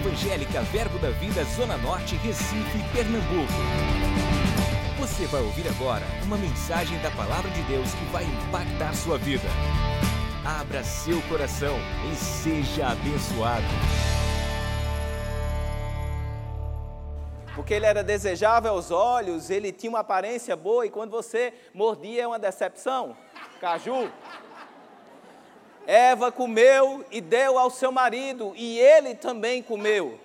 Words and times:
Evangélica 0.00 0.62
Verbo 0.62 0.98
da 0.98 1.10
Vida 1.10 1.44
Zona 1.44 1.76
Norte, 1.76 2.16
Recife, 2.16 2.78
Pernambuco. 2.90 3.52
Você 4.98 5.26
vai 5.26 5.42
ouvir 5.42 5.68
agora 5.68 6.06
uma 6.24 6.38
mensagem 6.38 6.98
da 7.00 7.10
Palavra 7.10 7.50
de 7.50 7.60
Deus 7.64 7.92
que 7.92 8.04
vai 8.06 8.24
impactar 8.24 8.94
sua 8.94 9.18
vida. 9.18 9.46
Abra 10.42 10.82
seu 10.82 11.20
coração 11.28 11.76
e 12.10 12.16
seja 12.16 12.88
abençoado. 12.88 13.66
Porque 17.54 17.74
ele 17.74 17.84
era 17.84 18.02
desejável 18.02 18.72
aos 18.72 18.90
olhos, 18.90 19.50
ele 19.50 19.70
tinha 19.70 19.90
uma 19.90 20.00
aparência 20.00 20.56
boa 20.56 20.86
e 20.86 20.90
quando 20.90 21.10
você 21.10 21.52
mordia 21.74 22.22
é 22.22 22.26
uma 22.26 22.38
decepção. 22.38 23.14
Caju. 23.60 24.10
Eva 25.92 26.30
comeu 26.30 27.04
e 27.10 27.20
deu 27.20 27.58
ao 27.58 27.68
seu 27.68 27.90
marido, 27.90 28.52
e 28.54 28.78
ele 28.78 29.12
também 29.12 29.60
comeu. 29.60 30.20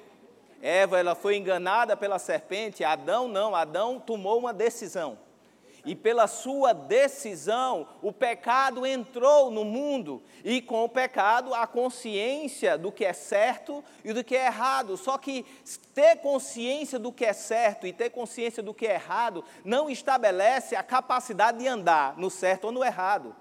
Eva 0.62 1.00
ela 1.00 1.16
foi 1.16 1.38
enganada 1.38 1.98
pela 1.98 2.20
serpente, 2.20 2.84
Adão 2.84 3.28
não, 3.28 3.56
Adão 3.56 4.00
tomou 4.00 4.38
uma 4.38 4.54
decisão. 4.54 5.18
E 5.84 5.96
pela 5.96 6.28
sua 6.28 6.72
decisão, 6.72 7.88
o 8.00 8.14
pecado 8.14 8.86
entrou 8.86 9.50
no 9.50 9.66
mundo, 9.66 10.22
e 10.44 10.62
com 10.62 10.84
o 10.84 10.90
pecado, 10.90 11.52
a 11.52 11.66
consciência 11.66 12.78
do 12.78 12.92
que 12.92 13.04
é 13.04 13.14
certo 13.14 13.84
e 14.04 14.14
do 14.14 14.23
que 14.23 14.36
é 14.36 14.45
errado. 14.45 14.95
Só 14.95 15.18
que 15.18 15.44
ter 15.95 16.18
consciência 16.18 17.00
do 17.00 17.12
que 17.12 17.26
é 17.26 17.34
certo 17.34 17.88
e 17.88 17.92
ter 17.92 18.12
consciência 18.12 18.62
do 18.62 18.72
que 18.72 18.86
é 18.86 18.94
errado 18.94 19.44
não 19.64 19.90
estabelece 19.90 20.76
a 20.76 20.84
capacidade 20.84 21.58
de 21.58 21.68
andar 21.68 22.16
no 22.20 22.30
certo 22.30 22.66
ou 22.66 22.72
no 22.72 22.84
errado. 22.84 23.36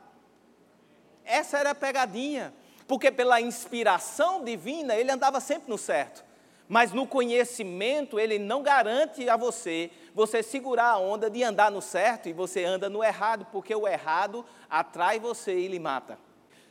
Essa 1.24 1.58
era 1.58 1.70
a 1.70 1.74
pegadinha, 1.74 2.52
porque 2.86 3.10
pela 3.10 3.40
inspiração 3.40 4.44
divina 4.44 4.94
ele 4.94 5.10
andava 5.10 5.40
sempre 5.40 5.70
no 5.70 5.78
certo. 5.78 6.24
Mas 6.68 6.92
no 6.92 7.06
conhecimento 7.06 8.18
ele 8.18 8.38
não 8.38 8.62
garante 8.62 9.28
a 9.28 9.36
você 9.36 9.90
você 10.14 10.42
segurar 10.42 10.90
a 10.90 10.98
onda 10.98 11.28
de 11.28 11.42
andar 11.42 11.70
no 11.70 11.82
certo 11.82 12.28
e 12.28 12.32
você 12.32 12.64
anda 12.64 12.88
no 12.88 13.02
errado, 13.02 13.46
porque 13.50 13.74
o 13.74 13.86
errado 13.86 14.44
atrai 14.70 15.18
você 15.18 15.58
e 15.58 15.68
lhe 15.68 15.78
mata. 15.78 16.18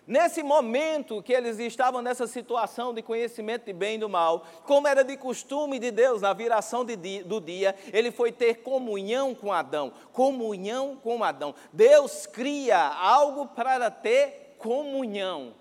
Nesse 0.06 0.44
momento 0.44 1.24
que 1.24 1.32
eles 1.32 1.60
estavam 1.60 2.02
nessa 2.02 2.28
situação 2.28 2.94
de 2.94 3.02
conhecimento 3.02 3.66
de 3.66 3.72
bem 3.72 3.96
e 3.96 4.00
do 4.00 4.10
mal, 4.10 4.46
como 4.66 4.86
era 4.86 5.02
de 5.02 5.16
costume 5.16 5.80
de 5.80 5.92
Deus 5.92 6.22
na 6.22 6.34
viração 6.34 6.84
de 6.84 6.98
dia, 6.98 7.24
do 7.24 7.40
dia, 7.40 7.74
ele 7.92 8.12
foi 8.12 8.32
ter 8.32 8.56
comunhão 8.56 9.34
com 9.34 9.52
Adão. 9.52 9.94
Comunhão 10.12 10.98
com 11.02 11.24
Adão. 11.24 11.56
Deus 11.72 12.26
cria 12.26 12.78
algo 12.80 13.46
para 13.48 13.90
ter 13.90 14.43
comunhão. 14.64 15.54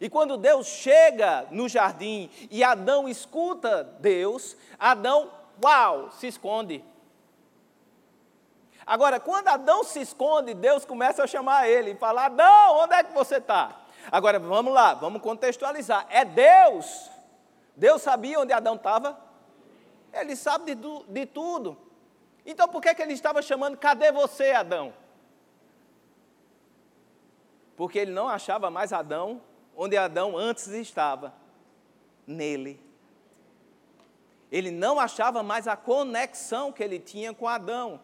E 0.00 0.08
quando 0.08 0.38
Deus 0.38 0.66
chega 0.66 1.46
no 1.50 1.68
jardim 1.68 2.30
e 2.50 2.64
Adão 2.64 3.08
escuta 3.08 3.84
Deus, 4.00 4.56
Adão, 4.78 5.30
uau, 5.62 6.10
se 6.10 6.26
esconde. 6.26 6.82
Agora, 8.86 9.20
quando 9.20 9.48
Adão 9.48 9.84
se 9.84 10.00
esconde, 10.00 10.54
Deus 10.54 10.84
começa 10.84 11.24
a 11.24 11.26
chamar 11.26 11.68
ele 11.68 11.90
e 11.90 11.96
falar: 11.96 12.26
Adão, 12.26 12.78
onde 12.78 12.94
é 12.94 13.04
que 13.04 13.12
você 13.12 13.36
está? 13.36 13.82
Agora, 14.10 14.38
vamos 14.38 14.72
lá, 14.72 14.94
vamos 14.94 15.20
contextualizar. 15.20 16.06
É 16.08 16.24
Deus. 16.24 17.10
Deus 17.76 18.00
sabia 18.00 18.40
onde 18.40 18.52
Adão 18.52 18.76
estava? 18.76 19.18
Ele 20.12 20.34
sabe 20.34 20.74
de, 20.74 21.02
de 21.08 21.26
tudo. 21.26 21.76
Então, 22.44 22.68
por 22.68 22.80
que, 22.80 22.94
que 22.94 23.02
ele 23.02 23.12
estava 23.12 23.42
chamando, 23.42 23.76
cadê 23.76 24.12
você, 24.12 24.52
Adão? 24.52 24.94
Porque 27.76 27.98
ele 27.98 28.10
não 28.10 28.28
achava 28.28 28.70
mais 28.70 28.92
Adão 28.92 29.40
onde 29.76 29.96
Adão 29.96 30.36
antes 30.36 30.66
estava, 30.68 31.34
nele. 32.26 32.80
Ele 34.50 34.70
não 34.70 34.98
achava 34.98 35.42
mais 35.42 35.68
a 35.68 35.76
conexão 35.76 36.72
que 36.72 36.82
ele 36.82 36.98
tinha 36.98 37.34
com 37.34 37.46
Adão. 37.46 38.00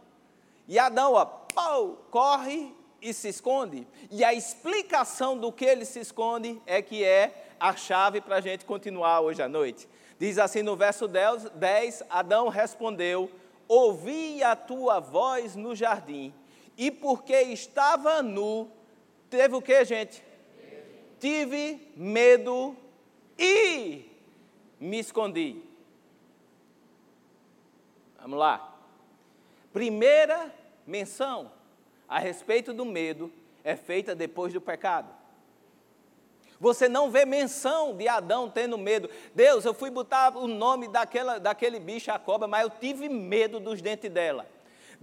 E 0.68 0.78
Adão, 0.78 1.14
ó, 1.14 1.24
pau, 1.24 2.04
corre 2.10 2.74
e 3.00 3.12
se 3.14 3.28
esconde. 3.28 3.86
E 4.10 4.22
a 4.22 4.34
explicação 4.34 5.36
do 5.36 5.50
que 5.50 5.64
ele 5.64 5.84
se 5.84 6.00
esconde 6.00 6.60
é 6.66 6.82
que 6.82 7.02
é 7.02 7.54
a 7.58 7.74
chave 7.74 8.20
para 8.20 8.36
a 8.36 8.40
gente 8.40 8.64
continuar 8.64 9.20
hoje 9.20 9.42
à 9.42 9.48
noite. 9.48 9.88
Diz 10.18 10.38
assim 10.38 10.62
no 10.62 10.76
verso 10.76 11.08
10, 11.08 11.50
10 11.50 12.04
Adão 12.10 12.48
respondeu: 12.48 13.30
Ouvi 13.66 14.42
a 14.42 14.54
tua 14.54 15.00
voz 15.00 15.56
no 15.56 15.74
jardim, 15.74 16.34
e 16.76 16.90
porque 16.90 17.34
estava 17.34 18.22
nu, 18.22 18.70
Teve 19.32 19.56
o 19.56 19.62
que, 19.62 19.82
gente? 19.82 20.22
Tive 21.18 21.90
medo 21.96 22.76
e 23.38 24.04
me 24.78 24.98
escondi. 24.98 25.62
Vamos 28.20 28.38
lá. 28.38 28.76
Primeira 29.72 30.54
menção 30.86 31.50
a 32.06 32.18
respeito 32.18 32.74
do 32.74 32.84
medo 32.84 33.32
é 33.64 33.74
feita 33.74 34.14
depois 34.14 34.52
do 34.52 34.60
pecado. 34.60 35.08
Você 36.60 36.86
não 36.86 37.10
vê 37.10 37.24
menção 37.24 37.96
de 37.96 38.06
Adão 38.06 38.50
tendo 38.50 38.76
medo. 38.76 39.08
Deus, 39.34 39.64
eu 39.64 39.72
fui 39.72 39.88
botar 39.88 40.36
o 40.36 40.46
nome 40.46 40.88
daquela, 40.88 41.40
daquele 41.40 41.80
bicho, 41.80 42.12
a 42.12 42.18
cobra, 42.18 42.46
mas 42.46 42.64
eu 42.64 42.70
tive 42.70 43.08
medo 43.08 43.58
dos 43.58 43.80
dentes 43.80 44.10
dela. 44.10 44.46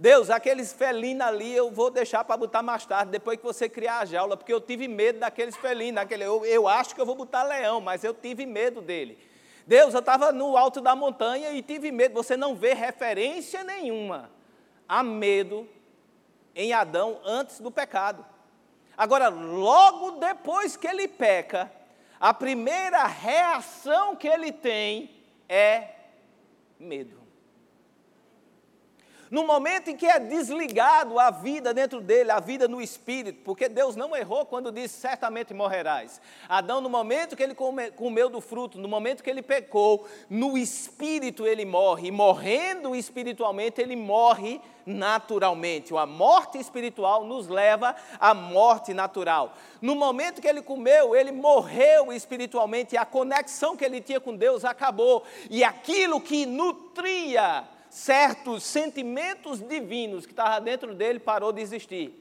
Deus, 0.00 0.30
aqueles 0.30 0.72
felinos 0.72 1.26
ali 1.26 1.54
eu 1.54 1.70
vou 1.70 1.90
deixar 1.90 2.24
para 2.24 2.34
botar 2.34 2.62
mais 2.62 2.86
tarde, 2.86 3.12
depois 3.12 3.36
que 3.36 3.44
você 3.44 3.68
criar 3.68 3.98
a 3.98 4.04
jaula, 4.06 4.34
porque 4.34 4.50
eu 4.50 4.58
tive 4.58 4.88
medo 4.88 5.18
daqueles 5.18 5.54
felinos. 5.54 6.02
Eu, 6.18 6.42
eu 6.46 6.66
acho 6.66 6.94
que 6.94 7.00
eu 7.02 7.04
vou 7.04 7.14
botar 7.14 7.42
leão, 7.42 7.82
mas 7.82 8.02
eu 8.02 8.14
tive 8.14 8.46
medo 8.46 8.80
dele. 8.80 9.18
Deus, 9.66 9.92
eu 9.92 10.00
estava 10.00 10.32
no 10.32 10.56
alto 10.56 10.80
da 10.80 10.96
montanha 10.96 11.52
e 11.52 11.60
tive 11.60 11.92
medo. 11.92 12.14
Você 12.14 12.34
não 12.34 12.54
vê 12.54 12.72
referência 12.72 13.62
nenhuma 13.62 14.30
a 14.88 15.02
medo 15.02 15.68
em 16.56 16.72
Adão 16.72 17.20
antes 17.22 17.60
do 17.60 17.70
pecado. 17.70 18.24
Agora, 18.96 19.28
logo 19.28 20.12
depois 20.12 20.78
que 20.78 20.86
ele 20.86 21.08
peca, 21.08 21.70
a 22.18 22.32
primeira 22.32 23.04
reação 23.04 24.16
que 24.16 24.26
ele 24.26 24.50
tem 24.50 25.10
é 25.46 25.88
medo. 26.78 27.19
No 29.30 29.46
momento 29.46 29.88
em 29.88 29.96
que 29.96 30.06
é 30.06 30.18
desligado 30.18 31.16
a 31.16 31.30
vida 31.30 31.72
dentro 31.72 32.00
dele, 32.00 32.32
a 32.32 32.40
vida 32.40 32.66
no 32.66 32.82
espírito, 32.82 33.42
porque 33.44 33.68
Deus 33.68 33.94
não 33.94 34.16
errou 34.16 34.44
quando 34.44 34.72
disse 34.72 34.98
certamente 34.98 35.54
morrerás. 35.54 36.20
Adão, 36.48 36.80
no 36.80 36.90
momento 36.90 37.36
que 37.36 37.42
ele 37.42 37.54
come, 37.54 37.92
comeu 37.92 38.28
do 38.28 38.40
fruto, 38.40 38.76
no 38.76 38.88
momento 38.88 39.22
que 39.22 39.30
ele 39.30 39.40
pecou, 39.40 40.04
no 40.28 40.58
espírito 40.58 41.46
ele 41.46 41.64
morre, 41.64 42.08
e 42.08 42.10
morrendo 42.10 42.96
espiritualmente, 42.96 43.80
ele 43.80 43.94
morre 43.94 44.60
naturalmente. 44.84 45.96
A 45.96 46.06
morte 46.06 46.58
espiritual 46.58 47.24
nos 47.24 47.46
leva 47.46 47.94
à 48.18 48.34
morte 48.34 48.92
natural. 48.92 49.54
No 49.80 49.94
momento 49.94 50.42
que 50.42 50.48
ele 50.48 50.60
comeu, 50.60 51.14
ele 51.14 51.30
morreu 51.30 52.12
espiritualmente, 52.12 52.96
e 52.96 52.98
a 52.98 53.04
conexão 53.04 53.76
que 53.76 53.84
ele 53.84 54.00
tinha 54.00 54.18
com 54.18 54.34
Deus 54.34 54.64
acabou, 54.64 55.22
e 55.48 55.62
aquilo 55.62 56.20
que 56.20 56.46
nutria 56.46 57.64
certos 57.90 58.62
sentimentos 58.62 59.60
divinos 59.60 60.24
que 60.24 60.32
estavam 60.32 60.62
dentro 60.62 60.94
dele 60.94 61.18
parou 61.18 61.52
de 61.52 61.60
existir. 61.60 62.16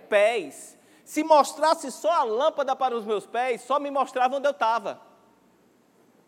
pés 0.09 0.77
se 1.03 1.23
mostrasse 1.23 1.91
só 1.91 2.11
a 2.11 2.23
lâmpada 2.23 2.75
para 2.75 2.95
os 2.95 3.05
meus 3.05 3.25
pés, 3.25 3.61
só 3.61 3.79
me 3.79 3.91
mostrava 3.91 4.35
onde 4.35 4.47
eu 4.47 4.51
estava. 4.51 5.01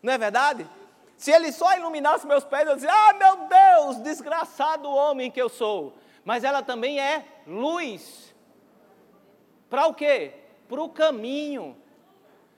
Não 0.01 0.13
é 0.13 0.17
verdade? 0.17 0.67
Se 1.17 1.31
ele 1.31 1.51
só 1.51 1.75
iluminasse 1.77 2.27
meus 2.27 2.43
pés, 2.43 2.67
eu 2.67 2.75
dizia: 2.75 2.91
Ah, 2.91 3.13
meu 3.13 3.47
Deus, 3.47 3.97
desgraçado 3.97 4.89
homem 4.89 5.31
que 5.31 5.41
eu 5.41 5.49
sou. 5.49 5.93
Mas 6.23 6.43
ela 6.43 6.61
também 6.61 6.99
é 6.99 7.25
luz. 7.47 8.35
Para 9.69 9.87
o 9.87 9.93
quê? 9.93 10.33
Para 10.67 10.81
o 10.81 10.89
caminho. 10.89 11.77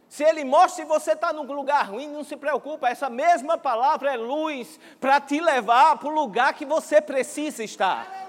Se 0.09 0.23
ele 0.23 0.45
mostra 0.45 0.83
que 0.83 0.89
você 0.89 1.11
está 1.11 1.33
num 1.33 1.43
lugar 1.43 1.89
ruim, 1.89 2.07
não 2.07 2.23
se 2.23 2.37
preocupa, 2.37 2.87
essa 2.87 3.09
mesma 3.09 3.57
palavra 3.57 4.13
é 4.13 4.17
luz 4.17 4.79
para 4.99 5.19
te 5.19 5.39
levar 5.39 5.97
para 5.97 6.07
o 6.07 6.11
lugar 6.11 6.53
que 6.53 6.65
você 6.65 7.01
precisa 7.01 7.63
estar 7.63 8.27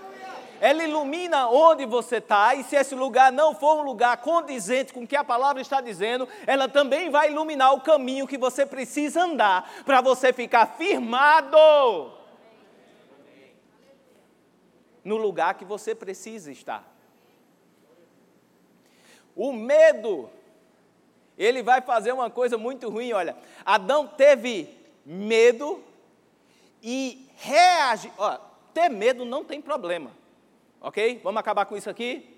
ela 0.61 0.83
ilumina 0.83 1.49
onde 1.49 1.87
você 1.87 2.17
está, 2.17 2.55
e 2.55 2.65
se 2.65 2.77
esse 2.77 2.95
lugar 2.95 3.33
não 3.33 3.55
for 3.55 3.77
um 3.77 3.83
lugar 3.83 4.17
condizente 4.19 4.93
com 4.93 5.03
o 5.03 5.07
que 5.07 5.17
a 5.17 5.25
palavra 5.25 5.63
está 5.63 5.81
dizendo, 5.81 6.29
ela 6.47 6.69
também 6.69 7.11
vai 7.11 7.31
iluminar 7.31 7.73
o 7.75 7.81
caminho 7.81 8.27
que 8.27 8.39
você 8.39 8.67
precisa 8.67 9.23
andar 9.23 9.71
para 9.85 10.01
você 10.01 10.33
ficar 10.33 10.67
firmado 10.67 11.57
no 15.05 15.17
lugar 15.17 15.55
que 15.55 15.65
você 15.65 15.95
precisa 15.95 16.51
estar. 16.51 16.85
O 19.35 19.53
medo, 19.53 20.29
ele 21.39 21.63
vai 21.63 21.81
fazer 21.81 22.13
uma 22.13 22.29
coisa 22.29 22.59
muito 22.59 22.91
ruim, 22.91 23.13
olha. 23.13 23.37
Adão 23.65 24.07
teve 24.07 24.69
medo 25.07 25.83
e 26.83 27.31
reage. 27.37 28.13
Ó, 28.19 28.37
ter 28.75 28.89
medo 28.89 29.25
não 29.25 29.45
tem 29.45 29.63
problema. 29.63 30.11
Ok? 30.81 31.21
Vamos 31.23 31.39
acabar 31.39 31.65
com 31.67 31.77
isso 31.77 31.89
aqui? 31.89 32.37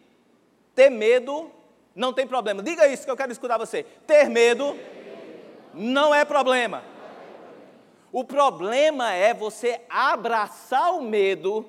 Ter 0.74 0.90
medo 0.90 1.50
não 1.94 2.12
tem 2.12 2.26
problema. 2.26 2.62
Diga 2.62 2.86
isso 2.86 3.04
que 3.04 3.10
eu 3.10 3.16
quero 3.16 3.32
escutar 3.32 3.58
você. 3.58 3.84
Ter 4.06 4.28
medo 4.28 4.76
não 5.72 6.14
é 6.14 6.24
problema. 6.24 6.84
O 8.12 8.24
problema 8.24 9.12
é 9.12 9.32
você 9.32 9.80
abraçar 9.88 10.94
o 10.94 11.02
medo 11.02 11.64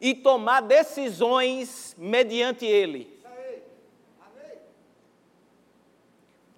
e 0.00 0.14
tomar 0.14 0.60
decisões 0.60 1.94
mediante 1.98 2.66
ele. 2.66 3.11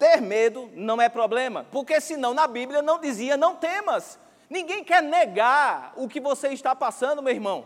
Ter 0.04 0.20
medo 0.20 0.70
não 0.74 1.00
é 1.00 1.08
problema, 1.08 1.64
porque 1.72 1.98
senão 1.98 2.34
na 2.34 2.46
Bíblia 2.46 2.82
não 2.82 3.00
dizia 3.00 3.38
não 3.38 3.56
temas. 3.56 4.18
Ninguém 4.50 4.84
quer 4.84 5.02
negar 5.02 5.94
o 5.96 6.06
que 6.06 6.20
você 6.20 6.48
está 6.48 6.76
passando, 6.76 7.22
meu 7.22 7.32
irmão. 7.32 7.64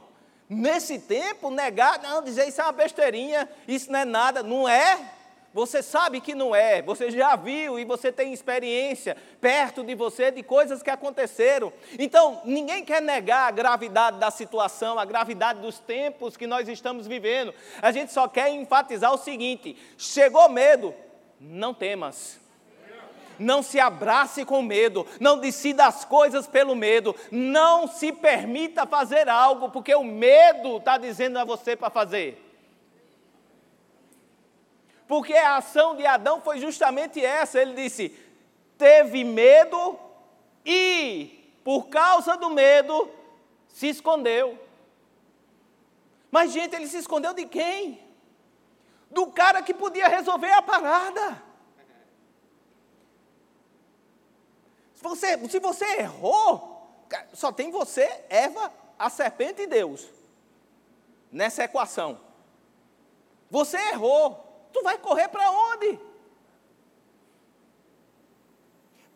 Nesse 0.48 1.00
tempo, 1.00 1.50
negar, 1.50 2.00
não, 2.00 2.22
dizer 2.22 2.46
isso 2.46 2.60
é 2.60 2.64
uma 2.64 2.70
besteirinha, 2.70 3.48
isso 3.66 3.90
não 3.90 3.98
é 3.98 4.04
nada, 4.04 4.40
não 4.44 4.68
é? 4.68 5.00
Você 5.52 5.82
sabe 5.82 6.20
que 6.20 6.32
não 6.32 6.54
é, 6.54 6.80
você 6.80 7.10
já 7.10 7.34
viu 7.34 7.76
e 7.76 7.84
você 7.84 8.12
tem 8.12 8.32
experiência 8.32 9.16
perto 9.40 9.82
de 9.82 9.96
você 9.96 10.30
de 10.30 10.44
coisas 10.44 10.80
que 10.80 10.90
aconteceram. 10.90 11.72
Então, 11.98 12.40
ninguém 12.44 12.84
quer 12.84 13.02
negar 13.02 13.48
a 13.48 13.50
gravidade 13.50 14.20
da 14.20 14.30
situação, 14.30 14.96
a 14.96 15.04
gravidade 15.04 15.60
dos 15.60 15.80
tempos 15.80 16.36
que 16.36 16.46
nós 16.46 16.68
estamos 16.68 17.08
vivendo. 17.08 17.52
A 17.82 17.90
gente 17.90 18.12
só 18.12 18.28
quer 18.28 18.50
enfatizar 18.50 19.12
o 19.12 19.18
seguinte: 19.18 19.76
chegou 19.96 20.48
medo, 20.48 20.94
não 21.40 21.72
temas 21.72 22.40
não 23.38 23.62
se 23.62 23.78
abrace 23.78 24.44
com 24.44 24.62
medo, 24.62 25.06
não 25.20 25.38
decida 25.38 25.86
as 25.86 26.04
coisas 26.04 26.46
pelo 26.46 26.74
medo, 26.74 27.14
não 27.30 27.86
se 27.86 28.12
permita 28.12 28.86
fazer 28.86 29.28
algo, 29.28 29.70
porque 29.70 29.94
o 29.94 30.04
medo 30.04 30.78
está 30.78 30.98
dizendo 30.98 31.38
a 31.38 31.44
você 31.44 31.76
para 31.76 31.90
fazer. 31.90 32.44
Porque 35.06 35.34
a 35.34 35.56
ação 35.56 35.96
de 35.96 36.04
Adão 36.04 36.40
foi 36.40 36.58
justamente 36.58 37.24
essa: 37.24 37.60
ele 37.60 37.74
disse, 37.74 38.10
teve 38.76 39.24
medo 39.24 39.98
e, 40.64 41.50
por 41.64 41.88
causa 41.88 42.36
do 42.36 42.50
medo, 42.50 43.10
se 43.68 43.88
escondeu. 43.88 44.58
Mas, 46.30 46.52
gente, 46.52 46.76
ele 46.76 46.86
se 46.86 46.98
escondeu 46.98 47.32
de 47.32 47.46
quem? 47.46 48.07
Do 49.10 49.28
cara 49.28 49.62
que 49.62 49.72
podia 49.72 50.08
resolver 50.08 50.50
a 50.52 50.62
parada. 50.62 51.42
Se 54.94 55.02
você, 55.02 55.48
se 55.48 55.60
você 55.60 55.84
errou, 56.00 57.06
só 57.32 57.52
tem 57.52 57.70
você, 57.70 58.24
Eva, 58.28 58.72
a 58.98 59.08
serpente 59.08 59.62
e 59.62 59.66
Deus. 59.66 60.08
Nessa 61.30 61.64
equação. 61.64 62.20
Você 63.50 63.76
errou. 63.76 64.44
Tu 64.72 64.82
vai 64.82 64.98
correr 64.98 65.28
para 65.28 65.50
onde? 65.50 65.98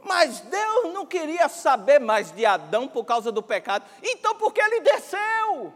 Mas 0.04 0.40
Deus 0.40 0.92
não 0.92 1.06
queria 1.06 1.48
saber 1.48 2.00
mais 2.00 2.32
de 2.32 2.44
Adão 2.44 2.88
por 2.88 3.04
causa 3.04 3.30
do 3.30 3.42
pecado. 3.42 3.84
Então 4.02 4.34
por 4.34 4.52
que 4.52 4.60
ele 4.60 4.80
desceu? 4.80 5.72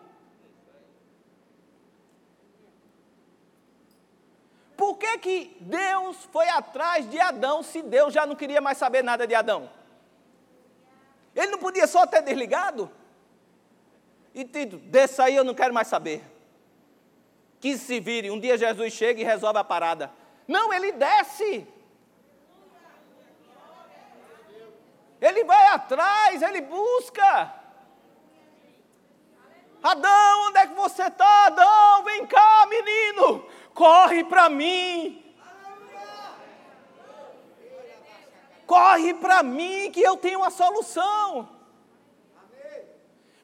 Por 4.77 4.99
que, 4.99 5.19
que 5.19 5.57
Deus 5.61 6.29
foi 6.31 6.49
atrás 6.49 7.09
de 7.09 7.19
Adão 7.19 7.63
se 7.63 7.81
Deus 7.81 8.13
já 8.13 8.27
não 8.27 8.37
queria 8.37 8.61
mais 8.61 8.77
saber 8.77 9.03
nada 9.03 9.27
de 9.27 9.35
Adão? 9.35 9.71
Ele 11.35 11.53
não 11.53 11.59
podia 11.59 11.87
só 11.87 12.07
ter 12.07 12.23
desligado? 12.23 12.91
E 14.35 14.45
Tito, 14.45 14.77
desça 14.77 15.25
aí, 15.25 15.35
eu 15.35 15.45
não 15.45 15.55
quero 15.55 15.73
mais 15.73 15.89
saber. 15.89 16.23
Que 17.59 17.79
se 17.79 18.01
vire, 18.01 18.31
um 18.31 18.39
dia 18.39 18.59
Jesus 18.59 18.93
chega 18.93 19.21
e 19.21 19.25
resolve 19.25 19.59
a 19.59 19.65
parada. 19.65 20.13
Não, 20.47 20.73
ele 20.73 20.93
desce. 20.93 21.67
Ele 25.21 25.45
vai 25.45 25.67
atrás, 25.69 26.43
ele 26.43 26.61
busca. 26.61 27.55
Adão, 29.83 30.49
onde 30.49 30.59
é 30.59 30.67
que 30.67 30.75
você 30.75 31.05
está? 31.05 31.47
Adão, 31.47 32.05
vem 32.05 32.27
cá, 32.27 32.67
menino. 32.69 33.47
Corre 33.77 34.25
para 34.25 34.49
mim. 34.49 35.23
corre 38.67 39.15
para 39.15 39.43
mim 39.43 39.91
que 39.93 40.03
eu 40.03 40.17
tenho 40.17 40.43
a 40.43 40.51
solução. 40.51 41.49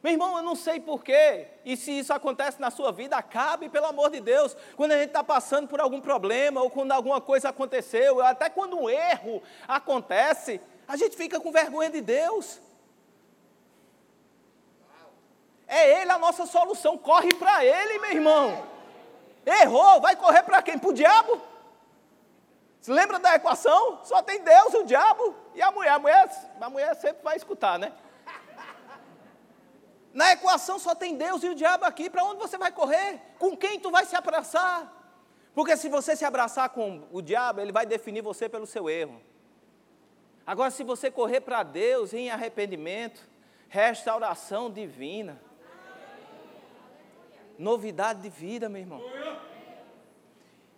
Meu 0.03 0.12
irmão, 0.12 0.37
eu 0.37 0.43
não 0.43 0.57
sei 0.57 0.81
porquê, 0.81 1.47
e 1.65 1.77
se 1.77 1.93
isso 1.97 2.12
acontece 2.12 2.61
na 2.61 2.73
sua 2.73 2.91
vida, 2.91 3.17
acabe, 3.17 3.69
pelo 3.69 3.87
amor 3.87 4.11
de 4.11 4.21
Deus. 4.21 4.57
Quando 4.75 4.91
a 4.91 4.99
gente 4.99 5.09
está 5.09 5.23
passando 5.23 5.69
por 5.69 5.81
algum 5.81 6.01
problema, 6.01 6.61
ou 6.61 6.69
quando 6.69 6.91
alguma 6.91 7.21
coisa 7.21 7.51
aconteceu, 7.51 8.21
até 8.21 8.51
quando 8.51 8.77
um 8.77 8.91
erro 8.91 9.41
acontece, 9.69 10.61
a 10.89 10.97
gente 10.97 11.17
fica 11.17 11.39
com 11.39 11.53
vergonha 11.53 11.89
de 11.89 12.01
Deus. 12.01 12.61
É 15.69 16.03
Ele 16.03 16.11
a 16.11 16.19
nossa 16.19 16.47
solução, 16.47 16.99
corre 16.99 17.33
para 17.35 17.65
Ele, 17.65 18.01
meu 18.01 18.11
irmão. 18.11 18.67
Errou, 19.45 20.01
vai 20.01 20.17
correr 20.17 20.43
para 20.43 20.63
quem? 20.63 20.79
Para 20.79 20.91
o 20.91 20.93
diabo? 20.93 21.41
Se 22.81 22.91
lembra 22.91 23.19
da 23.19 23.35
equação? 23.35 24.01
Só 24.05 24.23
tem 24.23 24.43
Deus, 24.43 24.75
o 24.75 24.85
diabo 24.85 25.35
e 25.55 25.63
a 25.63 25.71
mulher. 25.71 25.93
A 25.93 25.99
mulher, 25.99 26.53
a 26.61 26.71
mulher 26.71 26.95
sempre 26.97 27.23
vai 27.23 27.37
escutar, 27.37 27.79
né? 27.79 27.93
Na 30.13 30.33
equação 30.33 30.79
só 30.79 30.95
tem 30.95 31.17
Deus 31.17 31.43
e 31.43 31.49
o 31.49 31.55
diabo 31.55 31.85
aqui. 31.85 32.11
Para 32.11 32.25
onde 32.25 32.41
você 32.41 32.59
vai 32.59 32.71
correr? 32.71 33.21
Com 33.39 33.57
quem 33.57 33.79
tu 33.81 33.91
vai 33.91 34.05
se 34.05 34.15
abraçar? 34.15 34.93
Porque 35.55 35.77
se 35.77 35.89
você 35.89 36.17
se 36.17 36.25
abraçar 36.25 36.71
com 36.71 37.07
o 37.11 37.23
diabo, 37.23 37.61
ele 37.61 37.73
vai 37.73 37.87
definir 37.87 38.23
você 38.23 38.49
pelo 38.49 38.67
seu 38.67 38.89
erro. 38.89 39.21
Agora, 40.47 40.71
se 40.71 40.83
você 40.83 41.11
correr 41.11 41.41
para 41.41 41.63
Deus 41.63 42.13
em 42.13 42.31
arrependimento, 42.31 43.29
restauração 43.69 44.71
divina. 44.71 45.41
Novidade 47.62 48.23
de 48.23 48.28
vida, 48.28 48.69
meu 48.69 48.81
irmão. 48.81 49.00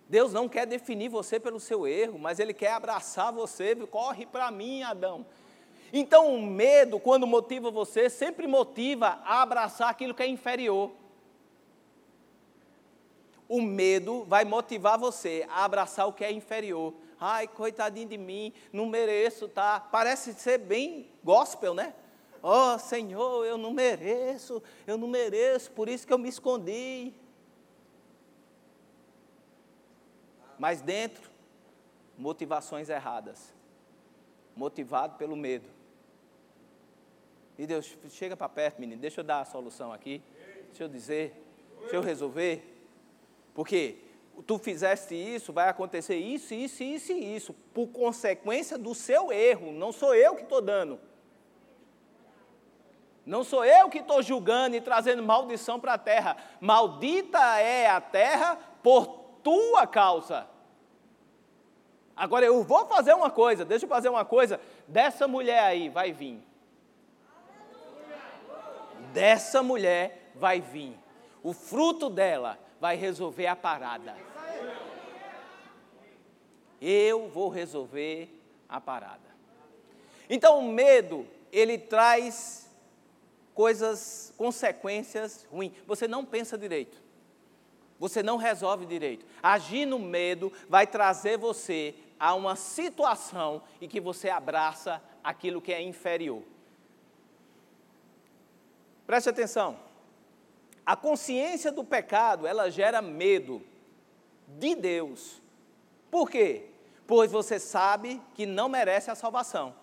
Deus 0.06 0.34
não 0.34 0.46
quer 0.46 0.66
definir 0.66 1.08
você 1.08 1.40
pelo 1.40 1.58
seu 1.58 1.86
erro, 1.86 2.18
mas 2.18 2.38
Ele 2.38 2.52
quer 2.52 2.72
abraçar 2.72 3.32
você. 3.32 3.74
Corre 3.74 4.26
para 4.26 4.50
mim, 4.50 4.82
Adão. 4.82 5.24
Então, 5.90 6.34
o 6.34 6.42
medo, 6.42 7.00
quando 7.00 7.26
motiva 7.26 7.70
você, 7.70 8.10
sempre 8.10 8.46
motiva 8.46 9.18
a 9.24 9.40
abraçar 9.40 9.88
aquilo 9.88 10.12
que 10.12 10.22
é 10.22 10.26
inferior. 10.26 10.90
O 13.48 13.62
medo 13.62 14.22
vai 14.24 14.44
motivar 14.44 14.98
você 14.98 15.46
a 15.48 15.64
abraçar 15.64 16.06
o 16.06 16.12
que 16.12 16.22
é 16.22 16.30
inferior. 16.30 16.92
Ai, 17.18 17.48
coitadinho 17.48 18.08
de 18.08 18.18
mim, 18.18 18.52
não 18.70 18.84
mereço, 18.84 19.48
tá? 19.48 19.80
Parece 19.80 20.34
ser 20.34 20.58
bem 20.58 21.08
gospel, 21.24 21.72
né? 21.72 21.94
Oh, 22.46 22.78
Senhor, 22.78 23.46
eu 23.46 23.56
não 23.56 23.72
mereço, 23.72 24.62
eu 24.86 24.98
não 24.98 25.08
mereço, 25.08 25.70
por 25.70 25.88
isso 25.88 26.06
que 26.06 26.12
eu 26.12 26.18
me 26.18 26.28
escondi. 26.28 27.10
Mas 30.58 30.82
dentro, 30.82 31.30
motivações 32.18 32.90
erradas. 32.90 33.50
Motivado 34.54 35.16
pelo 35.16 35.34
medo. 35.34 35.66
E 37.56 37.66
Deus, 37.66 37.96
chega 38.10 38.36
para 38.36 38.50
perto, 38.50 38.78
menino, 38.78 39.00
deixa 39.00 39.22
eu 39.22 39.24
dar 39.24 39.40
a 39.40 39.46
solução 39.46 39.90
aqui. 39.90 40.22
Deixa 40.66 40.84
eu 40.84 40.88
dizer, 40.88 41.42
deixa 41.80 41.96
eu 41.96 42.02
resolver. 42.02 42.62
Porque 43.54 43.96
tu 44.46 44.58
fizeste 44.58 45.14
isso, 45.14 45.50
vai 45.50 45.70
acontecer 45.70 46.16
isso, 46.16 46.52
isso, 46.52 46.82
isso 46.82 47.10
e 47.10 47.36
isso, 47.36 47.54
por 47.72 47.86
consequência 47.86 48.76
do 48.76 48.94
seu 48.94 49.32
erro, 49.32 49.72
não 49.72 49.92
sou 49.92 50.14
eu 50.14 50.36
que 50.36 50.42
estou 50.42 50.60
dando. 50.60 51.00
Não 53.26 53.43
sou 53.43 53.64
eu 53.64 53.88
que 53.88 53.99
estou 53.99 54.23
julgando 54.23 54.76
e 54.76 54.81
trazendo 54.81 55.23
maldição 55.23 55.81
para 55.81 55.95
a 55.95 55.99
terra. 55.99 56.37
Maldita 56.61 57.59
é 57.59 57.88
a 57.88 58.00
terra 58.00 58.59
por 58.83 59.07
tua 59.43 59.87
causa. 59.87 60.47
Agora 62.16 62.45
eu 62.45 62.62
vou 62.62 62.87
fazer 62.87 63.14
uma 63.14 63.31
coisa, 63.31 63.64
deixa 63.64 63.87
eu 63.87 63.88
fazer 63.88 64.09
uma 64.09 64.25
coisa. 64.25 64.61
Dessa 64.87 65.26
mulher 65.26 65.61
aí 65.61 65.88
vai 65.88 66.12
vir. 66.12 66.40
Dessa 69.12 69.62
mulher 69.62 70.31
vai 70.35 70.61
vir. 70.61 70.99
O 71.43 71.52
fruto 71.52 72.11
dela 72.11 72.59
vai 72.81 72.97
resolver 72.97 73.47
a 73.47 73.57
parada. 73.57 74.14
Eu 76.81 77.28
vou 77.28 77.49
resolver 77.49 78.28
a 78.69 78.81
parada. 78.81 79.35
Então 80.28 80.59
o 80.59 80.62
medo, 80.62 81.26
ele 81.50 81.78
traz 81.78 82.63
coisas, 83.54 84.34
consequências 84.37 85.46
ruins. 85.50 85.73
Você 85.87 86.06
não 86.06 86.25
pensa 86.25 86.58
direito. 86.58 87.02
Você 87.99 88.23
não 88.23 88.37
resolve 88.37 88.84
direito. 88.84 89.25
Agir 89.42 89.87
no 89.87 89.99
medo 89.99 90.52
vai 90.68 90.87
trazer 90.87 91.38
você 91.38 91.94
a 92.18 92.34
uma 92.34 92.56
situação 92.56 93.62
em 93.80 93.88
que 93.88 94.00
você 94.00 94.28
abraça 94.28 95.02
aquilo 95.23 95.62
que 95.62 95.73
é 95.73 95.80
inferior. 95.80 96.42
Preste 99.06 99.28
atenção. 99.28 99.78
A 100.84 100.96
consciência 100.96 101.73
do 101.73 101.84
pecado, 101.84 102.46
ela 102.46 102.70
gera 102.70 103.00
medo 103.00 103.62
de 104.49 104.75
Deus. 104.75 105.40
Por 106.11 106.28
quê? 106.28 106.66
Pois 107.06 107.30
você 107.30 107.58
sabe 107.58 108.20
que 108.34 108.44
não 108.44 108.68
merece 108.68 109.11
a 109.11 109.14
salvação. 109.14 109.75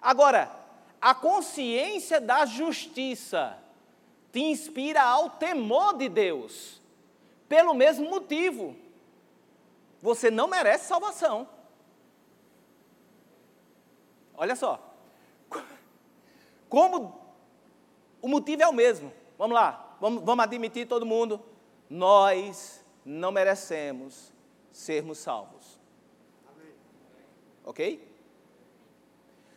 Agora, 0.00 0.65
a 1.00 1.14
consciência 1.14 2.20
da 2.20 2.46
justiça 2.46 3.58
te 4.32 4.40
inspira 4.40 5.02
ao 5.02 5.30
temor 5.30 5.96
de 5.96 6.08
Deus, 6.08 6.80
pelo 7.48 7.74
mesmo 7.74 8.08
motivo. 8.08 8.76
Você 10.02 10.30
não 10.30 10.46
merece 10.46 10.86
salvação. 10.86 11.48
Olha 14.34 14.54
só. 14.54 14.94
Como 16.68 17.20
o 18.20 18.28
motivo 18.28 18.62
é 18.62 18.66
o 18.66 18.72
mesmo. 18.72 19.12
Vamos 19.38 19.54
lá 19.54 19.86
vamos, 20.00 20.22
vamos 20.22 20.44
admitir 20.44 20.86
todo 20.86 21.06
mundo, 21.06 21.40
nós 21.88 22.84
não 23.04 23.32
merecemos 23.32 24.32
sermos 24.72 25.18
salvos. 25.18 25.78
Amém. 26.46 26.72
Ok? 27.64 28.05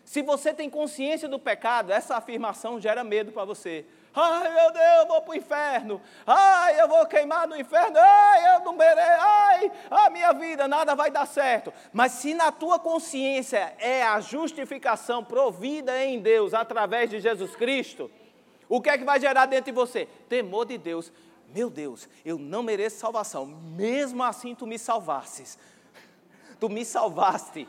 Se 0.09 0.23
você 0.23 0.51
tem 0.51 0.71
consciência 0.71 1.29
do 1.29 1.37
pecado, 1.37 1.91
essa 1.91 2.15
afirmação 2.15 2.81
gera 2.81 3.03
medo 3.03 3.31
para 3.31 3.45
você. 3.45 3.85
Ai, 4.11 4.51
meu 4.51 4.71
Deus, 4.71 5.01
eu 5.01 5.07
vou 5.07 5.21
para 5.21 5.31
o 5.31 5.35
inferno. 5.35 6.01
Ai, 6.25 6.81
eu 6.81 6.87
vou 6.87 7.05
queimar 7.05 7.47
no 7.47 7.55
inferno. 7.55 7.95
Ai, 7.95 8.55
eu 8.55 8.61
não 8.61 8.73
mereço. 8.73 9.21
Ai, 9.21 9.71
a 9.91 10.09
minha 10.09 10.33
vida, 10.33 10.67
nada 10.67 10.95
vai 10.95 11.11
dar 11.11 11.27
certo. 11.27 11.71
Mas 11.93 12.13
se 12.13 12.33
na 12.33 12.51
tua 12.51 12.79
consciência 12.79 13.75
é 13.77 14.01
a 14.01 14.19
justificação 14.19 15.23
provida 15.23 16.03
em 16.03 16.19
Deus 16.19 16.55
através 16.55 17.11
de 17.11 17.19
Jesus 17.19 17.55
Cristo, 17.55 18.09
o 18.67 18.81
que 18.81 18.89
é 18.89 18.97
que 18.97 19.05
vai 19.05 19.19
gerar 19.19 19.45
dentro 19.45 19.65
de 19.65 19.71
você? 19.71 20.07
Temor 20.27 20.65
de 20.65 20.79
Deus. 20.79 21.13
Meu 21.53 21.69
Deus, 21.69 22.09
eu 22.25 22.39
não 22.39 22.63
mereço 22.63 22.97
salvação. 22.97 23.45
Mesmo 23.45 24.23
assim, 24.23 24.55
tu 24.55 24.65
me 24.65 24.79
salvasses. 24.79 25.55
Tu 26.59 26.67
me 26.67 26.83
salvaste. 26.83 27.67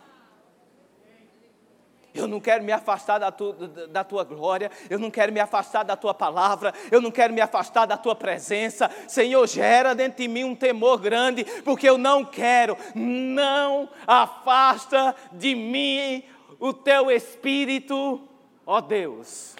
Eu 2.14 2.26
não 2.26 2.40
quero 2.40 2.64
me 2.64 2.72
afastar 2.72 3.18
da, 3.18 3.30
tu, 3.30 3.52
da 3.88 4.02
tua 4.02 4.24
glória, 4.24 4.70
eu 4.88 4.98
não 4.98 5.10
quero 5.10 5.32
me 5.32 5.38
afastar 5.40 5.84
da 5.84 5.96
tua 5.96 6.12
palavra, 6.12 6.74
eu 6.90 7.00
não 7.00 7.10
quero 7.10 7.32
me 7.32 7.40
afastar 7.40 7.86
da 7.86 7.96
tua 7.96 8.16
presença. 8.16 8.90
Senhor, 9.06 9.46
gera 9.46 9.94
dentro 9.94 10.22
de 10.22 10.28
mim 10.28 10.44
um 10.44 10.54
temor 10.54 10.98
grande, 10.98 11.44
porque 11.62 11.88
eu 11.88 11.96
não 11.96 12.24
quero. 12.24 12.76
Não 12.94 13.88
afasta 14.06 15.14
de 15.32 15.54
mim 15.54 16.24
o 16.58 16.72
teu 16.72 17.10
espírito, 17.10 18.20
ó 18.66 18.80
Deus. 18.80 19.56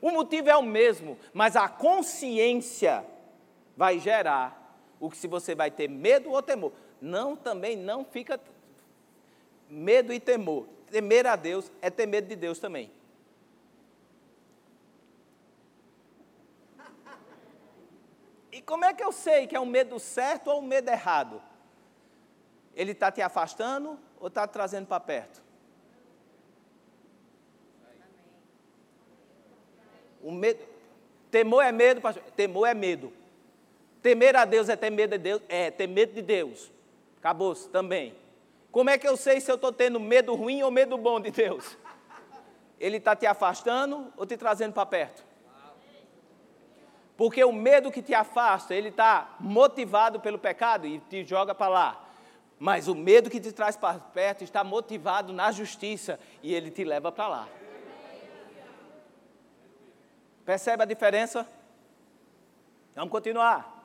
O 0.00 0.10
motivo 0.10 0.50
é 0.50 0.56
o 0.56 0.62
mesmo, 0.62 1.16
mas 1.32 1.54
a 1.54 1.68
consciência 1.68 3.06
vai 3.76 4.00
gerar 4.00 4.76
o 4.98 5.08
que 5.08 5.16
se 5.16 5.28
você 5.28 5.54
vai 5.54 5.70
ter 5.70 5.88
medo 5.88 6.30
ou 6.30 6.42
temor. 6.42 6.72
Não, 7.00 7.36
também 7.36 7.76
não 7.76 8.04
fica 8.04 8.38
medo 9.72 10.12
e 10.12 10.20
temor. 10.20 10.68
Temer 10.90 11.26
a 11.26 11.34
Deus 11.34 11.72
é 11.80 11.88
ter 11.88 12.06
medo 12.06 12.28
de 12.28 12.36
Deus 12.36 12.58
também. 12.58 12.92
E 18.52 18.60
como 18.60 18.84
é 18.84 18.92
que 18.92 19.02
eu 19.02 19.10
sei 19.10 19.46
que 19.46 19.56
é 19.56 19.60
um 19.60 19.66
medo 19.66 19.98
certo 19.98 20.48
ou 20.48 20.60
um 20.60 20.66
medo 20.66 20.90
errado? 20.90 21.42
Ele 22.74 22.92
está 22.92 23.10
te 23.10 23.22
afastando 23.22 23.98
ou 24.20 24.28
está 24.28 24.46
te 24.46 24.52
trazendo 24.52 24.86
para 24.86 25.00
perto? 25.00 25.42
O 30.22 30.30
medo, 30.30 30.62
temor 31.30 31.62
é 31.62 31.72
medo, 31.72 32.00
pastor? 32.00 32.22
Temor 32.36 32.68
é 32.68 32.74
medo. 32.74 33.12
Temer 34.02 34.36
a 34.36 34.44
Deus 34.44 34.68
é 34.68 34.76
ter 34.76 34.90
medo 34.90 35.12
de 35.12 35.18
Deus? 35.18 35.42
É, 35.48 35.70
ter 35.70 35.86
medo 35.86 36.12
de 36.12 36.22
Deus. 36.22 36.70
Acabou-se 37.18 37.68
também. 37.70 38.21
Como 38.72 38.88
é 38.88 38.96
que 38.96 39.06
eu 39.06 39.18
sei 39.18 39.38
se 39.38 39.50
eu 39.50 39.56
estou 39.56 39.70
tendo 39.70 40.00
medo 40.00 40.34
ruim 40.34 40.62
ou 40.62 40.70
medo 40.70 40.96
bom 40.96 41.20
de 41.20 41.30
Deus? 41.30 41.76
Ele 42.80 42.96
está 42.96 43.14
te 43.14 43.26
afastando 43.26 44.10
ou 44.16 44.24
te 44.24 44.34
trazendo 44.34 44.72
para 44.72 44.86
perto? 44.86 45.22
Porque 47.14 47.44
o 47.44 47.52
medo 47.52 47.92
que 47.92 48.02
te 48.02 48.14
afasta, 48.14 48.74
ele 48.74 48.88
está 48.88 49.36
motivado 49.38 50.18
pelo 50.18 50.38
pecado 50.38 50.86
e 50.86 50.98
te 51.00 51.22
joga 51.22 51.54
para 51.54 51.68
lá. 51.68 52.04
Mas 52.58 52.88
o 52.88 52.94
medo 52.94 53.28
que 53.28 53.38
te 53.38 53.52
traz 53.52 53.76
para 53.76 53.98
perto 53.98 54.42
está 54.42 54.64
motivado 54.64 55.34
na 55.34 55.52
justiça 55.52 56.18
e 56.42 56.54
ele 56.54 56.70
te 56.70 56.82
leva 56.82 57.12
para 57.12 57.28
lá. 57.28 57.48
Percebe 60.46 60.82
a 60.82 60.86
diferença? 60.86 61.46
Vamos 62.94 63.10
continuar. 63.10 63.81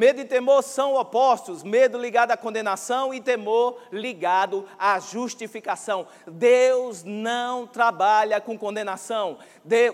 Medo 0.00 0.22
e 0.22 0.24
temor 0.24 0.62
são 0.62 0.94
opostos, 0.94 1.62
medo 1.62 1.98
ligado 1.98 2.30
à 2.30 2.36
condenação 2.38 3.12
e 3.12 3.20
temor 3.20 3.76
ligado 3.92 4.66
à 4.78 4.98
justificação. 4.98 6.06
Deus 6.26 7.04
não 7.04 7.66
trabalha 7.66 8.40
com 8.40 8.56
condenação. 8.56 9.36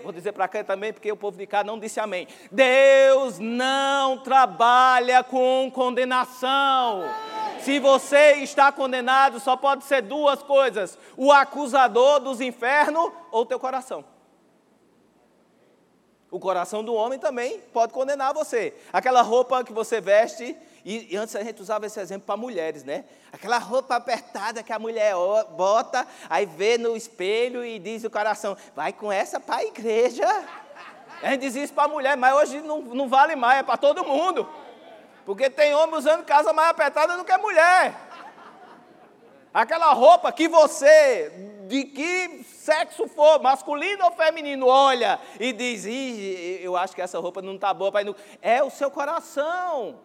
Vou 0.01 0.13
dizer 0.13 0.31
para 0.31 0.47
cá 0.47 0.63
também, 0.63 0.93
porque 0.93 1.11
o 1.11 1.17
povo 1.17 1.37
de 1.37 1.45
cá 1.45 1.61
não 1.61 1.77
disse 1.77 1.99
amém. 1.99 2.25
Deus 2.49 3.37
não 3.37 4.19
trabalha 4.19 5.25
com 5.25 5.69
condenação. 5.75 7.03
Se 7.59 7.77
você 7.77 8.35
está 8.35 8.71
condenado, 8.71 9.41
só 9.41 9.57
pode 9.57 9.83
ser 9.83 10.03
duas 10.03 10.41
coisas: 10.41 10.97
o 11.17 11.33
acusador 11.33 12.21
dos 12.21 12.39
infernos 12.39 13.11
ou 13.29 13.45
teu 13.45 13.59
coração. 13.59 14.05
O 16.29 16.39
coração 16.39 16.83
do 16.83 16.93
homem 16.93 17.17
também 17.17 17.59
pode 17.71 17.93
condenar 17.93 18.33
você. 18.33 18.73
Aquela 18.91 19.21
roupa 19.21 19.63
que 19.63 19.71
você 19.71 20.01
veste 20.01 20.55
E, 20.83 21.13
e, 21.13 21.17
antes 21.17 21.35
a 21.35 21.43
gente 21.43 21.61
usava 21.61 21.85
esse 21.85 21.99
exemplo 21.99 22.25
para 22.25 22.37
mulheres, 22.37 22.81
né? 22.85 23.03
Aquela 23.29 23.57
roupa 23.57 23.97
apertada 23.97 24.63
que 24.63 24.71
a 24.71 24.79
mulher 24.79 25.13
bota, 25.57 26.07
aí 26.29 26.45
vê 26.45 26.77
no 26.77 26.95
espelho 26.95 27.65
e 27.65 27.77
diz 27.77 28.05
o 28.05 28.09
coração: 28.09 28.55
vai 28.73 28.93
com 28.93 29.11
essa 29.11 29.37
para 29.37 29.57
a 29.57 29.65
igreja. 29.65 30.25
A 31.21 31.31
gente 31.31 31.41
dizia 31.41 31.63
isso 31.63 31.73
para 31.73 31.83
a 31.83 31.87
mulher, 31.89 32.15
mas 32.15 32.33
hoje 32.35 32.61
não, 32.61 32.81
não 32.81 33.09
vale 33.09 33.35
mais, 33.35 33.59
é 33.59 33.63
para 33.63 33.75
todo 33.75 34.05
mundo. 34.05 34.47
Porque 35.25 35.49
tem 35.49 35.75
homem 35.75 35.95
usando 35.95 36.23
casa 36.23 36.53
mais 36.53 36.69
apertada 36.69 37.17
do 37.17 37.25
que 37.25 37.37
mulher. 37.37 37.93
Aquela 39.53 39.91
roupa 39.91 40.31
que 40.31 40.47
você, 40.47 41.56
de 41.67 41.83
que 41.83 42.43
sexo 42.43 43.07
for, 43.07 43.41
masculino 43.41 44.05
ou 44.05 44.11
feminino, 44.11 44.67
olha 44.67 45.19
e 45.39 45.53
diz: 45.53 45.85
eu 46.61 46.75
acho 46.75 46.95
que 46.95 47.01
essa 47.01 47.19
roupa 47.19 47.41
não 47.41 47.55
está 47.55 47.73
boa 47.73 47.91
para 47.91 48.01
ir 48.01 48.05
no. 48.05 48.15
É 48.41 48.63
o 48.63 48.69
seu 48.69 48.89
coração. 48.89 49.99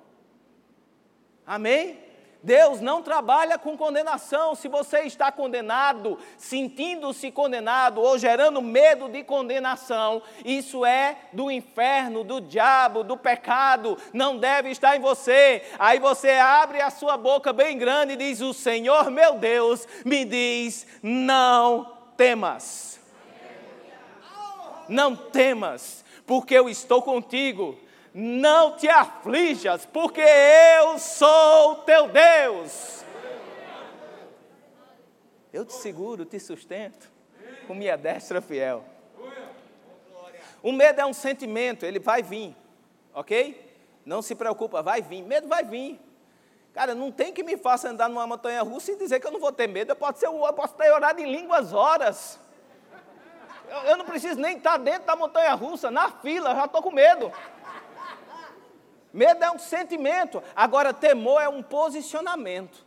Amém? 1.46 2.11
Deus 2.42 2.80
não 2.80 3.02
trabalha 3.02 3.56
com 3.56 3.76
condenação. 3.76 4.54
Se 4.54 4.66
você 4.66 5.02
está 5.02 5.30
condenado, 5.30 6.18
sentindo-se 6.36 7.30
condenado 7.30 8.00
ou 8.00 8.18
gerando 8.18 8.60
medo 8.60 9.08
de 9.08 9.22
condenação, 9.22 10.20
isso 10.44 10.84
é 10.84 11.16
do 11.32 11.50
inferno, 11.50 12.24
do 12.24 12.40
diabo, 12.40 13.04
do 13.04 13.16
pecado, 13.16 13.96
não 14.12 14.38
deve 14.38 14.70
estar 14.70 14.96
em 14.96 15.00
você. 15.00 15.62
Aí 15.78 16.00
você 16.00 16.30
abre 16.30 16.80
a 16.80 16.90
sua 16.90 17.16
boca 17.16 17.52
bem 17.52 17.78
grande 17.78 18.14
e 18.14 18.16
diz: 18.16 18.40
O 18.40 18.52
Senhor 18.52 19.10
meu 19.10 19.38
Deus 19.38 19.86
me 20.04 20.24
diz: 20.24 20.86
Não 21.02 21.96
temas. 22.16 23.00
Não 24.88 25.14
temas, 25.14 26.04
porque 26.26 26.54
eu 26.54 26.68
estou 26.68 27.00
contigo 27.00 27.78
não 28.14 28.76
te 28.76 28.88
aflijas, 28.88 29.86
porque 29.86 30.20
eu 30.20 30.98
sou 30.98 31.76
teu 31.76 32.08
Deus. 32.08 33.04
Eu 35.52 35.64
te 35.64 35.74
seguro, 35.74 36.24
te 36.24 36.40
sustento 36.40 37.10
com 37.66 37.74
minha 37.74 37.96
destra 37.96 38.40
fiel. 38.40 38.84
O 40.62 40.72
medo 40.72 41.00
é 41.00 41.06
um 41.06 41.12
sentimento, 41.12 41.84
ele 41.84 41.98
vai 41.98 42.22
vir, 42.22 42.54
ok? 43.12 43.72
Não 44.04 44.22
se 44.22 44.34
preocupa, 44.34 44.82
vai 44.82 45.02
vir. 45.02 45.22
Medo 45.22 45.48
vai 45.48 45.64
vir. 45.64 46.00
Cara, 46.72 46.94
não 46.94 47.12
tem 47.12 47.32
que 47.32 47.42
me 47.42 47.56
faça 47.56 47.90
andar 47.90 48.08
numa 48.08 48.26
montanha 48.26 48.62
russa 48.62 48.92
e 48.92 48.96
dizer 48.96 49.20
que 49.20 49.26
eu 49.26 49.30
não 49.30 49.40
vou 49.40 49.52
ter 49.52 49.66
medo. 49.66 49.90
Eu 49.90 49.96
posso, 49.96 50.18
ser, 50.18 50.26
eu 50.26 50.52
posso 50.52 50.74
ter 50.74 50.90
orado 50.90 51.20
em 51.20 51.30
línguas 51.30 51.72
horas. 51.72 52.38
Eu, 53.68 53.78
eu 53.90 53.96
não 53.96 54.04
preciso 54.04 54.40
nem 54.40 54.56
estar 54.56 54.78
dentro 54.78 55.06
da 55.06 55.14
montanha 55.14 55.52
russa, 55.54 55.90
na 55.90 56.10
fila, 56.10 56.50
eu 56.50 56.56
já 56.56 56.64
estou 56.64 56.82
com 56.82 56.90
medo. 56.90 57.30
Medo 59.12 59.44
é 59.44 59.50
um 59.50 59.58
sentimento, 59.58 60.42
agora 60.56 60.94
temor 60.94 61.42
é 61.42 61.48
um 61.48 61.62
posicionamento. 61.62 62.86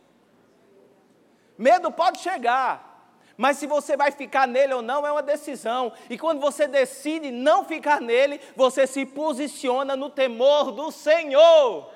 Medo 1.56 1.90
pode 1.92 2.18
chegar, 2.18 3.14
mas 3.36 3.58
se 3.58 3.66
você 3.66 3.96
vai 3.96 4.10
ficar 4.10 4.48
nele 4.48 4.74
ou 4.74 4.82
não 4.82 5.06
é 5.06 5.12
uma 5.12 5.22
decisão. 5.22 5.92
E 6.10 6.18
quando 6.18 6.40
você 6.40 6.66
decide 6.66 7.30
não 7.30 7.64
ficar 7.64 8.00
nele, 8.00 8.40
você 8.56 8.86
se 8.86 9.06
posiciona 9.06 9.94
no 9.94 10.10
temor 10.10 10.72
do 10.72 10.90
Senhor. 10.90 11.94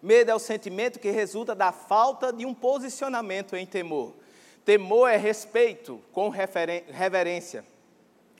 Medo 0.00 0.30
é 0.30 0.34
o 0.34 0.38
sentimento 0.38 1.00
que 1.00 1.10
resulta 1.10 1.56
da 1.56 1.72
falta 1.72 2.32
de 2.32 2.46
um 2.46 2.54
posicionamento 2.54 3.56
em 3.56 3.66
temor. 3.66 4.14
Temor 4.68 5.08
é 5.08 5.16
respeito 5.16 5.98
com 6.12 6.28
reverência. 6.28 7.64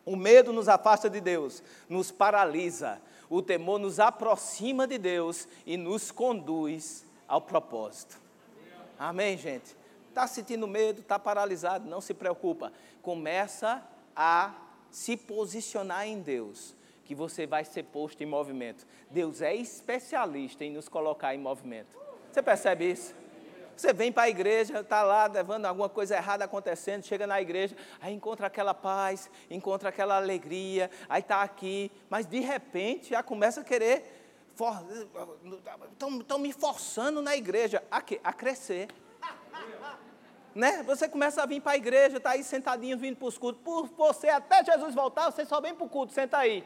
O 0.04 0.14
medo 0.14 0.52
nos 0.52 0.68
afasta 0.68 1.08
de 1.08 1.22
Deus, 1.22 1.62
nos 1.88 2.10
paralisa. 2.10 3.00
O 3.30 3.40
temor 3.40 3.78
nos 3.78 3.98
aproxima 3.98 4.86
de 4.86 4.98
Deus 4.98 5.48
e 5.64 5.78
nos 5.78 6.10
conduz 6.10 7.02
ao 7.26 7.40
propósito. 7.40 8.20
Amém, 8.98 9.38
gente? 9.38 9.74
Está 10.10 10.26
sentindo 10.26 10.68
medo, 10.68 11.00
está 11.00 11.18
paralisado, 11.18 11.88
não 11.88 12.02
se 12.02 12.12
preocupa. 12.12 12.74
Começa 13.00 13.82
a 14.14 14.52
se 14.90 15.16
posicionar 15.16 16.06
em 16.06 16.20
Deus, 16.20 16.74
que 17.06 17.14
você 17.14 17.46
vai 17.46 17.64
ser 17.64 17.84
posto 17.84 18.22
em 18.22 18.26
movimento. 18.26 18.86
Deus 19.10 19.40
é 19.40 19.54
especialista 19.54 20.62
em 20.62 20.72
nos 20.72 20.90
colocar 20.90 21.34
em 21.34 21.38
movimento. 21.38 21.96
Você 22.30 22.42
percebe 22.42 22.90
isso? 22.90 23.14
Você 23.78 23.92
vem 23.92 24.10
para 24.10 24.24
a 24.24 24.28
igreja, 24.28 24.80
está 24.80 25.04
lá 25.04 25.26
levando 25.26 25.64
alguma 25.66 25.88
coisa 25.88 26.16
errada 26.16 26.44
acontecendo, 26.44 27.04
chega 27.04 27.28
na 27.28 27.40
igreja, 27.40 27.76
aí 28.00 28.12
encontra 28.12 28.48
aquela 28.48 28.74
paz, 28.74 29.30
encontra 29.48 29.90
aquela 29.90 30.16
alegria, 30.16 30.90
aí 31.08 31.20
está 31.20 31.42
aqui, 31.42 31.88
mas 32.10 32.26
de 32.26 32.40
repente 32.40 33.10
já 33.10 33.22
começa 33.22 33.60
a 33.60 33.64
querer, 33.64 34.34
estão 35.92 36.40
me 36.40 36.52
forçando 36.52 37.22
na 37.22 37.36
igreja 37.36 37.80
a, 37.88 38.02
quê? 38.02 38.20
a 38.24 38.32
crescer. 38.32 38.88
Né? 40.54 40.82
Você 40.82 41.08
começa 41.08 41.40
a 41.40 41.46
vir 41.46 41.60
para 41.60 41.72
a 41.72 41.76
igreja, 41.76 42.16
está 42.16 42.30
aí 42.30 42.42
sentadinho 42.42 42.98
vindo 42.98 43.16
para 43.16 43.28
os 43.28 43.38
cultos. 43.38 43.62
Por 43.62 43.86
você, 43.86 44.28
até 44.28 44.64
Jesus 44.64 44.92
voltar, 44.92 45.30
você 45.30 45.44
só 45.44 45.60
vem 45.60 45.72
para 45.72 45.86
o 45.86 45.88
culto, 45.88 46.12
senta 46.12 46.36
aí. 46.36 46.64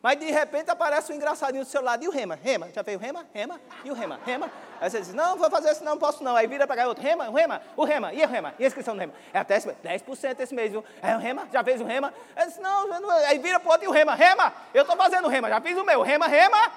Mas 0.00 0.20
de 0.20 0.30
repente 0.30 0.70
aparece 0.70 1.10
um 1.12 1.16
engraçadinho 1.16 1.64
do 1.64 1.68
seu 1.68 1.82
lado. 1.82 2.04
E 2.04 2.08
o 2.08 2.12
rema? 2.12 2.36
Rema? 2.36 2.70
Já 2.70 2.82
veio 2.82 2.98
o 2.98 3.00
rema? 3.00 3.26
Rema? 3.32 3.60
E 3.84 3.90
o 3.90 3.94
rema? 3.94 4.20
Rema? 4.24 4.52
Aí 4.82 4.90
você 4.90 4.98
diz, 4.98 5.14
não, 5.14 5.36
vou 5.36 5.48
fazer 5.48 5.70
isso, 5.70 5.84
não 5.84 5.96
posso 5.96 6.24
não. 6.24 6.34
Aí 6.34 6.44
vira 6.48 6.66
para 6.66 6.74
cá 6.74 6.88
outro, 6.88 7.04
rema, 7.04 7.30
o 7.30 7.32
rema, 7.32 7.62
o 7.76 7.84
rema, 7.84 8.12
e 8.12 8.20
o 8.20 8.26
rema? 8.26 8.52
E 8.58 8.64
a 8.64 8.66
inscrição 8.66 8.96
do 8.96 9.00
rema? 9.00 9.12
É 9.32 9.38
até 9.38 9.56
esse 9.56 9.68
mês, 9.68 10.02
10% 10.02 10.40
esse 10.40 10.52
mês, 10.52 10.72
viu? 10.72 10.84
É 11.00 11.14
o 11.14 11.20
rema? 11.20 11.46
Já 11.52 11.62
fez 11.62 11.80
o 11.80 11.84
rema? 11.84 12.12
Aí 12.34 12.48
disse, 12.48 12.60
não, 12.60 12.88
não, 12.88 13.08
aí 13.08 13.38
vira 13.38 13.60
para 13.60 13.70
outro 13.70 13.84
e 13.84 13.88
o 13.88 13.92
rema, 13.92 14.16
rema, 14.16 14.52
eu 14.74 14.82
estou 14.82 14.96
fazendo 14.96 15.26
o 15.26 15.28
rema, 15.28 15.48
já 15.48 15.60
fiz 15.60 15.78
o 15.78 15.84
meu, 15.84 16.02
rema, 16.02 16.26
rema. 16.26 16.72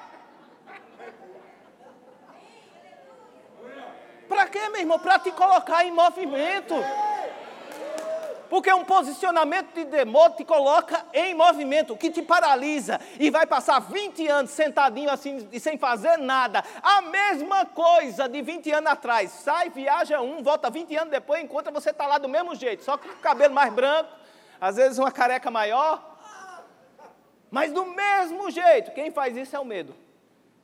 Para 4.30 4.46
quê, 4.50 4.70
meu 4.70 4.82
irmão? 4.82 5.00
Para 5.00 5.18
te 5.18 5.32
colocar 5.32 5.84
em 5.84 5.92
movimento. 5.92 6.76
Porque 8.56 8.72
um 8.72 8.86
posicionamento 8.86 9.74
de 9.74 9.84
temor 9.84 10.30
te 10.30 10.46
coloca 10.46 11.06
em 11.14 11.34
movimento, 11.34 11.98
que 11.98 12.10
te 12.10 12.22
paralisa 12.22 13.02
e 13.20 13.30
vai 13.30 13.46
passar 13.46 13.80
20 13.80 14.26
anos 14.30 14.52
sentadinho 14.52 15.10
assim 15.10 15.46
e 15.52 15.60
sem 15.60 15.78
fazer 15.78 16.16
nada. 16.16 16.64
A 16.82 17.02
mesma 17.02 17.66
coisa 17.66 18.30
de 18.30 18.42
20 18.42 18.72
anos 18.72 18.90
atrás. 18.90 19.30
Sai, 19.32 19.70
viaja 19.72 20.22
um, 20.22 20.42
volta 20.42 20.70
20 20.70 20.96
anos 20.96 21.12
depois, 21.12 21.44
encontra 21.44 21.70
você 21.70 21.90
está 21.90 22.08
lá 22.08 22.18
do 22.18 22.30
mesmo 22.30 22.56
jeito, 22.56 22.82
só 22.82 22.98
com 22.98 23.10
o 23.10 23.18
cabelo 23.18 23.54
mais 23.54 23.74
branco, 23.74 24.10
às 24.62 24.78
vezes 24.78 24.98
uma 24.98 25.12
careca 25.12 25.52
maior. 25.52 26.18
Mas 27.52 27.74
do 27.74 27.86
mesmo 27.86 28.50
jeito, 28.50 28.92
quem 28.92 29.12
faz 29.12 29.36
isso 29.36 29.54
é 29.54 29.60
o 29.60 29.66
medo. 29.66 29.94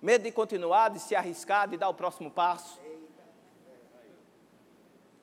Medo 0.02 0.24
de 0.24 0.32
continuar, 0.32 0.92
de 0.92 1.00
se 1.00 1.14
arriscar, 1.14 1.68
de 1.68 1.76
dar 1.76 1.90
o 1.90 1.94
próximo 1.94 2.32
passo. 2.32 2.80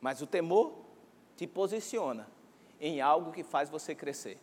Mas 0.03 0.21
o 0.21 0.27
temor 0.27 0.85
te 1.35 1.47
posiciona 1.47 2.37
em 2.81 3.01
algo 3.01 3.33
que 3.33 3.43
faz 3.43 3.69
você 3.69 3.95
crescer. 3.95 4.39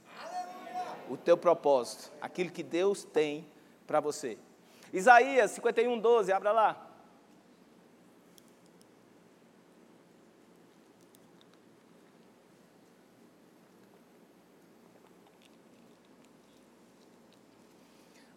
O 1.10 1.16
teu 1.16 1.38
propósito, 1.38 2.12
aquilo 2.20 2.50
que 2.52 2.64
Deus 2.64 3.04
tem 3.04 3.48
para 3.86 4.00
você. 4.00 4.38
Isaías 4.92 5.52
51, 5.52 6.00
12, 6.00 6.32
abra 6.32 6.52
lá. 6.52 6.82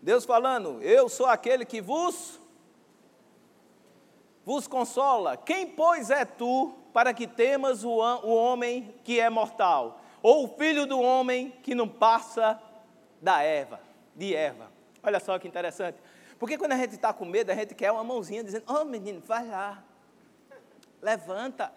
Deus 0.01 0.25
falando, 0.25 0.81
eu 0.83 1.09
sou 1.09 1.27
aquele 1.27 1.67
que 1.67 1.83
vos 1.83 2.41
vos 4.49 4.67
consola. 4.67 5.37
Quem, 5.37 5.67
pois, 5.67 6.09
é 6.09 6.25
tu 6.25 6.78
para 6.93 7.13
que 7.15 7.27
temas 7.27 7.85
o, 7.85 7.91
o 7.91 8.35
homem 8.35 8.95
que 9.05 9.21
é 9.21 9.29
mortal, 9.31 10.01
ou 10.23 10.45
o 10.45 10.49
filho 10.49 10.87
do 10.87 11.01
homem 11.01 11.51
que 11.63 11.75
não 11.75 11.89
passa 11.89 12.61
da 13.21 13.43
Eva, 13.43 13.81
de 14.15 14.35
Eva. 14.35 14.71
Olha 15.03 15.21
só 15.21 15.39
que 15.39 15.47
interessante. 15.47 15.99
Porque 16.39 16.57
quando 16.57 16.73
a 16.73 16.77
gente 16.77 16.95
está 16.95 17.13
com 17.13 17.25
medo, 17.25 17.51
a 17.51 17.55
gente 17.55 17.75
quer 17.75 17.91
uma 17.91 18.05
mãozinha 18.05 18.45
dizendo: 18.45 18.65
Ô 18.69 18.81
oh, 18.81 18.85
menino, 18.85 19.21
vai 19.21 19.47
lá, 19.47 19.83
levanta, 21.03 21.73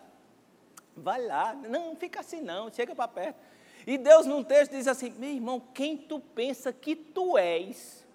vai 0.95 1.25
lá. 1.25 1.53
Não, 1.53 1.95
fica 1.95 2.19
assim 2.19 2.41
não, 2.41 2.71
chega 2.71 2.95
para 2.95 3.07
perto. 3.07 3.39
E 3.85 3.97
Deus 3.97 4.25
num 4.25 4.43
texto 4.43 4.71
diz 4.71 4.87
assim: 4.87 5.11
meu 5.17 5.29
irmão, 5.29 5.61
quem 5.73 5.97
tu 5.97 6.19
pensa 6.19 6.71
que 6.71 6.95
tu 6.95 7.37
és 7.37 8.05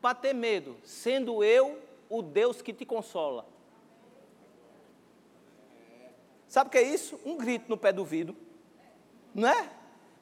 para 0.00 0.14
ter 0.14 0.34
medo, 0.34 0.76
sendo 0.82 1.42
eu 1.42 1.78
o 2.08 2.22
Deus 2.22 2.62
que 2.62 2.72
te 2.72 2.84
consola? 2.84 3.46
Sabe 6.54 6.68
o 6.68 6.70
que 6.70 6.78
é 6.78 6.82
isso? 6.82 7.18
Um 7.26 7.36
grito 7.36 7.68
no 7.68 7.76
pé 7.76 7.92
do 7.92 8.04
vidro. 8.04 8.36
Não 9.34 9.48
é? 9.48 9.68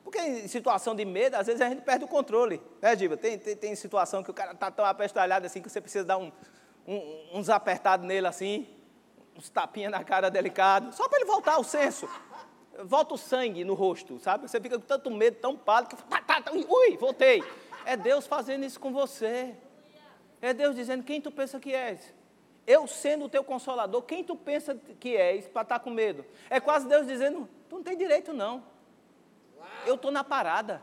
Porque 0.03 0.19
em 0.19 0.49
situação 0.49 0.95
de 0.97 1.05
medo, 1.05 1.35
às 1.35 1.47
vezes 1.47 1.61
a 1.61 1.69
gente 1.69 1.83
perde 1.83 2.07
o 2.07 2.09
controle. 2.09 2.59
Né, 2.81 2.97
Diva? 2.97 3.19
Tem, 3.19 3.39
tem, 3.39 3.55
tem 3.55 3.75
situação 3.75 4.23
que 4.23 4.31
o 4.31 4.33
cara 4.33 4.53
está 4.53 4.71
tão 4.71 4.83
apestalhado 4.83 5.45
assim 5.45 5.61
que 5.61 5.69
você 5.69 5.79
precisa 5.79 6.07
dar 6.07 6.17
um, 6.17 6.33
um, 6.89 7.29
uns 7.35 7.51
apertados 7.51 8.07
nele 8.07 8.27
assim, 8.27 8.67
uns 9.37 9.51
tapinhas 9.51 9.93
na 9.93 10.03
cara 10.03 10.31
delicado, 10.31 10.91
só 10.95 11.07
para 11.07 11.19
ele 11.19 11.27
voltar 11.27 11.57
ao 11.57 11.65
senso. 11.65 12.09
volta 12.83 13.13
o 13.13 13.19
sangue 13.19 13.63
no 13.63 13.75
rosto, 13.75 14.19
sabe? 14.19 14.49
Você 14.49 14.59
fica 14.59 14.79
com 14.79 14.87
tanto 14.87 15.11
medo, 15.11 15.37
tão 15.37 15.55
pálido, 15.55 15.95
que 15.95 16.03
tá, 16.05 16.23
tá, 16.23 16.41
tá, 16.41 16.51
ui, 16.51 16.97
voltei. 16.97 17.45
É 17.85 17.95
Deus 17.95 18.27
fazendo 18.27 18.65
isso 18.65 18.81
com 18.81 18.91
você. 18.91 19.55
É 20.41 20.55
Deus 20.55 20.75
dizendo: 20.75 21.05
quem 21.05 21.21
tu 21.21 21.31
pensa 21.31 21.61
que 21.61 21.75
és? 21.75 22.01
Eu 22.67 22.87
sendo 22.87 23.25
o 23.25 23.29
teu 23.29 23.43
consolador, 23.43 24.03
quem 24.03 24.23
tu 24.23 24.37
pensa 24.37 24.77
que 25.01 25.17
és 25.17 25.47
para 25.49 25.63
estar 25.63 25.79
tá 25.79 25.85
com 25.85 25.91
medo? 25.91 26.25
É 26.49 26.61
quase 26.61 26.87
Deus 26.87 27.07
dizendo: 27.07 27.49
tu 27.69 27.77
não 27.77 27.83
tem 27.83 27.97
direito, 27.97 28.33
não. 28.33 28.63
Eu 29.85 29.97
estou 29.97 30.11
na 30.11 30.23
parada. 30.23 30.81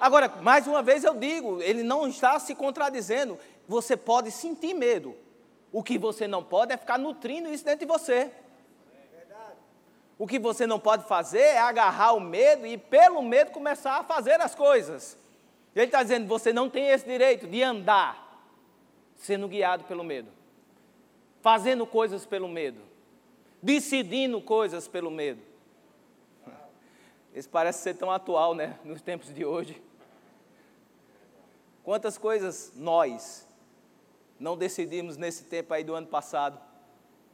Agora, 0.00 0.28
mais 0.42 0.66
uma 0.66 0.82
vez 0.82 1.04
eu 1.04 1.14
digo, 1.14 1.62
ele 1.62 1.82
não 1.82 2.08
está 2.08 2.38
se 2.38 2.54
contradizendo. 2.54 3.38
Você 3.68 3.96
pode 3.96 4.30
sentir 4.30 4.74
medo. 4.74 5.14
O 5.72 5.82
que 5.82 5.98
você 5.98 6.26
não 6.26 6.42
pode 6.42 6.72
é 6.72 6.76
ficar 6.76 6.98
nutrindo 6.98 7.48
isso 7.52 7.64
dentro 7.64 7.80
de 7.80 7.86
você. 7.86 8.30
O 10.18 10.26
que 10.26 10.38
você 10.38 10.66
não 10.66 10.78
pode 10.78 11.04
fazer 11.06 11.40
é 11.40 11.58
agarrar 11.58 12.12
o 12.12 12.20
medo 12.20 12.66
e, 12.66 12.78
pelo 12.78 13.20
medo, 13.20 13.50
começar 13.50 13.98
a 13.98 14.04
fazer 14.04 14.40
as 14.40 14.54
coisas. 14.54 15.18
Ele 15.74 15.86
está 15.86 16.02
dizendo: 16.02 16.26
você 16.26 16.52
não 16.52 16.70
tem 16.70 16.88
esse 16.88 17.04
direito 17.04 17.46
de 17.46 17.62
andar 17.62 18.23
sendo 19.16 19.48
guiado 19.48 19.84
pelo 19.84 20.04
medo, 20.04 20.30
fazendo 21.40 21.86
coisas 21.86 22.26
pelo 22.26 22.48
medo, 22.48 22.80
decidindo 23.62 24.40
coisas 24.40 24.86
pelo 24.88 25.10
medo. 25.10 25.40
Isso 27.34 27.48
parece 27.48 27.82
ser 27.82 27.94
tão 27.94 28.10
atual, 28.10 28.54
né, 28.54 28.78
nos 28.84 29.02
tempos 29.02 29.34
de 29.34 29.44
hoje. 29.44 29.82
Quantas 31.82 32.16
coisas 32.16 32.72
nós 32.76 33.46
não 34.38 34.56
decidimos 34.56 35.16
nesse 35.16 35.44
tempo 35.44 35.74
aí 35.74 35.84
do 35.84 35.94
ano 35.94 36.06
passado, 36.06 36.60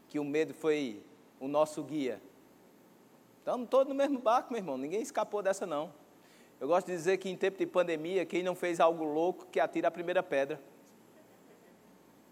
que 0.09 0.19
o 0.19 0.25
medo 0.25 0.53
foi 0.55 1.03
o 1.39 1.47
nosso 1.47 1.83
guia. 1.83 2.21
Estamos 3.39 3.69
todos 3.69 3.89
no 3.89 3.95
mesmo 3.95 4.19
barco, 4.19 4.53
meu 4.53 4.61
irmão, 4.61 4.77
ninguém 4.77 5.01
escapou 5.01 5.43
dessa 5.43 5.67
não. 5.67 5.93
Eu 6.61 6.69
gosto 6.69 6.89
de 6.89 6.93
dizer 6.93 7.17
que 7.17 7.29
em 7.29 7.37
tempo 7.37 7.57
de 7.57 7.65
pandemia, 7.65 8.27
quem 8.27 8.43
não 8.43 8.55
fez 8.55 8.81
algo 8.81 9.03
louco, 9.03 9.47
que 9.47 9.59
atira 9.59 9.89
a 9.89 9.91
primeira 9.91 10.23
pedra. 10.23 10.61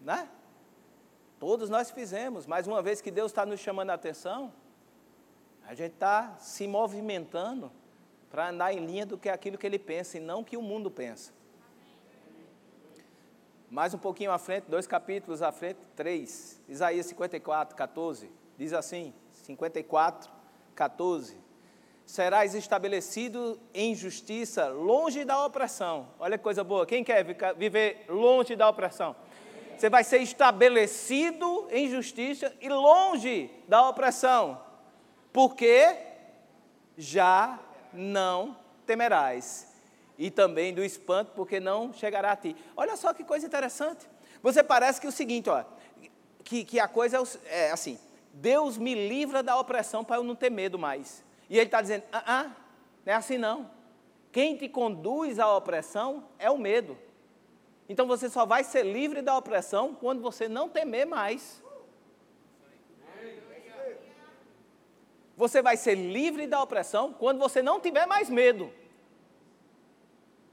Né? 0.01 0.29
Todos 1.39 1.69
nós 1.69 1.89
fizemos, 1.91 2.45
mas 2.45 2.67
uma 2.67 2.81
vez 2.81 3.01
que 3.01 3.09
Deus 3.09 3.31
está 3.31 3.45
nos 3.45 3.59
chamando 3.59 3.91
a 3.91 3.93
atenção, 3.93 4.53
a 5.65 5.73
gente 5.73 5.93
está 5.93 6.35
se 6.37 6.67
movimentando 6.67 7.71
para 8.29 8.49
andar 8.49 8.73
em 8.73 8.85
linha 8.85 9.05
do 9.05 9.17
que 9.17 9.29
é 9.29 9.33
aquilo 9.33 9.57
que 9.57 9.65
ele 9.65 9.79
pensa 9.79 10.17
e 10.17 10.19
não 10.19 10.43
que 10.43 10.57
o 10.57 10.61
mundo 10.61 10.91
pensa. 10.91 11.31
Mais 13.69 13.93
um 13.93 13.99
pouquinho 13.99 14.31
à 14.31 14.39
frente, 14.39 14.65
dois 14.67 14.87
capítulos 14.87 15.41
à 15.41 15.51
frente, 15.51 15.79
três. 15.95 16.59
Isaías 16.67 17.05
54, 17.05 17.75
14. 17.75 18.31
Diz 18.57 18.73
assim: 18.73 19.13
54, 19.31 20.31
14. 20.73 21.37
Serás 22.03 22.55
estabelecido 22.55 23.59
em 23.71 23.93
justiça, 23.93 24.69
longe 24.69 25.23
da 25.23 25.45
opressão. 25.45 26.07
Olha 26.19 26.35
que 26.35 26.43
coisa 26.43 26.63
boa. 26.63 26.83
Quem 26.83 27.03
quer 27.03 27.23
viver 27.55 28.05
longe 28.09 28.55
da 28.55 28.67
opressão? 28.67 29.15
Você 29.79 29.89
vai 29.89 30.03
ser 30.03 30.17
estabelecido 30.17 31.69
em 31.71 31.87
justiça 31.87 32.53
e 32.59 32.67
longe 32.67 33.49
da 33.65 33.87
opressão, 33.87 34.61
porque 35.31 35.95
já 36.97 37.57
não 37.93 38.57
temerás, 38.85 39.73
e 40.17 40.29
também 40.29 40.73
do 40.73 40.83
espanto, 40.83 41.31
porque 41.33 41.61
não 41.61 41.93
chegará 41.93 42.33
a 42.33 42.35
ti. 42.35 42.57
Olha 42.75 42.97
só 42.97 43.13
que 43.13 43.23
coisa 43.23 43.45
interessante. 43.45 44.05
Você 44.43 44.61
parece 44.61 44.99
que 44.99 45.07
é 45.07 45.09
o 45.09 45.13
seguinte, 45.13 45.49
ó, 45.49 45.63
que, 46.43 46.65
que 46.65 46.77
a 46.77 46.87
coisa 46.89 47.23
é, 47.45 47.67
é 47.67 47.71
assim: 47.71 47.97
Deus 48.33 48.77
me 48.77 48.93
livra 48.93 49.41
da 49.41 49.57
opressão 49.57 50.03
para 50.03 50.17
eu 50.17 50.23
não 50.25 50.35
ter 50.35 50.49
medo 50.49 50.77
mais. 50.77 51.23
E 51.49 51.55
Ele 51.55 51.67
está 51.67 51.81
dizendo: 51.81 52.03
ah, 52.11 52.23
ah, 52.27 52.43
não 53.05 53.13
é 53.13 53.15
assim 53.15 53.37
não. 53.37 53.71
Quem 54.29 54.57
te 54.57 54.67
conduz 54.67 55.39
à 55.39 55.55
opressão 55.55 56.25
é 56.37 56.51
o 56.51 56.57
medo. 56.57 56.97
Então 57.89 58.05
você 58.05 58.29
só 58.29 58.45
vai 58.45 58.63
ser 58.63 58.83
livre 58.83 59.19
da 59.19 59.35
opressão 59.35 59.95
quando 59.95 60.21
você 60.21 60.47
não 60.47 60.69
temer 60.69 61.07
mais. 61.07 61.63
Você 65.35 65.61
vai 65.61 65.75
ser 65.75 65.95
livre 65.95 66.45
da 66.45 66.61
opressão 66.61 67.11
quando 67.11 67.39
você 67.39 67.63
não 67.63 67.79
tiver 67.79 68.05
mais 68.05 68.29
medo. 68.29 68.71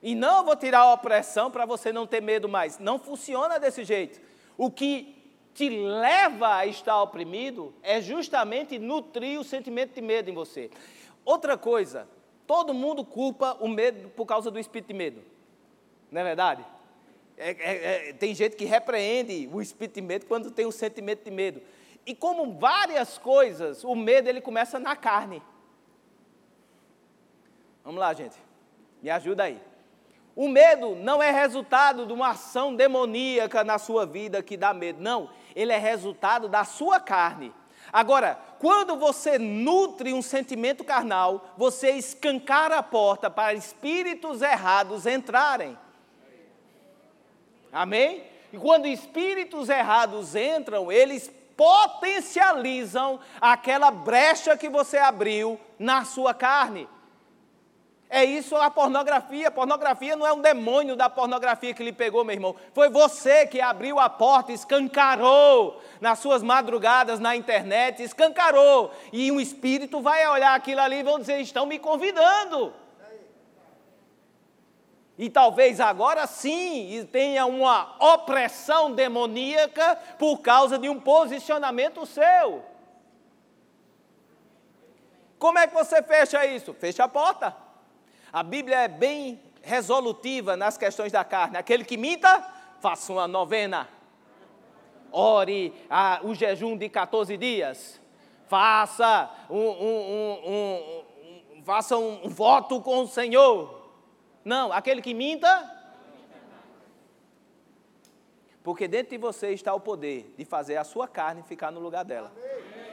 E 0.02 0.14
não 0.14 0.44
vou 0.44 0.56
tirar 0.56 0.80
a 0.80 0.94
opressão 0.94 1.50
para 1.50 1.66
você 1.66 1.92
não 1.92 2.06
ter 2.06 2.22
medo 2.22 2.48
mais. 2.48 2.78
Não 2.78 2.98
funciona 2.98 3.58
desse 3.58 3.84
jeito. 3.84 4.18
O 4.56 4.70
que 4.70 5.14
te 5.52 5.68
leva 5.68 6.54
a 6.54 6.66
estar 6.66 7.02
oprimido 7.02 7.74
é 7.82 8.00
justamente 8.00 8.78
nutrir 8.78 9.38
o 9.38 9.44
sentimento 9.44 9.94
de 9.94 10.00
medo 10.00 10.30
em 10.30 10.34
você. 10.34 10.70
Outra 11.24 11.58
coisa, 11.58 12.08
todo 12.46 12.72
mundo 12.72 13.04
culpa 13.04 13.56
o 13.60 13.68
medo 13.68 14.08
por 14.10 14.24
causa 14.24 14.50
do 14.50 14.58
espírito 14.58 14.88
de 14.88 14.94
medo. 14.94 15.22
Não 16.10 16.20
é 16.20 16.24
verdade? 16.24 16.75
É, 17.36 17.50
é, 17.50 18.08
é, 18.08 18.12
tem 18.14 18.34
gente 18.34 18.56
que 18.56 18.64
repreende 18.64 19.48
o 19.52 19.60
espírito 19.60 19.96
de 19.96 20.02
medo 20.02 20.26
quando 20.26 20.50
tem 20.50 20.64
o 20.64 20.72
sentimento 20.72 21.24
de 21.24 21.30
medo. 21.30 21.60
E 22.06 22.14
como 22.14 22.58
várias 22.58 23.18
coisas, 23.18 23.84
o 23.84 23.94
medo 23.94 24.28
ele 24.28 24.40
começa 24.40 24.78
na 24.78 24.96
carne. 24.96 25.42
Vamos 27.84 28.00
lá, 28.00 28.12
gente. 28.14 28.36
Me 29.02 29.10
ajuda 29.10 29.44
aí. 29.44 29.60
O 30.34 30.48
medo 30.48 30.94
não 30.96 31.22
é 31.22 31.30
resultado 31.30 32.06
de 32.06 32.12
uma 32.12 32.30
ação 32.30 32.74
demoníaca 32.74 33.64
na 33.64 33.78
sua 33.78 34.04
vida 34.04 34.42
que 34.42 34.56
dá 34.56 34.72
medo. 34.74 35.02
Não, 35.02 35.30
ele 35.54 35.72
é 35.72 35.78
resultado 35.78 36.48
da 36.48 36.64
sua 36.64 37.00
carne. 37.00 37.54
Agora, 37.92 38.38
quando 38.58 38.96
você 38.96 39.38
nutre 39.38 40.12
um 40.12 40.20
sentimento 40.20 40.84
carnal, 40.84 41.54
você 41.56 41.92
escancara 41.92 42.78
a 42.78 42.82
porta 42.82 43.30
para 43.30 43.54
espíritos 43.54 44.42
errados 44.42 45.06
entrarem. 45.06 45.78
Amém? 47.72 48.24
E 48.52 48.58
quando 48.58 48.86
espíritos 48.86 49.68
errados 49.68 50.34
entram, 50.34 50.90
eles 50.90 51.30
potencializam 51.56 53.18
aquela 53.40 53.90
brecha 53.90 54.56
que 54.56 54.68
você 54.68 54.98
abriu 54.98 55.58
na 55.78 56.04
sua 56.04 56.34
carne. 56.34 56.88
É 58.08 58.24
isso 58.24 58.54
a 58.56 58.70
pornografia. 58.70 59.50
Pornografia 59.50 60.14
não 60.14 60.26
é 60.26 60.32
um 60.32 60.40
demônio 60.40 60.94
da 60.94 61.10
pornografia 61.10 61.74
que 61.74 61.82
lhe 61.82 61.92
pegou, 61.92 62.24
meu 62.24 62.34
irmão. 62.34 62.54
Foi 62.72 62.88
você 62.88 63.46
que 63.46 63.60
abriu 63.60 63.98
a 63.98 64.08
porta, 64.08 64.52
escancarou 64.52 65.82
nas 66.00 66.20
suas 66.20 66.42
madrugadas 66.42 67.18
na 67.18 67.34
internet, 67.34 68.02
escancarou. 68.02 68.92
E 69.12 69.32
um 69.32 69.40
espírito 69.40 70.00
vai 70.00 70.26
olhar 70.28 70.54
aquilo 70.54 70.80
ali 70.80 70.96
e 70.96 71.02
vão 71.02 71.18
dizer: 71.18 71.40
estão 71.40 71.66
me 71.66 71.78
convidando. 71.78 72.72
E 75.18 75.30
talvez 75.30 75.80
agora 75.80 76.26
sim 76.26 77.08
tenha 77.10 77.46
uma 77.46 77.96
opressão 77.98 78.92
demoníaca 78.92 79.96
por 80.18 80.38
causa 80.38 80.78
de 80.78 80.88
um 80.88 81.00
posicionamento 81.00 82.04
seu. 82.04 82.62
Como 85.38 85.58
é 85.58 85.66
que 85.66 85.74
você 85.74 86.02
fecha 86.02 86.44
isso? 86.44 86.74
Fecha 86.74 87.04
a 87.04 87.08
porta. 87.08 87.56
A 88.30 88.42
Bíblia 88.42 88.80
é 88.80 88.88
bem 88.88 89.40
resolutiva 89.62 90.56
nas 90.56 90.76
questões 90.76 91.12
da 91.12 91.24
carne. 91.24 91.56
Aquele 91.56 91.84
que 91.84 91.96
minta, 91.96 92.44
faça 92.80 93.12
uma 93.12 93.26
novena. 93.26 93.88
Ore 95.10 95.72
a, 95.88 96.20
o 96.22 96.34
jejum 96.34 96.76
de 96.76 96.90
14 96.90 97.36
dias. 97.38 98.00
Faça 98.48 99.30
um, 99.48 99.56
um, 99.56 100.42
um, 100.46 101.56
um 101.56 101.64
faça 101.64 101.96
um 101.96 102.28
voto 102.28 102.80
com 102.80 103.00
o 103.00 103.08
Senhor 103.08 103.75
não, 104.46 104.72
aquele 104.72 105.02
que 105.02 105.12
minta. 105.12 105.50
Porque 108.62 108.86
dentro 108.86 109.10
de 109.10 109.18
você 109.18 109.50
está 109.50 109.74
o 109.74 109.80
poder 109.80 110.32
de 110.38 110.44
fazer 110.44 110.76
a 110.76 110.84
sua 110.84 111.08
carne 111.08 111.42
ficar 111.42 111.72
no 111.72 111.80
lugar 111.80 112.04
dela. 112.04 112.32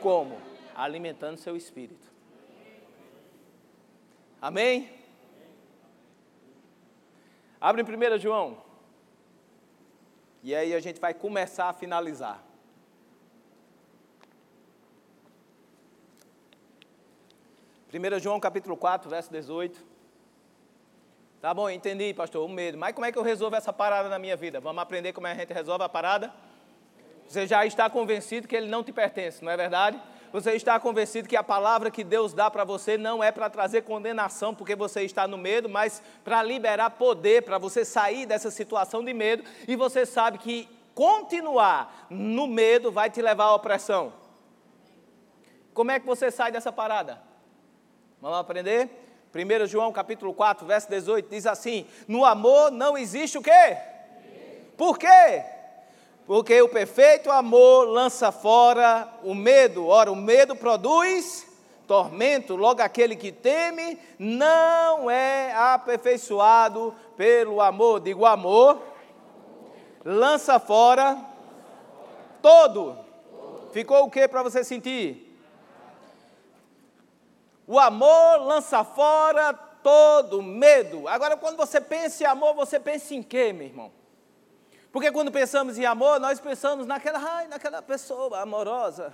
Como? 0.02 0.42
Alimentando 0.76 1.38
seu 1.38 1.56
espírito. 1.56 2.12
Amém? 4.42 5.00
Abre 7.62 7.84
em 7.84 7.86
1 7.86 8.18
João. 8.18 8.58
E 10.42 10.56
aí 10.56 10.74
a 10.74 10.80
gente 10.80 11.00
vai 11.00 11.14
começar 11.14 11.70
a 11.70 11.74
finalizar. 11.74 12.44
Primeiro 17.90 18.18
João 18.18 18.40
capítulo 18.40 18.76
4, 18.76 19.08
verso 19.08 19.30
18. 19.32 19.93
Tá 21.44 21.54
bom, 21.54 21.70
entendi, 21.70 22.14
pastor, 22.14 22.46
o 22.46 22.48
medo. 22.48 22.78
Mas 22.78 22.96
como 22.96 23.06
é 23.06 23.12
que 23.12 23.18
eu 23.18 23.22
resolvo 23.22 23.58
essa 23.58 23.74
parada 23.74 24.08
na 24.08 24.18
minha 24.18 24.34
vida? 24.34 24.62
Vamos 24.62 24.82
aprender 24.82 25.12
como 25.12 25.28
é 25.28 25.34
a 25.34 25.36
gente 25.36 25.52
resolve 25.52 25.84
a 25.84 25.90
parada? 25.90 26.34
Você 27.28 27.46
já 27.46 27.66
está 27.66 27.90
convencido 27.90 28.48
que 28.48 28.56
ele 28.56 28.70
não 28.70 28.82
te 28.82 28.94
pertence, 28.94 29.44
não 29.44 29.52
é 29.52 29.58
verdade? 29.58 30.00
Você 30.32 30.54
está 30.54 30.80
convencido 30.80 31.28
que 31.28 31.36
a 31.36 31.44
palavra 31.44 31.92
que 31.92 32.02
Deus 32.02 32.34
dá 32.34 32.50
para 32.50 32.64
você 32.64 32.98
não 32.98 33.22
é 33.22 33.30
para 33.30 33.50
trazer 33.50 33.82
condenação 33.82 34.56
porque 34.56 34.74
você 34.74 35.02
está 35.02 35.28
no 35.28 35.38
medo, 35.38 35.68
mas 35.68 36.02
para 36.24 36.42
liberar 36.42 36.92
poder, 36.92 37.44
para 37.44 37.58
você 37.58 37.84
sair 37.84 38.26
dessa 38.26 38.50
situação 38.50 39.04
de 39.04 39.14
medo. 39.14 39.44
E 39.68 39.76
você 39.76 40.06
sabe 40.06 40.38
que 40.38 40.70
continuar 40.96 42.08
no 42.10 42.48
medo 42.48 42.90
vai 42.90 43.10
te 43.10 43.22
levar 43.22 43.48
à 43.48 43.56
opressão. 43.56 44.14
Como 45.74 45.92
é 45.92 46.00
que 46.00 46.06
você 46.06 46.32
sai 46.32 46.54
dessa 46.54 46.72
parada? 46.72 47.22
Vamos 48.22 48.38
aprender? 48.38 49.03
1 49.34 49.66
João 49.66 49.92
capítulo 49.92 50.32
4, 50.32 50.64
verso 50.64 50.88
18 50.90 51.28
diz 51.28 51.48
assim: 51.48 51.88
No 52.08 52.24
amor 52.24 52.70
não 52.70 52.96
existe 52.96 53.36
o 53.36 53.42
quê? 53.42 53.78
Por 54.78 55.00
quê? 55.00 55.44
Porque 56.28 56.62
o 56.62 56.70
perfeito 56.70 57.32
amor 57.32 57.86
lança 57.86 58.32
fora 58.32 59.12
o 59.24 59.34
medo. 59.34 59.88
Ora, 59.88 60.12
o 60.12 60.16
medo 60.16 60.56
produz 60.56 61.48
tormento, 61.88 62.56
logo 62.56 62.82
aquele 62.82 63.16
que 63.16 63.32
teme 63.32 64.00
não 64.20 65.10
é 65.10 65.52
aperfeiçoado 65.54 66.94
pelo 67.18 67.60
amor. 67.60 68.02
Digo 68.02 68.28
amor, 68.28 68.82
lança 70.06 70.60
fora 70.60 71.18
todo. 72.40 72.96
Ficou 73.72 74.06
o 74.06 74.12
que 74.12 74.28
para 74.28 74.44
você 74.44 74.64
sentir? 74.64 75.33
O 77.66 77.80
amor 77.80 78.42
lança 78.42 78.84
fora 78.84 79.54
todo 79.54 80.42
medo. 80.42 81.08
Agora, 81.08 81.38
quando 81.38 81.58
você 81.58 81.80
pensa 81.80 82.24
em 82.24 82.28
amor, 82.28 82.54
você 82.56 82.80
pensa 82.80 83.14
em 83.14 83.22
quê, 83.22 83.54
meu 83.54 83.68
irmão? 83.68 83.92
Porque 84.92 85.12
quando 85.12 85.32
pensamos 85.32 85.78
em 85.78 85.86
amor, 85.86 86.20
nós 86.20 86.40
pensamos 86.40 86.86
naquela, 86.86 87.20
ai, 87.20 87.48
naquela 87.48 87.82
pessoa 87.82 88.42
amorosa, 88.42 89.14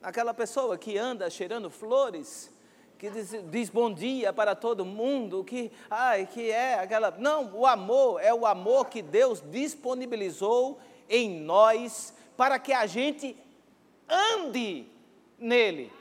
naquela 0.00 0.32
pessoa 0.32 0.78
que 0.78 0.96
anda 0.96 1.28
cheirando 1.28 1.68
flores, 1.68 2.52
que 2.98 3.10
diz, 3.10 3.34
diz, 3.50 3.68
bom 3.68 3.92
dia 3.92 4.32
para 4.32 4.54
todo 4.54 4.84
mundo, 4.84 5.42
que, 5.42 5.72
ai, 5.90 6.24
que 6.24 6.50
é 6.50 6.74
aquela. 6.74 7.10
Não, 7.10 7.52
o 7.52 7.66
amor 7.66 8.22
é 8.22 8.32
o 8.32 8.46
amor 8.46 8.88
que 8.88 9.02
Deus 9.02 9.42
disponibilizou 9.50 10.78
em 11.08 11.40
nós 11.40 12.14
para 12.36 12.60
que 12.60 12.72
a 12.72 12.86
gente 12.86 13.36
ande 14.08 14.86
nele. 15.36 15.92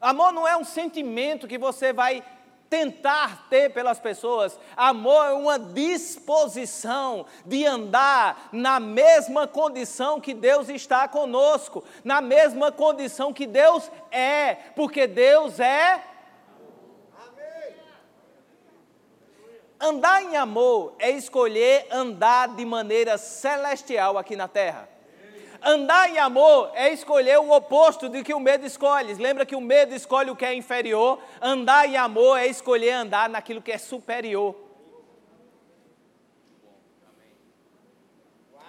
Amém. 0.00 0.10
Amor 0.22 0.32
não 0.32 0.48
é 0.48 0.56
um 0.56 0.64
sentimento 0.64 1.46
que 1.46 1.58
você 1.58 1.92
vai 1.92 2.24
tentar 2.70 3.48
ter 3.50 3.72
pelas 3.72 3.98
pessoas. 3.98 4.58
Amor 4.76 5.26
é 5.26 5.32
uma 5.32 5.58
disposição 5.58 7.26
de 7.44 7.66
andar 7.66 8.48
na 8.52 8.78
mesma 8.78 9.48
condição 9.48 10.20
que 10.20 10.32
Deus 10.32 10.68
está 10.68 11.08
conosco, 11.08 11.84
na 12.04 12.20
mesma 12.20 12.70
condição 12.70 13.32
que 13.32 13.46
Deus 13.46 13.90
é, 14.12 14.54
porque 14.76 15.08
Deus 15.08 15.58
é. 15.58 16.04
Andar 19.82 20.22
em 20.22 20.36
amor 20.36 20.94
é 20.98 21.10
escolher 21.10 21.86
andar 21.90 22.54
de 22.54 22.66
maneira 22.66 23.16
celestial 23.16 24.18
aqui 24.18 24.36
na 24.36 24.46
terra. 24.46 24.89
Andar 25.62 26.08
em 26.08 26.18
amor 26.18 26.70
é 26.74 26.90
escolher 26.92 27.38
o 27.38 27.50
oposto 27.50 28.08
de 28.08 28.22
que 28.22 28.32
o 28.32 28.40
medo 28.40 28.64
escolhe. 28.64 29.14
Lembra 29.14 29.44
que 29.44 29.54
o 29.54 29.60
medo 29.60 29.94
escolhe 29.94 30.30
o 30.30 30.36
que 30.36 30.44
é 30.44 30.54
inferior? 30.54 31.18
Andar 31.40 31.86
em 31.86 31.96
amor 31.96 32.38
é 32.38 32.46
escolher 32.46 32.92
andar 32.92 33.28
naquilo 33.28 33.60
que 33.60 33.72
é 33.72 33.78
superior. 33.78 34.56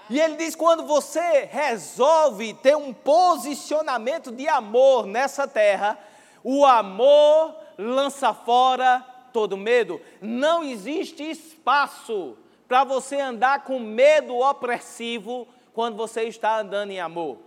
E 0.09 0.19
ele 0.19 0.35
diz: 0.35 0.55
quando 0.55 0.85
você 0.85 1.47
resolve 1.49 2.53
ter 2.55 2.75
um 2.75 2.93
posicionamento 2.93 4.29
de 4.29 4.45
amor 4.49 5.05
nessa 5.05 5.47
terra, 5.47 5.97
o 6.43 6.65
amor 6.65 7.55
lança 7.77 8.33
fora 8.33 9.05
todo 9.31 9.55
medo. 9.55 10.01
Não 10.21 10.61
existe 10.61 11.23
espaço 11.23 12.37
para 12.67 12.83
você 12.83 13.21
andar 13.21 13.63
com 13.63 13.79
medo 13.79 14.37
opressivo 14.37 15.47
quando 15.73 15.95
você 15.95 16.23
está 16.23 16.59
andando 16.59 16.91
em 16.91 16.99
amor. 16.99 17.37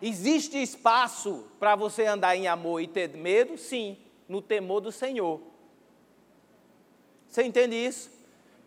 Existe 0.00 0.60
espaço 0.60 1.46
para 1.58 1.74
você 1.74 2.04
andar 2.04 2.36
em 2.36 2.46
amor 2.46 2.80
e 2.80 2.86
ter 2.86 3.08
medo? 3.16 3.56
Sim, 3.56 3.98
no 4.28 4.42
temor 4.42 4.80
do 4.80 4.92
Senhor. 4.92 5.40
Você 7.28 7.42
entende 7.42 7.74
isso? 7.74 8.10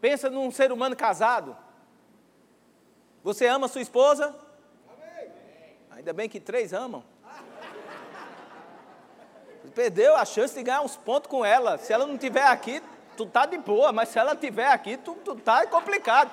Pensa 0.02 0.30
num 0.30 0.50
ser 0.52 0.72
humano 0.72 0.96
casado. 0.96 1.56
Você 3.24 3.46
ama 3.46 3.68
sua 3.68 3.82
esposa? 3.82 4.36
Amém. 4.88 5.30
Ainda 5.92 6.14
bem 6.14 6.28
que 6.28 6.40
três 6.40 6.74
amam. 6.74 7.04
Perdeu 9.76 10.16
a 10.16 10.26
chance 10.26 10.56
de 10.56 10.64
ganhar 10.64 10.82
uns 10.82 10.98
pontos 10.98 11.30
com 11.30 11.46
ela. 11.46 11.78
Se 11.78 11.94
ela 11.94 12.08
não 12.08 12.16
estiver 12.16 12.48
aqui, 12.48 12.82
tu 13.16 13.26
tá 13.26 13.46
de 13.46 13.58
boa, 13.60 13.92
mas 13.92 14.10
se 14.10 14.18
ela 14.18 14.34
estiver 14.34 14.68
aqui, 14.68 14.98
tu, 14.98 15.14
tu 15.14 15.36
tá 15.36 15.66
complicado 15.68 16.32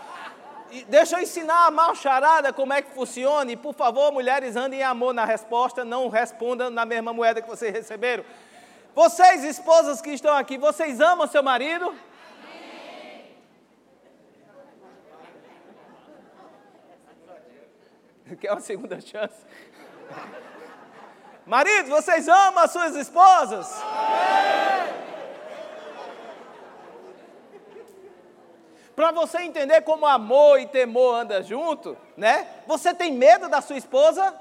deixa 0.88 1.16
eu 1.16 1.22
ensinar 1.22 1.66
a 1.66 1.70
macharada 1.70 2.52
como 2.52 2.72
é 2.72 2.82
que 2.82 2.90
funciona. 2.92 3.50
E 3.50 3.56
por 3.56 3.74
favor, 3.74 4.12
mulheres, 4.12 4.56
andem 4.56 4.80
em 4.80 4.82
amor 4.82 5.12
na 5.14 5.24
resposta, 5.24 5.84
não 5.84 6.08
respondam 6.08 6.70
na 6.70 6.84
mesma 6.84 7.12
moeda 7.12 7.40
que 7.42 7.48
vocês 7.48 7.72
receberam. 7.72 8.24
Vocês, 8.94 9.44
esposas 9.44 10.00
que 10.00 10.10
estão 10.10 10.34
aqui, 10.34 10.56
vocês 10.56 11.00
amam 11.00 11.26
seu 11.26 11.42
marido? 11.42 11.94
Quer 18.40 18.52
uma 18.52 18.60
segunda 18.60 19.00
chance? 19.00 19.36
Maridos, 21.46 21.88
vocês 21.88 22.26
amam 22.26 22.64
as 22.64 22.70
suas 22.72 22.96
esposas? 22.96 23.70
Amém. 23.82 24.36
Para 28.96 29.12
você 29.12 29.42
entender 29.42 29.82
como 29.82 30.06
amor 30.06 30.58
e 30.58 30.66
temor 30.66 31.16
andam 31.16 31.42
junto, 31.42 31.94
né? 32.16 32.48
Você 32.66 32.94
tem 32.94 33.12
medo 33.12 33.46
da 33.46 33.60
sua 33.60 33.76
esposa? 33.76 34.34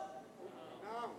Não. 0.81 1.09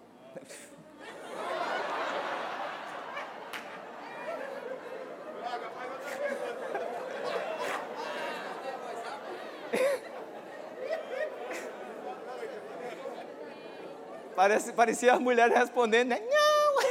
Parece, 14.34 14.72
parecia 14.72 15.12
a 15.12 15.20
mulher 15.20 15.50
respondendo, 15.50 16.08
né? 16.08 16.20
Não! 16.20 16.82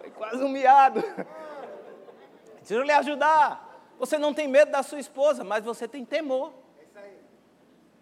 Foi 0.00 0.10
quase 0.10 0.44
um 0.44 0.50
miado. 0.50 1.02
Deixa 2.58 2.74
eu 2.74 2.82
lhe 2.82 2.92
ajudar. 2.92 3.63
Você 3.98 4.18
não 4.18 4.34
tem 4.34 4.48
medo 4.48 4.70
da 4.70 4.82
sua 4.82 4.98
esposa, 4.98 5.44
mas 5.44 5.64
você 5.64 5.86
tem 5.86 6.04
temor. 6.04 6.52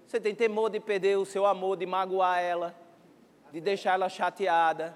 Você 0.06 0.20
tem 0.20 0.34
temor 0.34 0.68
de 0.68 0.78
perder 0.78 1.16
o 1.16 1.24
seu 1.24 1.46
amor, 1.46 1.76
de 1.76 1.86
magoar 1.86 2.38
ela, 2.38 2.74
de 3.50 3.60
deixar 3.60 3.94
ela 3.94 4.08
chateada. 4.10 4.94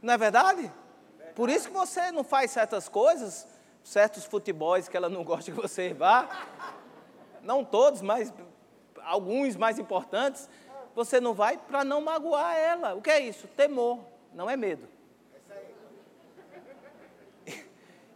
Não 0.00 0.14
é 0.14 0.18
verdade? 0.18 0.70
Por 1.34 1.50
isso 1.50 1.68
que 1.68 1.74
você 1.74 2.12
não 2.12 2.22
faz 2.22 2.52
certas 2.52 2.88
coisas, 2.88 3.46
certos 3.82 4.24
futebols 4.24 4.88
que 4.88 4.96
ela 4.96 5.08
não 5.08 5.22
gosta 5.24 5.50
que 5.50 5.60
você 5.60 5.92
vá. 5.92 6.46
Não 7.42 7.64
todos, 7.64 8.00
mas 8.02 8.32
alguns 9.02 9.56
mais 9.56 9.78
importantes. 9.78 10.48
Você 10.94 11.20
não 11.20 11.34
vai 11.34 11.58
para 11.58 11.84
não 11.84 12.00
magoar 12.00 12.56
ela. 12.56 12.94
O 12.94 13.02
que 13.02 13.10
é 13.10 13.20
isso? 13.20 13.46
Temor, 13.48 13.98
não 14.32 14.48
é 14.48 14.56
medo. 14.56 14.95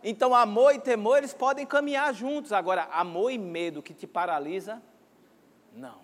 Então, 0.02 0.34
amor 0.34 0.74
e 0.74 0.78
temor, 0.78 1.18
eles 1.18 1.34
podem 1.34 1.66
caminhar 1.66 2.12
juntos. 2.14 2.52
Agora, 2.52 2.88
amor 2.92 3.30
e 3.30 3.38
medo 3.38 3.82
que 3.82 3.92
te 3.92 4.06
paralisa, 4.06 4.82
não. 5.72 6.00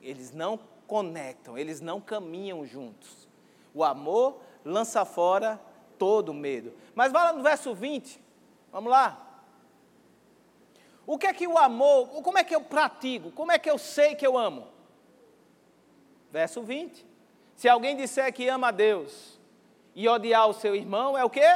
Eles 0.00 0.32
não 0.32 0.58
conectam, 0.86 1.58
eles 1.58 1.80
não 1.80 2.00
caminham 2.00 2.64
juntos. 2.64 3.28
O 3.74 3.84
amor 3.84 4.40
lança 4.64 5.04
fora 5.04 5.60
todo 5.98 6.32
medo. 6.32 6.72
Mas 6.94 7.12
vai 7.12 7.24
lá 7.24 7.32
no 7.32 7.42
verso 7.42 7.74
20. 7.74 8.20
Vamos 8.72 8.90
lá. 8.90 9.26
O 11.06 11.18
que 11.18 11.26
é 11.26 11.34
que 11.34 11.46
o 11.46 11.58
amor, 11.58 12.22
como 12.22 12.38
é 12.38 12.44
que 12.44 12.54
eu 12.54 12.60
pratico? 12.60 13.30
Como 13.32 13.52
é 13.52 13.58
que 13.58 13.68
eu 13.68 13.76
sei 13.78 14.14
que 14.14 14.26
eu 14.26 14.38
amo? 14.38 14.68
Verso 16.30 16.62
20. 16.62 17.04
Se 17.56 17.68
alguém 17.68 17.96
disser 17.96 18.32
que 18.32 18.48
ama 18.48 18.68
a 18.68 18.70
Deus 18.70 19.38
e 19.94 20.08
odiar 20.08 20.48
o 20.48 20.54
seu 20.54 20.74
irmão, 20.74 21.18
é 21.18 21.24
o 21.24 21.30
quê? 21.30 21.46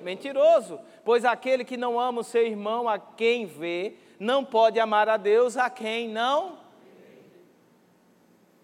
Mentiroso, 0.00 0.80
pois 1.04 1.24
aquele 1.24 1.64
que 1.64 1.76
não 1.76 1.98
ama 1.98 2.20
o 2.20 2.24
seu 2.24 2.46
irmão 2.46 2.88
a 2.88 2.98
quem 2.98 3.46
vê, 3.46 3.96
não 4.18 4.44
pode 4.44 4.78
amar 4.80 5.08
a 5.08 5.16
Deus 5.16 5.56
a 5.56 5.68
quem 5.68 6.08
não. 6.08 6.58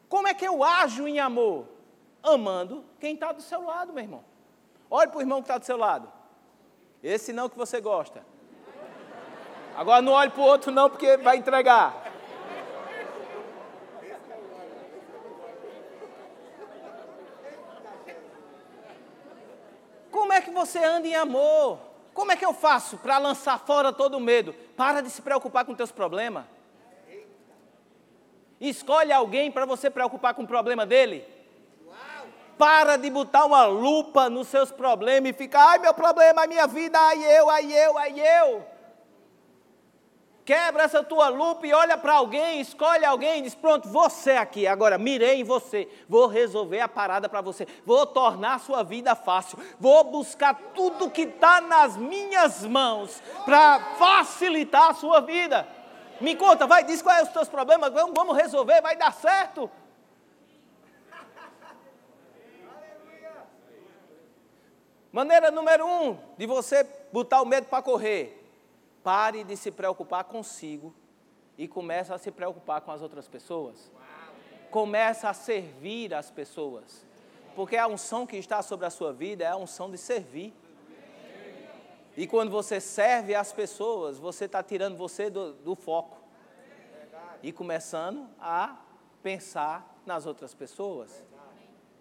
Como 0.09 0.29
é 0.29 0.35
que 0.35 0.47
eu 0.47 0.63
ajo 0.63 1.07
em 1.07 1.19
amor? 1.19 1.67
Amando 2.23 2.85
quem 3.01 3.15
está 3.15 3.33
do 3.33 3.43
seu 3.43 3.63
lado, 3.65 3.93
meu 3.93 4.03
irmão. 4.03 4.25
Olhe 4.91 5.11
para 5.11 5.19
o 5.19 5.23
irmão 5.23 5.43
que 5.43 5.45
está 5.45 5.59
do 5.59 5.65
seu 5.65 5.77
lado. 5.77 6.11
Esse 7.03 7.33
não 7.33 7.49
que 7.49 7.57
você 7.57 7.81
gosta. 7.81 8.25
Agora 9.77 10.01
não 10.01 10.13
olhe 10.13 10.31
para 10.31 10.41
o 10.41 10.47
outro 10.47 10.73
não, 10.73 10.89
porque 10.89 11.17
vai 11.19 11.37
entregar. 11.37 12.06
É 20.33 20.41
que 20.41 20.51
você 20.51 20.79
anda 20.79 21.07
em 21.07 21.15
amor? 21.15 21.79
Como 22.15 22.33
é 22.33 22.37
que 22.37 22.45
eu 22.45 22.55
faço 22.55 22.97
para 22.99 23.19
lançar 23.19 23.59
fora 23.59 23.93
todo 23.93 24.17
o 24.17 24.21
medo? 24.21 24.55
Para 24.77 25.03
de 25.03 25.11
se 25.11 25.21
preocupar 25.21 25.65
com 25.65 25.75
teus 25.75 25.93
problemas. 25.93 26.45
Escolhe 28.61 29.13
alguém 29.13 29.51
para 29.51 29.67
você 29.67 29.91
preocupar 29.91 30.33
com 30.35 30.43
o 30.43 30.47
problema 30.47 30.87
dele. 30.87 31.25
Para 32.57 32.97
de 32.97 33.11
botar 33.11 33.45
uma 33.45 33.67
lupa 33.67 34.31
nos 34.31 34.49
seus 34.49 34.71
problemas 34.71 35.31
e 35.31 35.35
ficar, 35.35 35.73
ai 35.73 35.79
meu 35.79 35.93
problema, 35.93 36.45
a 36.45 36.47
minha 36.47 36.67
vida, 36.67 36.99
ai 36.99 37.39
eu, 37.39 37.51
ai 37.51 37.73
eu, 37.73 37.99
ai 37.99 38.21
eu. 38.21 38.76
Quebra 40.47 40.85
essa 40.85 41.03
tua 41.03 41.29
lupa 41.29 41.67
e 41.67 41.75
olha 41.75 41.99
para 41.99 42.15
alguém, 42.15 42.61
escolhe 42.61 43.05
alguém 43.05 43.41
e 43.41 43.43
diz: 43.43 43.55
Pronto, 43.57 43.89
você 43.89 44.31
aqui, 44.31 44.65
agora 44.65 44.97
mirei 44.97 45.41
em 45.41 45.45
você, 45.45 45.89
vou 46.09 46.29
resolver 46.29 46.79
a 46.79 46.89
parada 46.89 47.29
para 47.29 47.41
você, 47.41 47.67
vou 47.85 48.07
tornar 48.07 48.55
a 48.55 48.59
sua 48.61 48.85
vida 48.85 49.17
fácil, 49.17 49.59
vou 49.81 50.05
buscar 50.05 50.55
tudo 50.73 51.11
que 51.11 51.23
está 51.23 51.61
nas 51.61 51.97
minhas 51.97 52.65
mãos 52.65 53.21
para 53.45 53.97
facilitar 53.99 54.91
a 54.91 54.95
sua 54.95 55.21
vida. 55.21 55.67
Me 56.21 56.37
conta, 56.37 56.65
vai, 56.65 56.85
diz 56.85 57.03
quais 57.03 57.23
são 57.23 57.27
os 57.27 57.33
teus 57.33 57.49
problemas, 57.49 57.93
vamos 57.93 58.37
resolver, 58.37 58.81
vai 58.81 58.95
dar 58.95 59.13
certo. 59.13 59.69
Maneira 65.11 65.51
número 65.51 65.85
um 65.85 66.17
de 66.39 66.47
você 66.47 66.87
botar 67.13 67.43
o 67.43 67.47
medo 67.47 67.67
para 67.67 67.83
correr 67.83 68.46
Pare 69.07 69.45
de 69.45 69.57
se 69.57 69.71
preocupar 69.71 70.25
consigo 70.25 70.93
e 71.57 71.69
comece 71.69 72.13
a 72.13 72.19
se 72.19 72.33
preocupar 72.33 72.81
com 72.81 72.91
as 72.91 73.01
outras 73.01 73.29
pessoas. 73.29 73.89
Começa 74.69 75.29
a 75.29 75.33
servir 75.33 76.13
as 76.13 76.29
pessoas. 76.29 77.07
Porque 77.55 77.77
a 77.77 77.87
unção 77.87 78.27
que 78.27 78.37
está 78.37 78.61
sobre 78.63 78.85
a 78.85 78.91
sua 78.91 79.13
vida 79.13 79.45
é 79.45 79.47
a 79.47 79.57
unção 79.57 79.89
de 79.89 79.97
servir. 79.97 80.53
E 82.17 82.27
quando 82.27 82.51
você 82.51 82.81
serve 82.81 83.33
as 83.33 83.53
pessoas, 83.53 84.19
você 84.19 84.47
está 84.47 84.61
tirando 84.61 84.97
você 84.97 85.31
do, 85.31 85.53
do 85.53 85.77
foco. 85.77 86.19
E 87.45 87.53
começando 87.53 88.29
a 88.41 88.77
pensar 89.23 90.01
nas 90.05 90.27
outras 90.27 90.53
pessoas. 90.53 91.25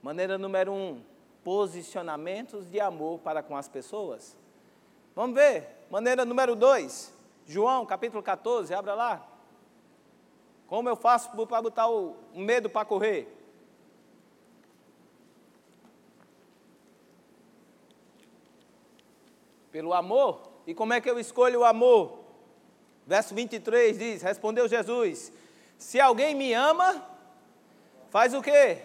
Maneira 0.01 0.39
número 0.39 0.73
um, 0.73 1.03
posicionamentos 1.43 2.67
de 2.67 2.79
amor 2.79 3.19
para 3.19 3.43
com 3.43 3.55
as 3.55 3.69
pessoas. 3.69 4.35
Vamos 5.13 5.35
ver, 5.35 5.74
Maneira 5.89 6.25
número 6.25 6.55
2, 6.55 7.13
João 7.45 7.85
capítulo 7.85 8.23
14, 8.23 8.73
abra 8.73 8.95
lá. 8.95 9.27
Como 10.67 10.89
eu 10.89 10.95
faço 10.95 11.29
para 11.29 11.61
botar 11.61 11.87
o 11.87 12.15
medo 12.33 12.69
para 12.69 12.85
correr? 12.85 13.31
Pelo 19.71 19.93
amor. 19.93 20.41
E 20.65 20.73
como 20.73 20.93
é 20.93 21.01
que 21.01 21.09
eu 21.09 21.19
escolho 21.19 21.59
o 21.59 21.65
amor? 21.65 22.19
Verso 23.05 23.35
23 23.35 23.97
diz: 23.97 24.21
Respondeu 24.23 24.67
Jesus: 24.67 25.31
Se 25.77 25.99
alguém 25.99 26.33
me 26.33 26.53
ama, 26.53 27.05
faz 28.09 28.33
o 28.33 28.41
quê? 28.41 28.81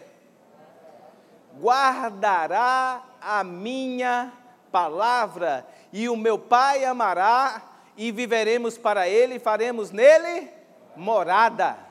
Guardará 1.58 3.02
a 3.20 3.42
minha 3.42 4.32
palavra, 4.70 5.66
e 5.92 6.08
o 6.08 6.16
meu 6.16 6.38
Pai 6.38 6.84
amará, 6.84 7.62
e 7.96 8.10
viveremos 8.10 8.78
para 8.78 9.08
Ele, 9.08 9.34
e 9.34 9.38
faremos 9.38 9.90
nele 9.90 10.48
morada. 10.96 11.90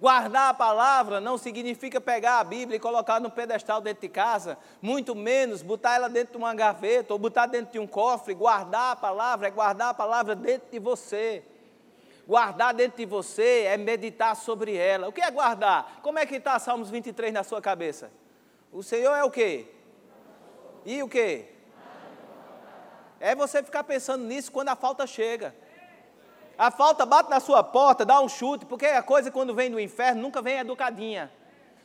Guardar 0.00 0.48
a 0.48 0.54
palavra 0.54 1.20
não 1.20 1.36
significa 1.36 2.00
pegar 2.00 2.40
a 2.40 2.44
Bíblia 2.44 2.76
e 2.76 2.80
colocar 2.80 3.20
no 3.20 3.30
pedestal 3.30 3.82
dentro 3.82 4.00
de 4.00 4.08
casa, 4.08 4.56
muito 4.80 5.14
menos 5.14 5.60
botar 5.60 5.96
ela 5.96 6.08
dentro 6.08 6.32
de 6.32 6.38
uma 6.38 6.54
gaveta 6.54 7.12
ou 7.12 7.18
botar 7.18 7.44
dentro 7.44 7.72
de 7.72 7.78
um 7.78 7.86
cofre. 7.86 8.32
Guardar 8.32 8.92
a 8.92 8.96
palavra 8.96 9.48
é 9.48 9.50
guardar 9.50 9.90
a 9.90 9.94
palavra 9.94 10.34
dentro 10.34 10.70
de 10.70 10.78
você. 10.78 11.44
Guardar 12.26 12.72
dentro 12.72 12.96
de 12.96 13.04
você 13.04 13.64
é 13.64 13.76
meditar 13.76 14.34
sobre 14.36 14.74
ela. 14.74 15.06
O 15.06 15.12
que 15.12 15.20
é 15.20 15.30
guardar? 15.30 16.00
Como 16.02 16.18
é 16.18 16.24
que 16.24 16.36
está 16.36 16.58
Salmos 16.58 16.88
23 16.88 17.30
na 17.30 17.44
sua 17.44 17.60
cabeça? 17.60 18.10
O 18.72 18.82
Senhor 18.82 19.14
é 19.14 19.22
o 19.22 19.30
quê? 19.30 19.66
E 20.86 21.02
o 21.02 21.08
quê? 21.08 21.59
É 23.20 23.34
você 23.34 23.62
ficar 23.62 23.84
pensando 23.84 24.24
nisso 24.24 24.50
quando 24.50 24.70
a 24.70 24.76
falta 24.76 25.06
chega. 25.06 25.54
A 26.56 26.70
falta 26.70 27.04
bate 27.04 27.28
na 27.28 27.38
sua 27.38 27.62
porta, 27.62 28.04
dá 28.04 28.20
um 28.20 28.28
chute, 28.28 28.64
porque 28.64 28.86
a 28.86 29.02
coisa 29.02 29.30
quando 29.30 29.54
vem 29.54 29.70
do 29.70 29.78
inferno 29.78 30.22
nunca 30.22 30.40
vem 30.40 30.58
educadinha. 30.58 31.30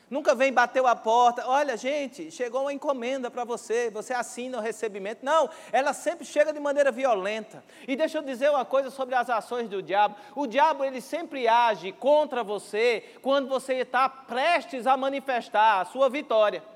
Nunca 0.09 0.35
vem 0.35 0.53
bateu 0.53 0.85
a 0.85 0.95
porta. 0.95 1.47
Olha, 1.47 1.75
gente, 1.75 2.29
chegou 2.29 2.61
uma 2.61 2.73
encomenda 2.73 3.31
para 3.31 3.43
você, 3.43 3.89
você 3.89 4.13
assina 4.13 4.57
o 4.57 4.61
recebimento. 4.61 5.25
Não, 5.25 5.49
ela 5.71 5.93
sempre 5.93 6.25
chega 6.25 6.53
de 6.53 6.59
maneira 6.59 6.91
violenta. 6.91 7.63
E 7.87 7.95
deixa 7.95 8.19
eu 8.19 8.21
dizer 8.21 8.49
uma 8.51 8.63
coisa 8.63 8.89
sobre 8.89 9.15
as 9.15 9.29
ações 9.29 9.67
do 9.67 9.81
diabo. 9.81 10.15
O 10.35 10.45
diabo 10.45 10.83
ele 10.83 11.01
sempre 11.01 11.47
age 11.47 11.91
contra 11.91 12.43
você 12.43 13.03
quando 13.21 13.49
você 13.49 13.75
está 13.75 14.07
prestes 14.07 14.85
a 14.85 14.95
manifestar 14.95 15.81
a 15.81 15.85
sua 15.85 16.07
vitória. 16.07 16.74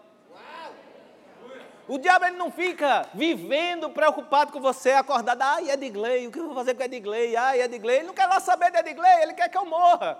O 1.89 1.97
diabo 1.97 2.23
ele 2.23 2.37
não 2.37 2.51
fica 2.51 3.07
vivendo 3.15 3.89
preocupado 3.89 4.51
com 4.51 4.61
você, 4.61 4.91
acordado, 4.91 5.41
ai, 5.41 5.71
Edgley, 5.71 6.27
o 6.27 6.31
que 6.31 6.37
eu 6.37 6.45
vou 6.45 6.53
fazer 6.53 6.75
com 6.75 6.83
Edgley? 6.83 7.35
Ai, 7.35 7.63
Edgley, 7.63 7.97
ele 7.97 8.05
não 8.05 8.13
quer 8.13 8.27
lá 8.27 8.39
saber 8.39 8.69
de 8.69 8.77
Edgley, 8.77 9.23
ele 9.23 9.33
quer 9.33 9.49
que 9.49 9.57
eu 9.57 9.65
morra. 9.65 10.19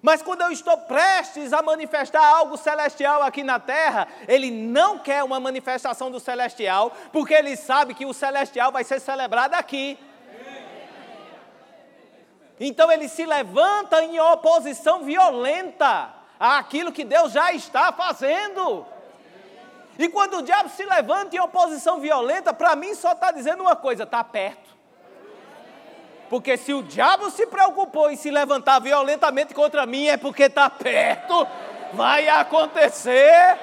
Mas 0.00 0.22
quando 0.22 0.40
eu 0.40 0.50
estou 0.50 0.78
prestes 0.78 1.52
a 1.52 1.60
manifestar 1.60 2.24
algo 2.24 2.56
celestial 2.56 3.22
aqui 3.22 3.44
na 3.44 3.60
terra, 3.60 4.08
ele 4.26 4.50
não 4.50 4.98
quer 4.98 5.22
uma 5.22 5.38
manifestação 5.38 6.10
do 6.10 6.18
celestial, 6.18 6.90
porque 7.12 7.34
ele 7.34 7.54
sabe 7.54 7.92
que 7.92 8.06
o 8.06 8.14
celestial 8.14 8.72
vai 8.72 8.84
ser 8.84 9.00
celebrado 9.00 9.52
aqui. 9.52 9.98
Então 12.58 12.90
ele 12.90 13.06
se 13.06 13.26
levanta 13.26 14.02
em 14.02 14.18
oposição 14.18 15.02
violenta 15.02 16.14
àquilo 16.40 16.90
que 16.90 17.04
Deus 17.04 17.32
já 17.32 17.52
está 17.52 17.92
fazendo. 17.92 18.86
E 19.98 20.08
quando 20.08 20.38
o 20.38 20.42
diabo 20.42 20.68
se 20.70 20.84
levanta 20.84 21.36
em 21.36 21.40
oposição 21.40 22.00
violenta, 22.00 22.54
para 22.54 22.74
mim 22.74 22.94
só 22.94 23.12
está 23.12 23.30
dizendo 23.30 23.62
uma 23.62 23.76
coisa: 23.76 24.04
está 24.04 24.24
perto. 24.24 24.70
Porque 26.30 26.56
se 26.56 26.72
o 26.72 26.82
diabo 26.82 27.30
se 27.30 27.46
preocupou 27.46 28.10
em 28.10 28.16
se 28.16 28.30
levantar 28.30 28.78
violentamente 28.78 29.52
contra 29.52 29.84
mim, 29.84 30.06
é 30.06 30.16
porque 30.16 30.44
está 30.44 30.70
perto, 30.70 31.46
vai 31.92 32.26
acontecer. 32.28 33.58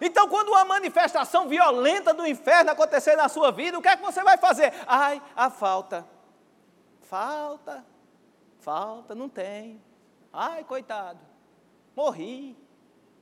Então, 0.00 0.28
quando 0.28 0.48
uma 0.48 0.64
manifestação 0.64 1.46
violenta 1.46 2.12
do 2.12 2.26
inferno 2.26 2.70
acontecer 2.70 3.16
na 3.16 3.28
sua 3.28 3.52
vida, 3.52 3.78
o 3.78 3.82
que 3.82 3.88
é 3.88 3.96
que 3.96 4.02
você 4.02 4.22
vai 4.22 4.38
fazer? 4.38 4.72
Ai, 4.86 5.20
a 5.36 5.50
falta. 5.50 6.06
Falta, 7.02 7.84
falta, 8.60 9.14
não 9.14 9.28
tem. 9.28 9.80
Ai, 10.32 10.64
coitado, 10.64 11.20
morri 11.94 12.63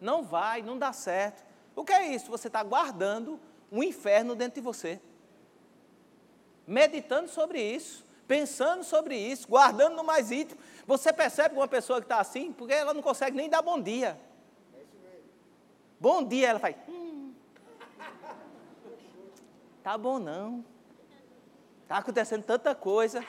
não 0.03 0.23
vai, 0.23 0.61
não 0.63 0.77
dá 0.77 0.93
certo. 0.93 1.45
O 1.75 1.85
que 1.85 1.93
é 1.93 2.09
isso? 2.09 2.31
Você 2.31 2.49
está 2.49 2.63
guardando 2.63 3.41
um 3.71 3.83
inferno 3.83 4.35
dentro 4.35 4.57
de 4.57 4.61
você. 4.61 5.01
Meditando 6.67 7.29
sobre 7.29 7.63
isso, 7.63 8.05
pensando 8.27 8.85
sobre 8.85 9.17
isso, 9.17 9.49
guardando 9.49 9.97
no 9.97 10.05
mais 10.05 10.31
íntimo. 10.31 10.61
Você 10.87 11.13
percebe 11.13 11.55
uma 11.55 11.69
pessoa 11.69 12.01
que 12.01 12.05
está 12.05 12.19
assim, 12.19 12.53
porque 12.53 12.75
ela 12.75 12.93
não 12.93 13.01
consegue 13.01 13.37
nem 13.37 13.49
dar 13.49 13.63
bom 13.63 13.81
dia. 13.81 14.21
Bom 16.01 16.25
dia, 16.25 16.49
ela 16.49 16.59
faz. 16.59 16.77
Hum, 16.89 17.33
tá 19.83 19.97
bom 19.97 20.19
não. 20.19 20.65
Está 21.83 21.99
acontecendo 21.99 22.43
tanta 22.43 22.75
coisa. 22.75 23.25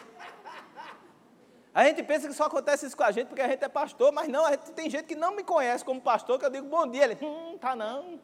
A 1.74 1.86
gente 1.86 2.04
pensa 2.04 2.28
que 2.28 2.34
só 2.34 2.46
acontece 2.46 2.86
isso 2.86 2.96
com 2.96 3.04
a 3.04 3.12
gente 3.12 3.28
porque 3.28 3.42
a 3.42 3.48
gente 3.48 3.64
é 3.64 3.70
pastor, 3.70 4.12
mas 4.12 4.28
não, 4.28 4.48
gente, 4.48 4.72
tem 4.72 4.90
gente 4.90 5.06
que 5.06 5.16
não 5.16 5.36
me 5.36 5.44
conhece 5.44 5.84
como 5.84 6.00
pastor, 6.00 6.38
que 6.38 6.46
eu 6.46 6.50
digo 6.50 6.68
bom 6.68 6.86
dia, 6.86 7.06
ele, 7.06 7.18
hum, 7.22 7.58
tá 7.60 7.76
não. 7.76 8.20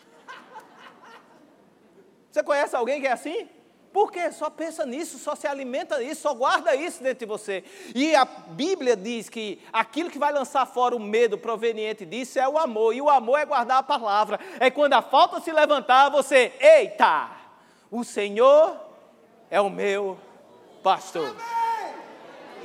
Você 2.31 2.43
conhece 2.43 2.75
alguém 2.75 3.01
que 3.01 3.07
é 3.07 3.11
assim? 3.11 3.49
Por 3.91 4.11
quê? 4.11 4.31
Só 4.31 4.51
pensa 4.51 4.85
nisso, 4.85 5.17
só 5.17 5.35
se 5.35 5.47
alimenta 5.47 5.97
nisso, 5.97 6.21
só 6.21 6.33
guarda 6.33 6.75
isso 6.75 7.01
dentro 7.01 7.19
de 7.19 7.25
você. 7.25 7.63
E 7.95 8.15
a 8.15 8.23
Bíblia 8.23 8.95
diz 8.95 9.29
que 9.29 9.59
aquilo 9.73 10.11
que 10.11 10.19
vai 10.19 10.31
lançar 10.31 10.67
fora 10.67 10.95
o 10.95 10.99
medo 10.99 11.37
proveniente 11.37 12.05
disso 12.05 12.37
é 12.37 12.47
o 12.47 12.59
amor. 12.59 12.93
E 12.93 13.01
o 13.01 13.09
amor 13.09 13.39
é 13.39 13.45
guardar 13.45 13.79
a 13.79 13.83
palavra. 13.83 14.39
É 14.59 14.69
quando 14.69 14.93
a 14.93 15.01
falta 15.01 15.39
se 15.41 15.51
levantar, 15.51 16.09
você, 16.09 16.53
eita, 16.59 17.31
o 17.89 18.03
Senhor 18.03 18.79
é 19.49 19.59
o 19.59 19.71
meu 19.71 20.19
pastor. 20.83 21.35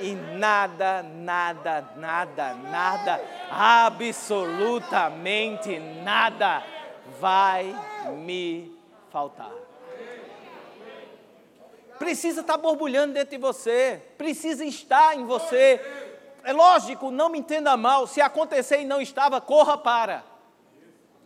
E 0.00 0.14
nada, 0.14 1.02
nada, 1.02 1.88
nada, 1.96 2.54
nada, 2.54 3.20
absolutamente 3.50 5.78
nada 5.78 6.62
vai 7.20 7.74
me 8.16 8.74
faltar. 9.10 9.52
Precisa 11.98 12.40
estar 12.40 12.58
borbulhando 12.58 13.14
dentro 13.14 13.30
de 13.30 13.38
você, 13.38 14.02
precisa 14.18 14.64
estar 14.64 15.16
em 15.16 15.24
você. 15.24 15.80
É 16.42 16.52
lógico, 16.52 17.10
não 17.10 17.28
me 17.28 17.38
entenda 17.38 17.76
mal, 17.76 18.06
se 18.06 18.20
acontecer 18.20 18.80
e 18.80 18.84
não 18.84 19.00
estava, 19.00 19.40
corra 19.40 19.78
para. 19.78 20.24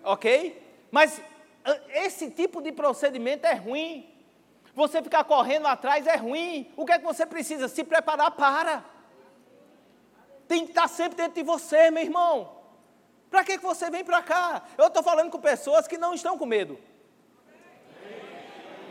Ok? 0.05 0.63
Mas 0.91 1.21
ah, 1.65 1.77
esse 1.95 2.31
tipo 2.31 2.63
de 2.63 2.73
procedimento 2.73 3.47
é 3.47 3.55
ruim. 3.55 4.09
Você 4.75 5.03
ficar 5.03 5.25
correndo 5.25 5.67
atrás 5.67 6.07
é 6.07 6.17
ruim. 6.17 6.73
O 6.77 6.85
que 6.85 6.93
é 6.93 6.99
que 6.99 7.05
você 7.05 7.27
precisa? 7.27 7.69
Se 7.69 7.85
preparar 7.85 8.31
para. 8.31 8.85
tem 10.47 10.65
que 10.65 10.71
estar 10.71 10.89
sempre 10.89 11.17
dentro 11.17 11.35
de 11.35 11.43
você, 11.43 11.91
meu 11.91 12.03
irmão. 12.03 12.57
Para 13.31 13.45
que, 13.45 13.59
que 13.59 13.65
você 13.65 13.91
vem 13.91 14.05
para 14.05 14.23
cá? 14.23 14.63
Eu 14.77 14.87
estou 14.87 15.03
falando 15.03 15.31
com 15.31 15.39
pessoas 15.39 15.87
que 15.87 15.99
não 15.99 16.15
estão 16.15 16.39
com 16.39 16.47
medo. 16.47 16.79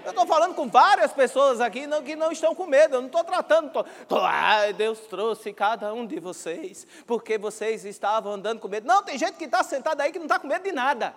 Eu 0.08 0.12
estou 0.12 0.26
falando 0.26 0.56
com 0.56 0.70
várias 0.70 1.12
pessoas 1.12 1.60
aqui 1.60 1.86
não, 1.86 2.02
que 2.02 2.16
não 2.16 2.32
estão 2.32 2.56
com 2.56 2.66
medo. 2.66 2.96
Eu 2.96 3.02
não 3.02 3.08
estou 3.08 3.26
tratando. 3.26 3.72
Tô, 3.72 3.84
tô, 4.08 4.22
Deus 4.78 5.00
trouxe 5.00 5.52
cada 5.52 5.94
um 5.94 6.06
de 6.06 6.18
vocês, 6.18 6.88
porque 7.06 7.38
vocês 7.38 7.84
estavam 7.84 8.32
andando 8.32 8.62
com 8.62 8.70
medo. 8.70 8.88
Não, 8.88 9.04
tem 9.04 9.18
gente 9.18 9.34
que 9.34 9.44
está 9.44 9.64
sentada 9.64 10.04
aí 10.04 10.12
que 10.14 10.18
não 10.18 10.26
está 10.26 10.40
com 10.40 10.48
medo 10.48 10.64
de 10.64 10.72
nada. 10.72 11.14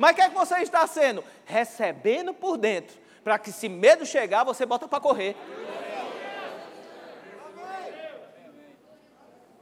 Mas 0.00 0.12
o 0.12 0.14
que 0.16 0.20
é 0.22 0.28
que 0.28 0.34
você 0.34 0.56
está 0.58 0.84
sendo? 0.86 1.22
Recebendo 1.44 2.34
por 2.34 2.56
dentro, 2.56 2.98
para 3.28 3.38
que 3.38 3.52
se 3.52 3.68
medo 3.68 4.06
chegar, 4.06 4.42
você 4.42 4.64
bota 4.64 4.88
para 4.88 4.98
correr. 5.00 5.36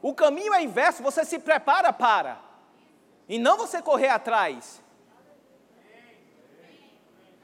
O 0.00 0.14
caminho 0.14 0.54
é 0.54 0.62
inverso, 0.62 1.02
você 1.02 1.24
se 1.24 1.36
prepara 1.40 1.92
para, 1.92 2.40
e 3.28 3.40
não 3.40 3.56
você 3.56 3.82
correr 3.82 4.06
atrás. 4.06 4.80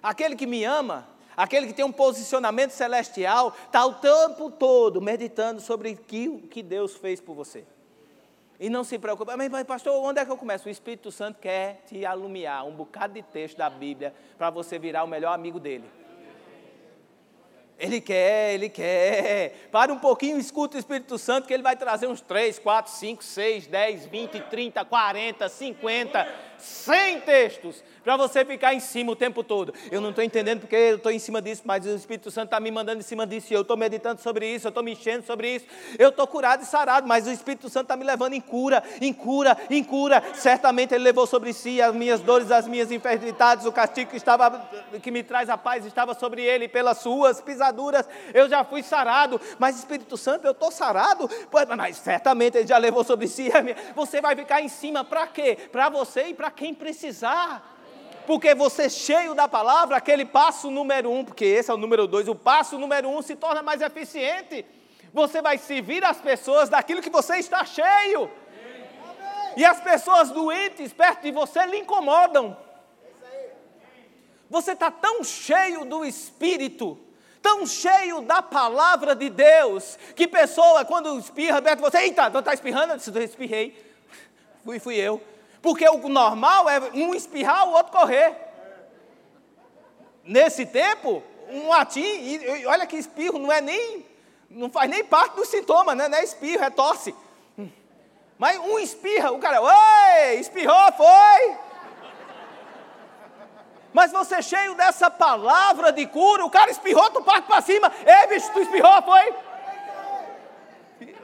Aquele 0.01 0.37
que 0.37 0.47
me 0.47 0.63
ama, 0.63 1.09
aquele 1.37 1.67
que 1.67 1.73
tem 1.73 1.85
um 1.85 1.91
posicionamento 1.91 2.71
celestial, 2.71 3.53
está 3.67 3.85
o 3.85 3.95
tempo 3.95 4.49
todo 4.49 5.03
meditando 5.03 5.61
sobre 5.61 5.91
o 5.91 5.97
que 6.47 6.63
Deus 6.63 6.95
fez 6.95 7.21
por 7.21 7.35
você. 7.35 7.67
E 8.61 8.71
não 8.71 8.85
se 8.85 8.97
preocupe, 8.97 9.35
mas, 9.35 9.51
mas 9.51 9.65
pastor, 9.65 10.01
onde 10.05 10.21
é 10.21 10.25
que 10.25 10.31
eu 10.31 10.37
começo? 10.37 10.69
O 10.69 10.71
Espírito 10.71 11.11
Santo 11.11 11.41
quer 11.41 11.83
te 11.85 12.07
alumiar 12.07 12.63
um 12.63 12.77
bocado 12.77 13.15
de 13.15 13.23
texto 13.23 13.59
da 13.59 13.69
Bíblia 13.69 14.15
para 14.39 14.51
você 14.51 14.79
virar 14.79 15.03
o 15.03 15.09
melhor 15.09 15.33
amigo 15.33 15.59
dele. 15.59 16.02
Ele 17.79 18.01
quer, 18.01 18.55
ele 18.55 18.69
quer. 18.69 19.69
Para 19.73 19.93
um 19.93 19.99
pouquinho, 19.99 20.39
escuta 20.39 20.77
o 20.77 20.79
Espírito 20.79 21.19
Santo, 21.19 21.49
que 21.49 21.55
ele 21.55 21.63
vai 21.63 21.77
trazer 21.77 22.07
uns 22.07 22.21
3, 22.21 22.59
4, 22.59 22.93
5, 22.93 23.25
6, 23.25 23.67
10, 23.67 24.07
20, 24.07 24.41
30, 24.43 24.85
40, 24.85 25.49
50, 25.49 26.29
100 26.63 27.21
textos 27.21 27.83
para 28.03 28.17
você 28.17 28.45
ficar 28.45 28.75
em 28.75 28.81
cima 28.81 29.13
o 29.13 29.17
tempo 29.17 29.45
todo. 29.45 29.73
Eu 29.91 30.01
não 30.01 30.11
estou 30.11 30.25
entendendo 30.25 30.61
porque 30.61 30.75
eu 30.75 30.97
estou 30.97 31.13
em 31.13 31.19
cima 31.19 31.41
disso, 31.41 31.63
mas 31.65 31.87
o 31.87 31.91
Espírito 31.91 32.31
Santo 32.31 32.47
está 32.47 32.59
me 32.59 32.71
mandando 32.71 32.99
em 32.99 33.03
cima 33.03 33.27
disso, 33.27 33.53
e 33.53 33.55
eu 33.55 33.63
estou 33.63 33.77
meditando 33.77 34.21
sobre 34.21 34.47
isso, 34.47 34.67
eu 34.67 34.71
estou 34.71 34.83
me 34.83 34.93
enchendo 34.93 35.25
sobre 35.25 35.57
isso. 35.57 35.67
Eu 35.99 36.09
estou 36.09 36.27
curado 36.27 36.63
e 36.63 36.67
sarado, 36.67 37.07
mas 37.07 37.27
o 37.27 37.31
Espírito 37.31 37.69
Santo 37.69 37.85
está 37.85 37.97
me 37.97 38.05
levando 38.05 38.33
em 38.33 38.41
cura, 38.41 38.83
em 39.01 39.13
cura, 39.13 39.57
em 39.71 39.85
cura. 39.85 40.23
Certamente 40.35 40.95
Ele 40.95 41.05
levou 41.05 41.27
sobre 41.27 41.53
si 41.53 41.81
as 41.81 41.95
minhas 41.95 42.21
dores, 42.21 42.51
as 42.51 42.67
minhas 42.67 42.91
enfermidades, 42.91 43.67
o 43.67 43.73
castigo 43.73 44.11
que, 44.11 44.17
estava, 44.17 44.69
que 45.03 45.11
me 45.11 45.23
traz 45.23 45.49
a 45.49 45.57
paz 45.57 45.85
estava 45.87 46.15
sobre 46.15 46.43
Ele, 46.43 46.69
pelas 46.69 46.99
suas 46.99 47.41
pisaduras 47.41 48.09
eu 48.33 48.49
já 48.49 48.65
fui 48.65 48.83
sarado. 48.83 49.41
Mas 49.59 49.79
Espírito 49.79 50.17
Santo, 50.17 50.47
eu 50.47 50.53
estou 50.53 50.71
sarado, 50.71 51.29
mas 51.77 51.97
certamente 51.97 52.59
Ele 52.59 52.67
já 52.67 52.79
levou 52.79 53.05
sobre 53.05 53.27
si. 53.29 53.51
Você 53.95 54.21
vai 54.21 54.37
ficar 54.37 54.61
em 54.61 54.69
cima 54.69 55.05
para 55.05 55.27
quê? 55.27 55.57
Para 55.71 55.89
você 55.89 56.29
e 56.29 56.35
para 56.35 56.51
quem 56.57 56.75
precisar 56.75 57.73
porque 58.27 58.55
você 58.55 58.89
cheio 58.89 59.35
da 59.35 59.49
palavra, 59.49 59.97
aquele 59.97 60.25
passo 60.25 60.71
número 60.71 61.11
um, 61.11 61.25
porque 61.25 61.45
esse 61.45 61.71
é 61.71 61.75
o 61.75 61.77
número 61.77 62.07
dois, 62.07 62.29
o 62.29 62.35
passo 62.35 62.79
número 62.79 63.09
um 63.09 63.21
se 63.21 63.35
torna 63.35 63.63
mais 63.63 63.83
eficiente. 63.83 64.65
Você 65.13 65.43
vai 65.43 65.59
servir 65.59 66.05
as 66.05 66.21
pessoas 66.21 66.69
daquilo 66.69 67.03
que 67.03 67.11
você 67.11 67.37
está 67.37 67.65
cheio. 67.65 68.31
E 69.57 69.65
as 69.65 69.81
pessoas 69.81 70.31
doentes 70.31 70.93
perto 70.93 71.23
de 71.23 71.33
você 71.33 71.67
lhe 71.67 71.79
incomodam. 71.79 72.57
Você 74.49 74.73
está 74.73 74.91
tão 74.91 75.25
cheio 75.25 75.85
do 75.85 76.05
Espírito, 76.05 76.99
tão 77.43 77.67
cheio 77.67 78.21
da 78.21 78.41
palavra 78.41 79.15
de 79.15 79.29
Deus, 79.29 79.99
que 80.15 80.29
pessoa, 80.29 80.85
quando 80.85 81.19
espirra 81.19 81.61
perto 81.61 81.79
de 81.79 81.91
você, 81.91 81.99
eita, 81.99 82.31
não 82.31 82.41
está 82.41 82.55
espirrando? 82.55 82.93
Eu 82.93 82.97
disse, 82.97 83.19
espirrei. 83.19 83.93
Fui, 84.65 84.79
fui 84.79 84.95
eu. 84.95 85.21
Porque 85.63 85.89
o 85.89 86.09
normal 86.09 86.69
é 86.69 86.81
um 86.93 87.15
espirrar, 87.15 87.69
o 87.69 87.73
outro 87.73 87.93
correr. 87.93 88.37
Nesse 90.25 90.67
tempo, 90.67 91.23
um 91.49 91.69
latim, 91.69 92.01
e 92.01 92.67
olha 92.67 92.87
que 92.87 92.97
espirro 92.97 93.39
não 93.39 93.51
é 93.51 93.61
nem, 93.61 94.05
não 94.51 94.69
faz 94.69 94.91
nem 94.91 95.05
parte 95.05 95.37
do 95.37 95.45
sintoma, 95.45 95.95
né? 95.95 96.09
não 96.09 96.19
é 96.19 96.25
espirro, 96.25 96.65
é 96.65 96.71
tosse. 96.71 97.15
Mas 98.37 98.59
um 98.59 98.77
espirra, 98.79 99.31
o 99.31 99.39
cara, 99.39 99.63
oi, 99.63 100.35
espirrou, 100.35 100.93
foi. 100.97 101.57
Mas 103.93 104.11
você 104.11 104.43
cheio 104.43 104.75
dessa 104.75 105.09
palavra 105.11 105.93
de 105.93 106.07
cura, 106.07 106.45
o 106.45 106.51
cara 106.51 106.71
espirrou, 106.71 107.09
tu 107.11 107.23
parte 107.23 107.47
para 107.47 107.61
cima, 107.61 107.93
ei 108.05 108.27
bicho, 108.27 108.51
tu 108.53 108.61
espirrou, 108.61 109.01
foi. 109.03 109.33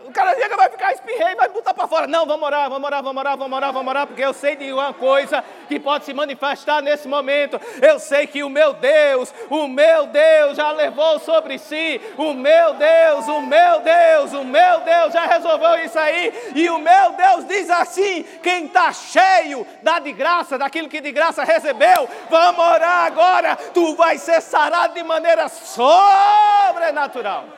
O 0.08 0.10
cara 0.10 0.34
chega, 0.34 0.56
vai 0.56 0.70
ficar 0.70 0.94
espirrei, 0.94 1.34
vai 1.34 1.50
botar 1.50 1.74
para 1.74 1.86
fora. 1.86 2.06
Não, 2.06 2.24
vamos 2.24 2.46
orar, 2.46 2.70
vamos 2.70 2.86
orar, 2.86 3.02
vamos 3.02 3.20
orar, 3.20 3.36
vamos 3.36 3.56
orar, 3.58 3.72
vamos 3.74 3.90
orar, 3.90 4.06
porque 4.06 4.24
eu 4.24 4.32
sei 4.32 4.56
de 4.56 4.72
uma 4.72 4.94
coisa 4.94 5.44
que 5.68 5.78
pode 5.78 6.06
se 6.06 6.14
manifestar 6.14 6.80
nesse 6.80 7.06
momento. 7.06 7.60
Eu 7.82 7.98
sei 7.98 8.26
que 8.26 8.42
o 8.42 8.48
meu 8.48 8.72
Deus, 8.72 9.34
o 9.50 9.68
meu 9.68 10.06
Deus 10.06 10.56
já 10.56 10.70
levou 10.70 11.18
sobre 11.18 11.58
si. 11.58 12.00
O 12.16 12.32
meu 12.32 12.72
Deus, 12.72 13.28
o 13.28 13.42
meu 13.42 13.80
Deus, 13.80 14.32
o 14.32 14.44
meu 14.44 14.80
Deus 14.80 15.12
já 15.12 15.26
resolveu 15.26 15.84
isso 15.84 15.98
aí. 15.98 16.52
E 16.54 16.70
o 16.70 16.78
meu 16.78 17.12
Deus 17.12 17.46
diz 17.46 17.68
assim: 17.68 18.22
quem 18.42 18.64
está 18.64 18.90
cheio 18.94 19.66
dá 19.82 19.98
de 19.98 20.12
graça, 20.12 20.56
daquilo 20.56 20.88
que 20.88 21.02
de 21.02 21.12
graça 21.12 21.44
recebeu, 21.44 22.08
vamos 22.30 22.64
orar 22.64 23.04
agora. 23.04 23.56
Tu 23.74 23.94
vai 23.94 24.16
ser 24.16 24.40
sarado 24.40 24.94
de 24.94 25.02
maneira 25.02 25.50
sobrenatural. 25.50 27.57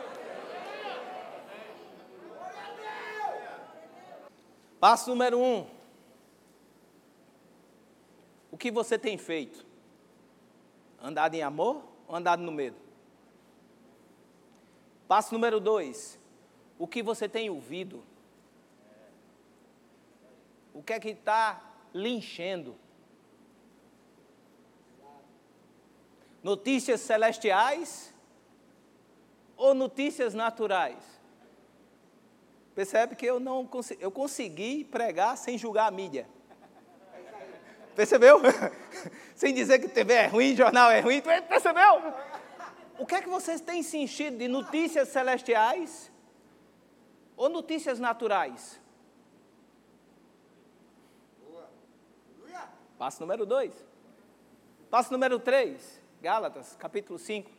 Passo 4.81 5.11
número 5.11 5.39
um. 5.39 5.66
O 8.51 8.57
que 8.57 8.70
você 8.70 8.99
tem 8.99 9.18
feito? 9.18 9.66
Andado 10.99 11.35
em 11.35 11.43
amor 11.43 11.85
ou 12.09 12.16
andado 12.16 12.43
no 12.43 12.51
medo? 12.51 12.76
Passo 15.07 15.35
número 15.35 15.61
dois. 15.61 16.18
O 16.78 16.87
que 16.87 17.03
você 17.03 17.28
tem 17.28 17.51
ouvido? 17.51 18.03
O 20.72 20.83
que 20.83 20.95
é 20.95 21.01
que 21.01 21.11
está 21.11 21.62
lhe 21.93 22.09
enchendo? 22.09 22.74
Notícias 26.43 27.03
celestiais 27.03 28.14
ou 29.59 29.74
notícias 29.74 30.33
naturais? 30.33 31.19
Percebe 32.81 33.14
que 33.14 33.26
eu 33.26 33.39
não 33.39 33.66
consegui, 33.66 34.03
eu 34.03 34.11
consegui 34.11 34.85
pregar 34.85 35.37
sem 35.37 35.59
julgar 35.59 35.87
a 35.87 35.91
mídia. 35.91 36.26
Percebeu? 37.95 38.41
sem 39.37 39.53
dizer 39.53 39.81
que 39.81 39.89
TV 39.89 40.14
é 40.14 40.26
ruim, 40.26 40.57
jornal 40.57 40.91
é 40.91 40.99
ruim, 41.01 41.20
percebeu? 41.20 42.03
O 42.99 43.05
que 43.05 43.16
é 43.16 43.20
que 43.20 43.28
vocês 43.28 43.61
têm 43.61 43.83
se 43.83 43.99
enchido 43.99 44.39
de 44.39 44.49
notícias 44.49 45.11
celestiais 45.11 46.11
ou 47.37 47.51
notícias 47.51 48.01
naturais? 48.01 48.81
Passo 52.99 53.20
número 53.20 53.45
2. 53.45 53.74
Passo 54.89 55.12
número 55.12 55.39
3, 55.39 56.01
Gálatas, 56.22 56.76
capítulo 56.76 57.18
5, 57.18 57.51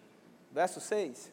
verso 0.51 0.81
6. 0.81 1.31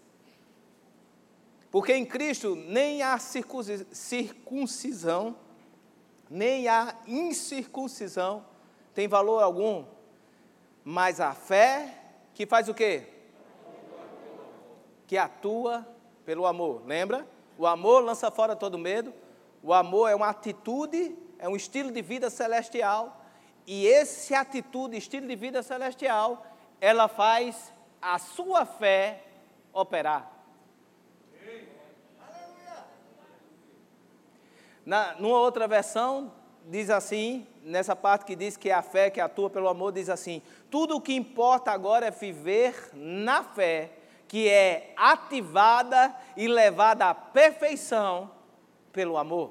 Porque 1.70 1.92
em 1.92 2.04
Cristo 2.04 2.54
nem 2.54 3.02
a 3.02 3.18
circuncisão, 3.18 5.36
nem 6.30 6.68
a 6.68 6.94
incircuncisão 7.06 8.44
tem 8.94 9.06
valor 9.06 9.42
algum, 9.42 9.84
mas 10.84 11.20
a 11.20 11.34
fé 11.34 11.94
que 12.34 12.46
faz 12.46 12.68
o 12.68 12.74
quê? 12.74 13.06
Que 15.06 15.18
atua 15.18 15.86
pelo 16.24 16.46
amor. 16.46 16.82
Lembra? 16.86 17.26
O 17.56 17.66
amor 17.66 18.02
lança 18.02 18.30
fora 18.30 18.56
todo 18.56 18.78
medo. 18.78 19.12
O 19.62 19.74
amor 19.74 20.08
é 20.08 20.14
uma 20.14 20.28
atitude, 20.28 21.16
é 21.38 21.48
um 21.48 21.56
estilo 21.56 21.90
de 21.90 22.00
vida 22.00 22.30
celestial. 22.30 23.24
E 23.66 23.86
esse 23.86 24.34
atitude, 24.34 24.96
estilo 24.96 25.26
de 25.26 25.36
vida 25.36 25.62
celestial, 25.62 26.46
ela 26.80 27.08
faz 27.08 27.72
a 28.00 28.18
sua 28.18 28.64
fé 28.64 29.24
operar. 29.72 30.38
Na, 34.89 35.14
numa 35.18 35.39
outra 35.39 35.68
versão, 35.68 36.32
diz 36.64 36.89
assim, 36.89 37.47
nessa 37.62 37.95
parte 37.95 38.24
que 38.24 38.34
diz 38.34 38.57
que 38.57 38.70
é 38.70 38.72
a 38.72 38.80
fé 38.80 39.11
que 39.11 39.20
atua 39.20 39.51
pelo 39.51 39.68
amor, 39.68 39.93
diz 39.93 40.09
assim: 40.09 40.41
tudo 40.70 40.97
o 40.97 41.01
que 41.03 41.12
importa 41.12 41.70
agora 41.70 42.07
é 42.07 42.11
viver 42.11 42.89
na 42.95 43.45
fé, 43.45 43.91
que 44.26 44.49
é 44.49 44.95
ativada 44.97 46.16
e 46.34 46.49
levada 46.49 47.11
à 47.11 47.14
perfeição 47.14 48.30
pelo 48.91 49.18
amor. 49.18 49.51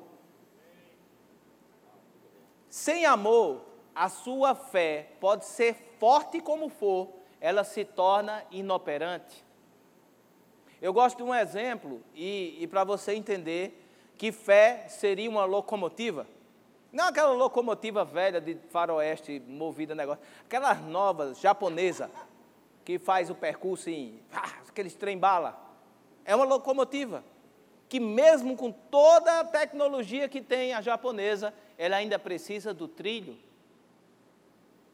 Sem 2.68 3.06
amor, 3.06 3.62
a 3.94 4.10
sua 4.10 4.56
fé 4.56 5.12
pode 5.20 5.46
ser 5.46 5.96
forte 6.00 6.42
como 6.42 6.68
for, 6.68 7.10
ela 7.40 7.64
se 7.64 7.86
torna 7.86 8.44
inoperante. 8.50 9.46
Eu 10.82 10.92
gosto 10.92 11.18
de 11.18 11.24
um 11.24 11.36
exemplo, 11.36 12.02
e, 12.16 12.58
e 12.60 12.66
para 12.66 12.84
você 12.84 13.14
entender, 13.14 13.87
que 14.18 14.32
fé 14.32 14.88
seria 14.90 15.30
uma 15.30 15.46
locomotiva. 15.46 16.28
Não 16.92 17.08
aquela 17.08 17.34
locomotiva 17.34 18.04
velha 18.04 18.42
de 18.42 18.56
faroeste 18.70 19.42
movida 19.48 19.94
negócio, 19.94 20.24
aquelas 20.46 20.82
novas 20.82 21.40
japonesa 21.40 22.10
que 22.84 22.98
faz 22.98 23.30
o 23.30 23.36
percurso 23.36 23.90
em 23.90 24.20
ah, 24.32 24.62
aqueles 24.68 24.96
trem 24.96 25.18
bala. 25.18 25.62
É 26.26 26.36
uma 26.36 26.46
locomotiva 26.46 27.24
que 27.90 28.00
mesmo 28.00 28.56
com 28.56 28.72
toda 28.72 29.40
a 29.40 29.46
tecnologia 29.46 30.28
que 30.28 30.42
tem 30.42 30.74
a 30.74 30.82
japonesa, 30.82 31.54
ela 31.78 31.98
ainda 31.98 32.18
precisa 32.18 32.74
do 32.74 32.88
trilho 32.88 33.38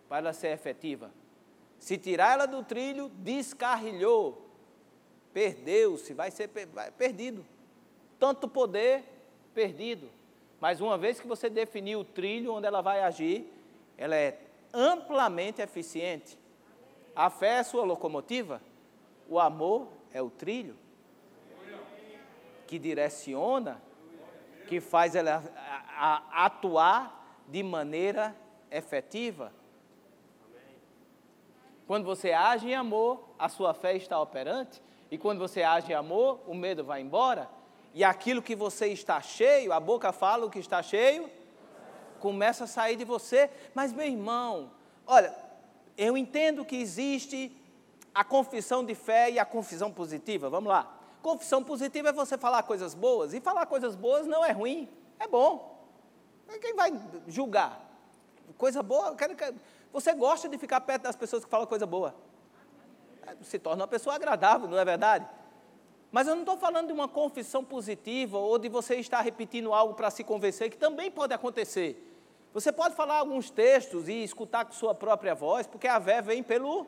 para 0.07 0.33
ser 0.33 0.49
efetiva. 0.49 1.11
Se 1.79 1.97
tirar 1.97 2.33
ela 2.33 2.45
do 2.45 2.63
trilho, 2.63 3.09
descarrilhou, 3.15 4.47
perdeu-se, 5.33 6.13
vai 6.13 6.29
ser 6.31 6.49
perdido. 6.97 7.45
Tanto 8.19 8.47
poder 8.47 9.03
perdido. 9.53 10.09
Mas 10.59 10.81
uma 10.81 10.97
vez 10.97 11.19
que 11.19 11.27
você 11.27 11.49
definiu 11.49 11.99
o 11.99 12.05
trilho 12.05 12.53
onde 12.53 12.65
ela 12.65 12.81
vai 12.81 13.01
agir, 13.01 13.51
ela 13.97 14.15
é 14.15 14.39
amplamente 14.73 15.61
eficiente. 15.61 16.37
A 17.15 17.29
fé 17.29 17.59
é 17.59 17.63
sua 17.63 17.83
locomotiva, 17.83 18.61
o 19.29 19.39
amor 19.39 19.87
é 20.11 20.21
o 20.21 20.29
trilho 20.29 20.75
que 22.65 22.79
direciona, 22.79 23.81
que 24.67 24.79
faz 24.79 25.15
ela 25.15 25.43
atuar 26.31 27.43
de 27.47 27.61
maneira 27.61 28.35
efetiva. 28.71 29.53
Quando 31.85 32.05
você 32.05 32.31
age 32.31 32.69
em 32.69 32.73
amor, 32.73 33.29
a 33.37 33.49
sua 33.49 33.73
fé 33.73 33.95
está 33.95 34.19
operante, 34.19 34.81
e 35.11 35.17
quando 35.17 35.37
você 35.37 35.61
age 35.61 35.91
em 35.91 35.95
amor, 35.95 36.39
o 36.47 36.55
medo 36.55 36.83
vai 36.83 37.01
embora, 37.01 37.47
e 37.93 38.03
aquilo 38.03 38.41
que 38.41 38.55
você 38.55 38.87
está 38.87 39.21
cheio, 39.21 39.71
a 39.71 39.79
boca 39.79 40.11
fala 40.11 40.45
o 40.45 40.49
que 40.49 40.59
está 40.59 40.81
cheio, 40.81 41.29
começa 42.19 42.63
a 42.63 42.67
sair 42.67 42.95
de 42.95 43.05
você. 43.05 43.49
Mas, 43.75 43.93
meu 43.93 44.07
irmão, 44.07 44.71
olha, 45.05 45.33
eu 45.97 46.17
entendo 46.17 46.65
que 46.65 46.75
existe 46.75 47.55
a 48.13 48.23
confissão 48.23 48.83
de 48.83 48.95
fé 48.95 49.29
e 49.29 49.39
a 49.39 49.45
confissão 49.45 49.91
positiva. 49.91 50.49
Vamos 50.49 50.69
lá. 50.69 50.99
Confissão 51.21 51.63
positiva 51.63 52.09
é 52.09 52.11
você 52.11 52.37
falar 52.37 52.63
coisas 52.63 52.93
boas, 52.93 53.33
e 53.33 53.39
falar 53.39 53.65
coisas 53.65 53.95
boas 53.95 54.27
não 54.27 54.43
é 54.43 54.51
ruim, 54.51 54.89
é 55.19 55.27
bom. 55.27 55.87
Quem 56.59 56.75
vai 56.75 56.91
julgar? 57.27 57.79
Coisa 58.57 58.83
boa, 58.83 59.15
você 59.91 60.13
gosta 60.13 60.49
de 60.49 60.57
ficar 60.57 60.81
perto 60.81 61.03
das 61.03 61.15
pessoas 61.15 61.45
que 61.45 61.49
falam 61.49 61.65
coisa 61.65 61.85
boa. 61.85 62.13
Se 63.41 63.57
torna 63.57 63.83
uma 63.83 63.87
pessoa 63.87 64.15
agradável, 64.15 64.67
não 64.67 64.77
é 64.77 64.83
verdade? 64.83 65.25
Mas 66.13 66.27
eu 66.27 66.35
não 66.35 66.43
estou 66.43 66.55
falando 66.55 66.85
de 66.85 66.93
uma 66.93 67.07
confissão 67.07 67.63
positiva 67.63 68.37
ou 68.37 68.59
de 68.59 68.69
você 68.69 68.97
estar 68.97 69.19
repetindo 69.21 69.73
algo 69.73 69.95
para 69.95 70.11
se 70.11 70.23
convencer, 70.23 70.69
que 70.69 70.77
também 70.77 71.09
pode 71.09 71.33
acontecer. 71.33 72.07
Você 72.53 72.71
pode 72.71 72.93
falar 72.93 73.17
alguns 73.17 73.49
textos 73.49 74.07
e 74.07 74.23
escutar 74.23 74.63
com 74.63 74.73
sua 74.73 74.93
própria 74.93 75.33
voz, 75.33 75.65
porque 75.65 75.87
a 75.87 75.99
fé 75.99 76.21
vem 76.21 76.43
pelo 76.43 76.85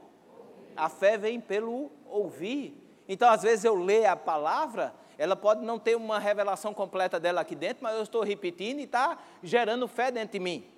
a 0.75 0.89
fé 0.89 1.17
vem 1.17 1.41
pelo 1.41 1.91
ouvir. 2.05 2.79
Então, 3.07 3.27
às 3.27 3.41
vezes 3.41 3.65
eu 3.65 3.73
leio 3.73 4.11
a 4.11 4.15
palavra, 4.15 4.93
ela 5.17 5.35
pode 5.35 5.65
não 5.65 5.79
ter 5.79 5.95
uma 5.95 6.19
revelação 6.19 6.71
completa 6.71 7.19
dela 7.19 7.41
aqui 7.41 7.55
dentro, 7.55 7.81
mas 7.81 7.95
eu 7.95 8.03
estou 8.03 8.21
repetindo 8.21 8.77
e 8.77 8.83
está 8.83 9.17
gerando 9.41 9.87
fé 9.87 10.11
dentro 10.11 10.33
de 10.33 10.39
mim. 10.39 10.69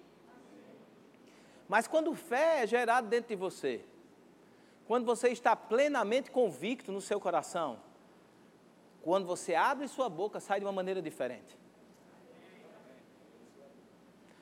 Mas 1.67 1.85
quando 1.85 2.15
fé 2.15 2.63
é 2.63 2.67
gerada 2.67 3.05
dentro 3.05 3.27
de 3.27 3.35
você, 3.35 3.83
quando 4.87 5.05
você 5.05 5.27
está 5.27 5.53
plenamente 5.53 6.31
convicto 6.31 6.93
no 6.93 7.01
seu 7.01 7.19
coração, 7.19 7.85
quando 9.07 9.25
você 9.25 9.55
abre 9.55 9.87
sua 9.87 10.09
boca, 10.09 10.37
sai 10.37 10.59
de 10.59 10.65
uma 10.65 10.71
maneira 10.73 11.01
diferente. 11.01 11.57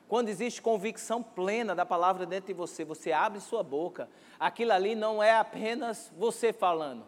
Quando 0.08 0.28
existe 0.28 0.60
convicção 0.60 1.22
plena 1.22 1.76
da 1.76 1.86
palavra 1.86 2.26
dentro 2.26 2.48
de 2.48 2.54
você, 2.56 2.84
você 2.84 3.12
abre 3.12 3.40
sua 3.40 3.62
boca, 3.62 4.10
aquilo 4.40 4.72
ali 4.72 4.96
não 4.96 5.22
é 5.22 5.36
apenas 5.38 6.12
você 6.18 6.52
falando, 6.52 7.06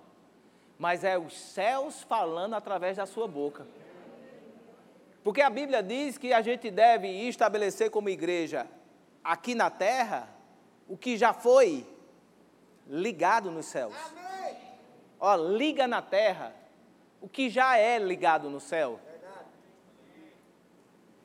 mas 0.78 1.04
é 1.04 1.18
os 1.18 1.36
céus 1.36 2.04
falando 2.04 2.54
através 2.54 2.98
da 2.98 3.08
sua 3.08 3.28
boca. 3.28 3.66
Porque 5.24 5.42
a 5.42 5.50
Bíblia 5.50 5.82
diz 5.82 6.16
que 6.16 6.34
a 6.34 6.44
gente 6.44 6.70
deve 6.70 7.08
estabelecer 7.08 7.90
como 7.90 8.08
igreja 8.08 8.68
aqui 9.24 9.56
na 9.56 9.72
terra 9.72 10.30
o 10.88 10.96
que 10.96 11.18
já 11.18 11.34
foi 11.34 11.88
ligado 12.86 13.50
nos 13.50 13.66
céus. 13.66 13.96
Ó, 15.20 15.36
liga 15.36 15.88
na 15.88 16.04
terra 16.04 16.54
o 17.22 17.28
que 17.28 17.50
já 17.50 17.78
é 17.78 17.98
ligado 17.98 18.50
no 18.50 18.60
céu. 18.60 19.00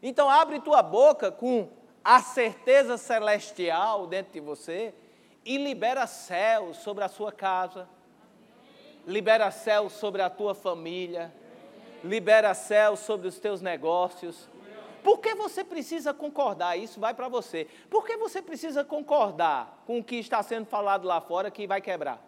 Então 0.03 0.29
abre 0.29 0.61
tua 0.61 0.83
boca 0.83 1.31
com 1.31 1.69
a 2.05 2.21
certeza 2.21 2.97
celestial 2.97 4.07
dentro 4.07 4.33
de 4.33 4.41
você 4.41 4.93
e 5.45 5.57
libera 5.57 6.07
céu 6.07 6.75
sobre 6.75 7.05
a 7.05 7.09
sua 7.09 7.31
casa. 7.31 7.89
Libera 9.07 9.51
céu 9.51 9.89
sobre 9.89 10.23
a 10.23 10.31
tua 10.31 10.55
família. 10.55 11.33
Libera 12.03 12.53
céu 12.55 12.97
sobre 12.97 13.29
os 13.29 13.39
teus 13.39 13.61
negócios. 13.61 14.49
Por 15.05 15.19
que 15.19 15.35
você 15.35 15.65
precisa 15.65 16.15
concordar? 16.15 16.77
Isso 16.77 17.01
vai 17.01 17.13
para 17.13 17.29
você. 17.29 17.67
Por 17.91 18.05
que 18.05 18.17
você 18.17 18.41
precisa 18.41 18.85
concordar 18.85 19.83
com 19.87 19.99
o 19.99 20.05
que 20.05 20.17
está 20.17 20.43
sendo 20.43 20.67
falado 20.67 21.07
lá 21.07 21.21
fora 21.21 21.51
que 21.51 21.67
vai 21.67 21.81
quebrar? 21.81 22.21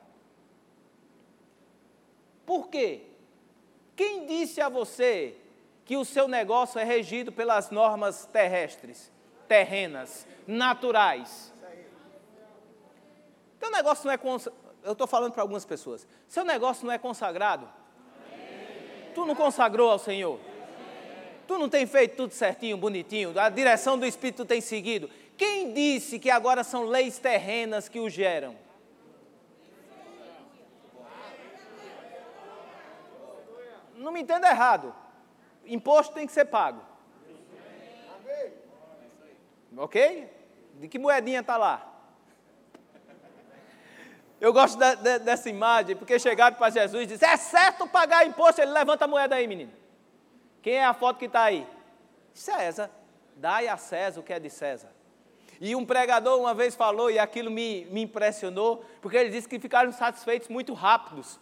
Por 2.44 2.68
quê? 2.68 3.13
Quem 3.96 4.26
disse 4.26 4.60
a 4.60 4.68
você 4.68 5.36
que 5.84 5.96
o 5.96 6.04
seu 6.04 6.26
negócio 6.26 6.78
é 6.78 6.84
regido 6.84 7.30
pelas 7.30 7.70
normas 7.70 8.26
terrestres, 8.26 9.10
terrenas, 9.46 10.26
naturais? 10.46 11.52
Seu 13.60 13.70
negócio 13.70 14.06
não 14.06 14.12
é. 14.12 14.18
Eu 14.82 14.92
estou 14.92 15.06
falando 15.06 15.32
para 15.32 15.42
algumas 15.42 15.64
pessoas. 15.64 16.06
Seu 16.28 16.44
negócio 16.44 16.86
não 16.86 16.92
é 16.92 16.98
consagrado? 16.98 17.68
Tu 19.14 19.24
não 19.24 19.34
consagrou 19.34 19.90
ao 19.90 19.98
Senhor? 19.98 20.38
Tu 21.46 21.58
não 21.58 21.68
tem 21.68 21.86
feito 21.86 22.16
tudo 22.16 22.32
certinho, 22.32 22.76
bonitinho? 22.76 23.38
A 23.38 23.48
direção 23.48 23.98
do 23.98 24.04
Espírito 24.04 24.44
tem 24.44 24.60
seguido? 24.60 25.08
Quem 25.36 25.72
disse 25.72 26.18
que 26.18 26.30
agora 26.30 26.64
são 26.64 26.84
leis 26.84 27.18
terrenas 27.18 27.88
que 27.88 28.00
o 28.00 28.10
geram? 28.10 28.56
Não 34.04 34.12
me 34.12 34.20
entenda 34.20 34.48
errado. 34.48 34.94
Imposto 35.66 36.14
tem 36.14 36.26
que 36.26 36.32
ser 36.32 36.44
pago. 36.44 36.80
Ok? 39.76 40.30
De 40.74 40.88
que 40.88 40.98
moedinha 40.98 41.40
está 41.40 41.56
lá? 41.56 41.90
Eu 44.40 44.52
gosto 44.52 44.78
de, 44.78 44.96
de, 44.96 45.18
dessa 45.20 45.48
imagem, 45.48 45.96
porque 45.96 46.18
chegaram 46.18 46.54
para 46.56 46.70
Jesus 46.70 47.04
e 47.04 47.06
disseram: 47.06 47.32
É 47.32 47.36
certo 47.36 47.88
pagar 47.88 48.26
imposto? 48.26 48.60
Ele 48.60 48.72
levanta 48.72 49.06
a 49.06 49.08
moeda 49.08 49.34
aí, 49.34 49.46
menino. 49.46 49.72
Quem 50.62 50.74
é 50.74 50.84
a 50.84 50.94
foto 50.94 51.18
que 51.18 51.24
está 51.24 51.44
aí? 51.44 51.66
César. 52.32 52.90
Dai 53.36 53.66
a 53.68 53.76
César 53.76 54.20
o 54.20 54.22
que 54.22 54.32
é 54.32 54.38
de 54.38 54.50
César. 54.50 54.92
E 55.60 55.74
um 55.74 55.84
pregador 55.84 56.38
uma 56.38 56.52
vez 56.52 56.74
falou, 56.74 57.10
e 57.10 57.18
aquilo 57.18 57.50
me, 57.50 57.86
me 57.86 58.02
impressionou, 58.02 58.84
porque 59.00 59.16
ele 59.16 59.30
disse 59.30 59.48
que 59.48 59.58
ficaram 59.58 59.90
satisfeitos 59.92 60.48
muito 60.48 60.74
rápidos 60.74 61.40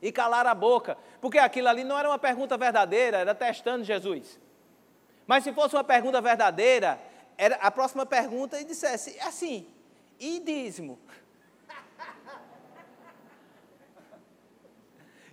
e 0.00 0.12
calar 0.12 0.46
a 0.46 0.54
boca, 0.54 0.96
porque 1.20 1.38
aquilo 1.38 1.68
ali 1.68 1.84
não 1.84 1.98
era 1.98 2.08
uma 2.08 2.18
pergunta 2.18 2.56
verdadeira, 2.56 3.18
era 3.18 3.34
testando 3.34 3.84
Jesus. 3.84 4.38
Mas 5.26 5.44
se 5.44 5.52
fosse 5.52 5.74
uma 5.74 5.84
pergunta 5.84 6.20
verdadeira, 6.20 7.00
era 7.36 7.56
a 7.56 7.70
próxima 7.70 8.06
pergunta 8.06 8.60
e 8.60 8.64
dissesse 8.64 9.18
é 9.18 9.22
assim: 9.24 9.66
e 10.18 10.40
dízimo? 10.40 10.98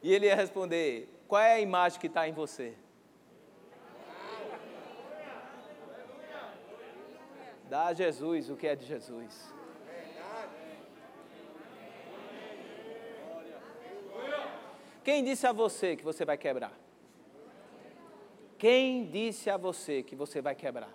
E 0.01 0.13
ele 0.13 0.27
ia 0.27 0.35
responder: 0.35 1.09
qual 1.27 1.41
é 1.41 1.53
a 1.53 1.59
imagem 1.59 1.99
que 1.99 2.07
está 2.07 2.27
em 2.27 2.33
você? 2.33 2.75
Dá 7.67 7.87
a 7.87 7.93
Jesus 7.93 8.49
o 8.49 8.55
que 8.55 8.67
é 8.67 8.75
de 8.75 8.85
Jesus. 8.85 9.53
Quem 15.05 15.23
disse 15.23 15.45
a 15.45 15.51
você 15.51 15.95
que 15.95 16.03
você 16.03 16.25
vai 16.25 16.35
quebrar? 16.35 16.73
Quem 18.57 19.05
disse 19.05 19.51
a 19.51 19.55
você 19.55 20.01
que 20.01 20.15
você 20.15 20.41
vai 20.41 20.55
quebrar? 20.55 20.89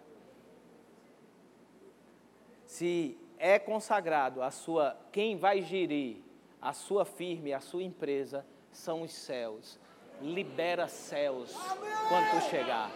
Se 2.66 3.16
é 3.38 3.56
consagrado 3.56 4.42
a 4.42 4.50
sua, 4.50 4.98
quem 5.12 5.36
vai 5.36 5.62
gerir 5.62 6.16
a 6.60 6.72
sua 6.72 7.04
firme, 7.04 7.52
a 7.52 7.60
sua 7.60 7.84
empresa, 7.84 8.44
são 8.72 9.02
os 9.02 9.12
céus. 9.12 9.78
Libera 10.20 10.88
céus 10.88 11.54
quando 12.08 12.30
tu 12.32 12.50
chegar. 12.50 12.90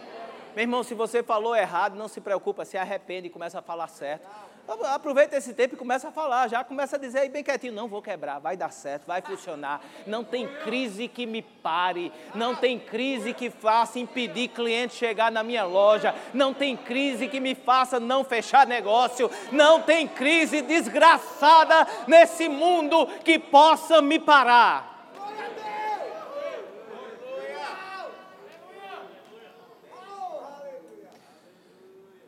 Meu 0.53 0.63
irmão, 0.63 0.83
se 0.83 0.93
você 0.93 1.23
falou 1.23 1.55
errado, 1.55 1.95
não 1.95 2.09
se 2.09 2.19
preocupa, 2.19 2.65
se 2.65 2.77
arrepende 2.77 3.27
e 3.27 3.31
começa 3.31 3.59
a 3.59 3.61
falar 3.61 3.87
certo. 3.87 4.27
Aproveita 4.67 5.37
esse 5.37 5.53
tempo 5.53 5.75
e 5.75 5.77
começa 5.77 6.07
a 6.07 6.11
falar, 6.11 6.47
já 6.47 6.63
começa 6.63 6.95
a 6.95 6.99
dizer 6.99 7.19
aí 7.19 7.29
bem 7.29 7.43
quietinho, 7.43 7.73
não 7.73 7.87
vou 7.87 8.01
quebrar, 8.01 8.39
vai 8.39 8.57
dar 8.57 8.71
certo, 8.71 9.05
vai 9.05 9.21
funcionar. 9.21 9.79
Não 10.07 10.23
tem 10.23 10.47
crise 10.63 11.07
que 11.07 11.25
me 11.25 11.41
pare, 11.41 12.11
não 12.33 12.55
tem 12.55 12.79
crise 12.79 13.33
que 13.33 13.51
faça 13.51 13.99
impedir 13.99 14.47
cliente 14.47 14.95
chegar 14.95 15.31
na 15.31 15.43
minha 15.43 15.63
loja, 15.63 16.15
não 16.33 16.53
tem 16.53 16.75
crise 16.75 17.27
que 17.27 17.39
me 17.39 17.53
faça 17.53 17.99
não 17.99 18.23
fechar 18.23 18.65
negócio, 18.65 19.29
não 19.51 19.81
tem 19.81 20.07
crise 20.07 20.61
desgraçada 20.63 21.87
nesse 22.07 22.49
mundo 22.49 23.05
que 23.23 23.37
possa 23.37 24.01
me 24.01 24.19
parar. 24.19 24.94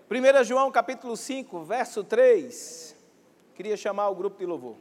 1 0.10 0.44
João 0.46 0.72
capítulo 0.72 1.18
5, 1.18 1.64
verso 1.64 2.02
3. 2.02 2.96
Queria 3.54 3.76
chamar 3.76 4.08
o 4.08 4.16
grupo 4.16 4.38
de 4.38 4.46
louvor. 4.46 4.78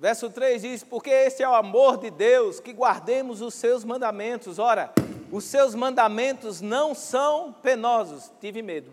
Verso 0.00 0.28
3 0.28 0.62
diz: 0.62 0.82
Porque 0.82 1.10
esse 1.10 1.42
é 1.42 1.48
o 1.48 1.54
amor 1.54 1.98
de 1.98 2.10
Deus, 2.10 2.58
que 2.58 2.72
guardemos 2.72 3.40
os 3.40 3.54
seus 3.54 3.84
mandamentos. 3.84 4.58
Ora, 4.58 4.92
os 5.30 5.44
seus 5.44 5.72
mandamentos 5.74 6.60
não 6.60 6.96
são 6.96 7.52
penosos. 7.52 8.32
Tive 8.40 8.60
medo. 8.60 8.92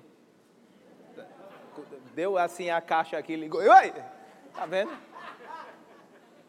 Deu 2.14 2.38
assim 2.38 2.70
a 2.70 2.80
caixa 2.82 3.18
aqui, 3.18 3.36
ligou. 3.36 3.62
Oi! 3.62 3.94
Tá 4.54 4.66
vendo? 4.66 5.07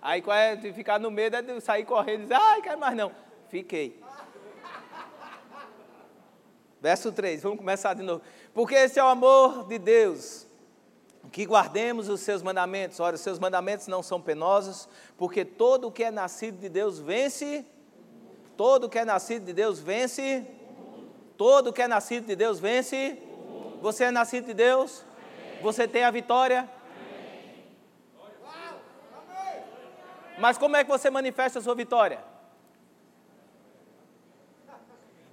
Aí 0.00 0.22
é 0.28 0.72
ficar 0.72 1.00
no 1.00 1.10
medo 1.10 1.36
é 1.36 1.42
de 1.42 1.60
sair 1.60 1.84
correndo 1.84 2.20
e 2.20 2.22
dizer, 2.22 2.34
ai, 2.34 2.62
quero 2.62 2.78
mais 2.78 2.96
não. 2.96 3.12
Fiquei. 3.48 4.00
Verso 6.80 7.10
3, 7.10 7.42
vamos 7.42 7.58
começar 7.58 7.94
de 7.94 8.02
novo. 8.02 8.22
Porque 8.54 8.74
esse 8.74 9.00
é 9.00 9.02
o 9.02 9.08
amor 9.08 9.66
de 9.66 9.78
Deus, 9.78 10.46
que 11.32 11.44
guardemos 11.44 12.08
os 12.08 12.20
seus 12.20 12.42
mandamentos. 12.42 13.00
Ora, 13.00 13.16
os 13.16 13.20
seus 13.20 13.38
mandamentos 13.38 13.88
não 13.88 14.02
são 14.02 14.20
penosos, 14.20 14.88
porque 15.16 15.44
todo 15.44 15.88
o 15.88 15.92
que 15.92 16.04
é 16.04 16.10
nascido 16.10 16.58
de 16.58 16.68
Deus 16.68 17.00
vence. 17.00 17.66
Todo 18.56 18.84
o 18.84 18.88
que 18.88 18.98
é 18.98 19.04
nascido 19.04 19.44
de 19.44 19.52
Deus 19.52 19.80
vence. 19.80 20.46
Todo 21.36 21.70
o 21.70 21.72
que 21.72 21.82
é 21.82 21.88
nascido 21.88 22.26
de 22.26 22.36
Deus 22.36 22.60
vence. 22.60 23.18
Você 23.82 24.04
é 24.04 24.10
nascido 24.12 24.46
de 24.46 24.54
Deus? 24.54 25.04
Você 25.60 25.88
tem 25.88 26.04
a 26.04 26.10
vitória? 26.10 26.68
Mas 30.38 30.56
como 30.56 30.76
é 30.76 30.84
que 30.84 30.90
você 30.90 31.10
manifesta 31.10 31.58
a 31.58 31.62
sua 31.62 31.74
vitória? 31.74 32.22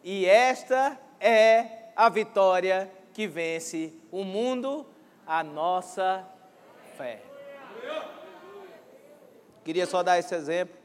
E 0.03 0.25
esta 0.25 0.99
é 1.19 1.89
a 1.95 2.09
vitória 2.09 2.91
que 3.13 3.27
vence 3.27 3.93
o 4.11 4.23
mundo, 4.23 4.85
a 5.25 5.43
nossa 5.43 6.27
fé. 6.97 7.21
Queria 9.63 9.85
só 9.85 10.03
dar 10.03 10.19
esse 10.19 10.35
exemplo. 10.35 10.75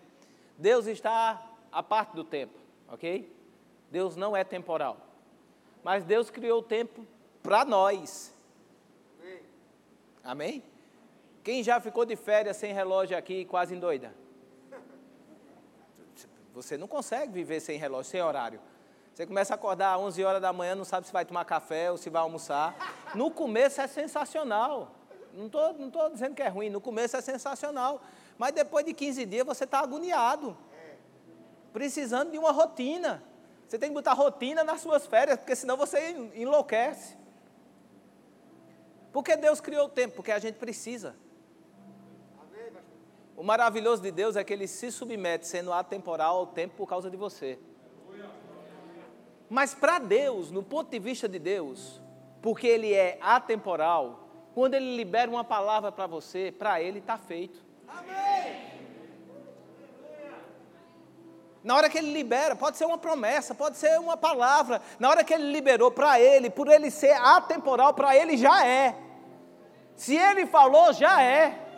Deus 0.56 0.86
está 0.86 1.42
a 1.70 1.82
parte 1.82 2.14
do 2.14 2.24
tempo, 2.24 2.58
ok? 2.88 3.30
Deus 3.90 4.16
não 4.16 4.36
é 4.36 4.44
temporal. 4.44 4.96
Mas 5.82 6.04
Deus 6.04 6.30
criou 6.30 6.60
o 6.60 6.62
tempo 6.62 7.06
para 7.42 7.64
nós. 7.64 8.34
Amém? 10.22 10.62
Quem 11.42 11.62
já 11.62 11.80
ficou 11.80 12.04
de 12.04 12.16
férias 12.16 12.56
sem 12.56 12.72
relógio 12.72 13.16
aqui, 13.16 13.44
quase 13.44 13.74
doida? 13.76 14.14
Você 16.52 16.76
não 16.76 16.86
consegue 16.86 17.32
viver 17.32 17.60
sem 17.60 17.78
relógio, 17.78 18.10
sem 18.10 18.22
horário. 18.22 18.60
Você 19.14 19.26
começa 19.26 19.54
a 19.54 19.56
acordar 19.56 19.94
às 19.94 20.00
11 20.00 20.24
horas 20.24 20.42
da 20.42 20.52
manhã, 20.52 20.74
não 20.74 20.84
sabe 20.84 21.06
se 21.06 21.12
vai 21.12 21.24
tomar 21.24 21.44
café 21.44 21.90
ou 21.90 21.96
se 21.96 22.10
vai 22.10 22.22
almoçar. 22.22 22.74
No 23.14 23.30
começo 23.30 23.80
é 23.80 23.86
sensacional. 23.86 24.94
Não 25.32 25.46
estou 25.46 25.72
não 25.74 25.90
tô 25.90 26.08
dizendo 26.10 26.34
que 26.34 26.42
é 26.42 26.48
ruim, 26.48 26.70
no 26.70 26.80
começo 26.80 27.16
é 27.16 27.20
sensacional. 27.20 28.02
Mas 28.36 28.52
depois 28.52 28.84
de 28.84 28.92
15 28.92 29.24
dias 29.26 29.46
você 29.46 29.64
está 29.64 29.80
agoniado. 29.80 30.56
Precisando 31.72 32.30
de 32.30 32.38
uma 32.38 32.52
rotina. 32.52 33.22
Você 33.66 33.78
tem 33.78 33.88
que 33.88 33.94
botar 33.94 34.12
rotina 34.12 34.64
nas 34.64 34.80
suas 34.80 35.06
férias, 35.06 35.38
porque 35.38 35.54
senão 35.54 35.76
você 35.76 36.10
enlouquece. 36.34 37.16
Porque 39.12 39.36
Deus 39.36 39.60
criou 39.60 39.86
o 39.86 39.88
tempo? 39.88 40.16
Porque 40.16 40.32
a 40.32 40.38
gente 40.38 40.56
precisa. 40.56 41.14
O 43.40 43.42
maravilhoso 43.42 44.02
de 44.02 44.10
Deus 44.10 44.36
é 44.36 44.44
que 44.44 44.52
ele 44.52 44.66
se 44.66 44.92
submete, 44.92 45.46
sendo 45.46 45.72
atemporal 45.72 46.36
ao 46.36 46.46
tempo 46.48 46.74
por 46.76 46.86
causa 46.86 47.10
de 47.10 47.16
você. 47.16 47.58
Mas 49.48 49.72
para 49.72 49.98
Deus, 49.98 50.50
no 50.50 50.62
ponto 50.62 50.90
de 50.90 50.98
vista 50.98 51.26
de 51.26 51.38
Deus, 51.38 52.02
porque 52.42 52.66
ele 52.66 52.92
é 52.92 53.16
atemporal, 53.18 54.28
quando 54.54 54.74
ele 54.74 54.94
libera 54.94 55.30
uma 55.30 55.42
palavra 55.42 55.90
para 55.90 56.06
você, 56.06 56.52
para 56.52 56.82
ele 56.82 56.98
está 56.98 57.16
feito. 57.16 57.64
Amém. 57.88 58.60
Na 61.64 61.76
hora 61.76 61.88
que 61.88 61.96
ele 61.96 62.12
libera, 62.12 62.54
pode 62.54 62.76
ser 62.76 62.84
uma 62.84 62.98
promessa, 62.98 63.54
pode 63.54 63.78
ser 63.78 63.98
uma 63.98 64.18
palavra. 64.18 64.82
Na 64.98 65.08
hora 65.08 65.24
que 65.24 65.32
ele 65.32 65.50
liberou 65.50 65.90
para 65.90 66.20
ele, 66.20 66.50
por 66.50 66.68
ele 66.68 66.90
ser 66.90 67.12
atemporal, 67.12 67.94
para 67.94 68.14
ele 68.14 68.36
já 68.36 68.66
é. 68.66 68.94
Se 69.96 70.14
ele 70.14 70.44
falou, 70.44 70.92
já 70.92 71.22
é. 71.22 71.69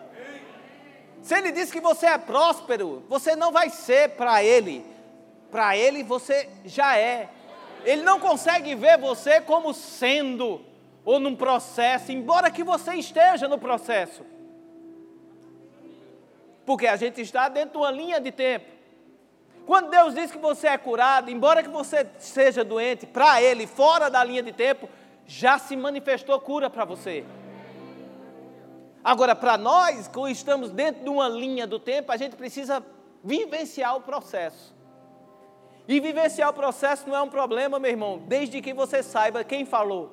Se 1.23 1.35
ele 1.35 1.53
diz 1.53 1.71
que 1.71 1.81
você 1.81 2.07
é 2.07 2.19
próspero, 2.19 3.05
você 3.09 3.37
não 3.37 3.53
vai 3.53 3.71
ser 3.71 4.11
para 4.11 4.43
ele. 4.43 4.85
Para 5.51 5.77
ele 5.77 6.03
você 6.03 6.49
já 6.65 6.97
é. 6.99 7.29
Ele 7.85 8.03
não 8.03 8.19
consegue 8.19 8.75
ver 8.75 8.99
você 8.99 9.41
como 9.41 9.73
sendo 9.73 10.61
ou 11.05 11.19
num 11.19 11.35
processo, 11.35 12.13
embora 12.13 12.51
que 12.51 12.63
você 12.63 12.95
esteja 12.95 13.49
no 13.49 13.59
processo. 13.59 14.25
Porque 16.65 16.87
a 16.87 16.97
gente 16.97 17.21
está 17.21 17.49
dentro 17.49 17.73
de 17.73 17.79
uma 17.79 17.91
linha 17.91 18.21
de 18.21 18.31
tempo. 18.31 18.67
Quando 19.67 19.91
Deus 19.91 20.15
diz 20.15 20.31
que 20.31 20.39
você 20.39 20.69
é 20.69 20.79
curado, 20.79 21.31
embora 21.31 21.63
que 21.63 21.69
você 21.69 22.07
seja 22.19 22.65
doente, 22.65 23.07
para 23.07 23.41
Ele, 23.41 23.67
fora 23.67 24.09
da 24.11 24.23
linha 24.23 24.43
de 24.43 24.53
tempo, 24.53 24.89
já 25.27 25.59
se 25.59 25.77
manifestou 25.77 26.39
cura 26.41 26.69
para 26.69 26.85
você. 26.85 27.25
Agora, 29.05 29.35
para 29.35 29.59
nós, 29.59 30.07
que 30.07 30.31
estamos 30.31 30.71
dentro 30.71 31.03
de 31.03 31.09
uma 31.09 31.29
linha 31.29 31.67
do 31.67 31.79
tempo, 31.79 32.13
a 32.13 32.17
gente 32.17 32.37
precisa 32.37 32.85
vivenciar 33.23 33.97
o 33.97 34.01
processo. 34.01 34.75
E 35.89 35.99
vivenciar 35.99 36.51
o 36.51 36.53
processo 36.53 37.09
não 37.09 37.17
é 37.17 37.23
um 37.23 37.29
problema, 37.29 37.79
meu 37.79 37.91
irmão, 37.91 38.23
desde 38.27 38.61
que 38.61 38.73
você 38.73 39.03
saiba 39.03 39.43
quem 39.43 39.65
falou. 39.65 40.13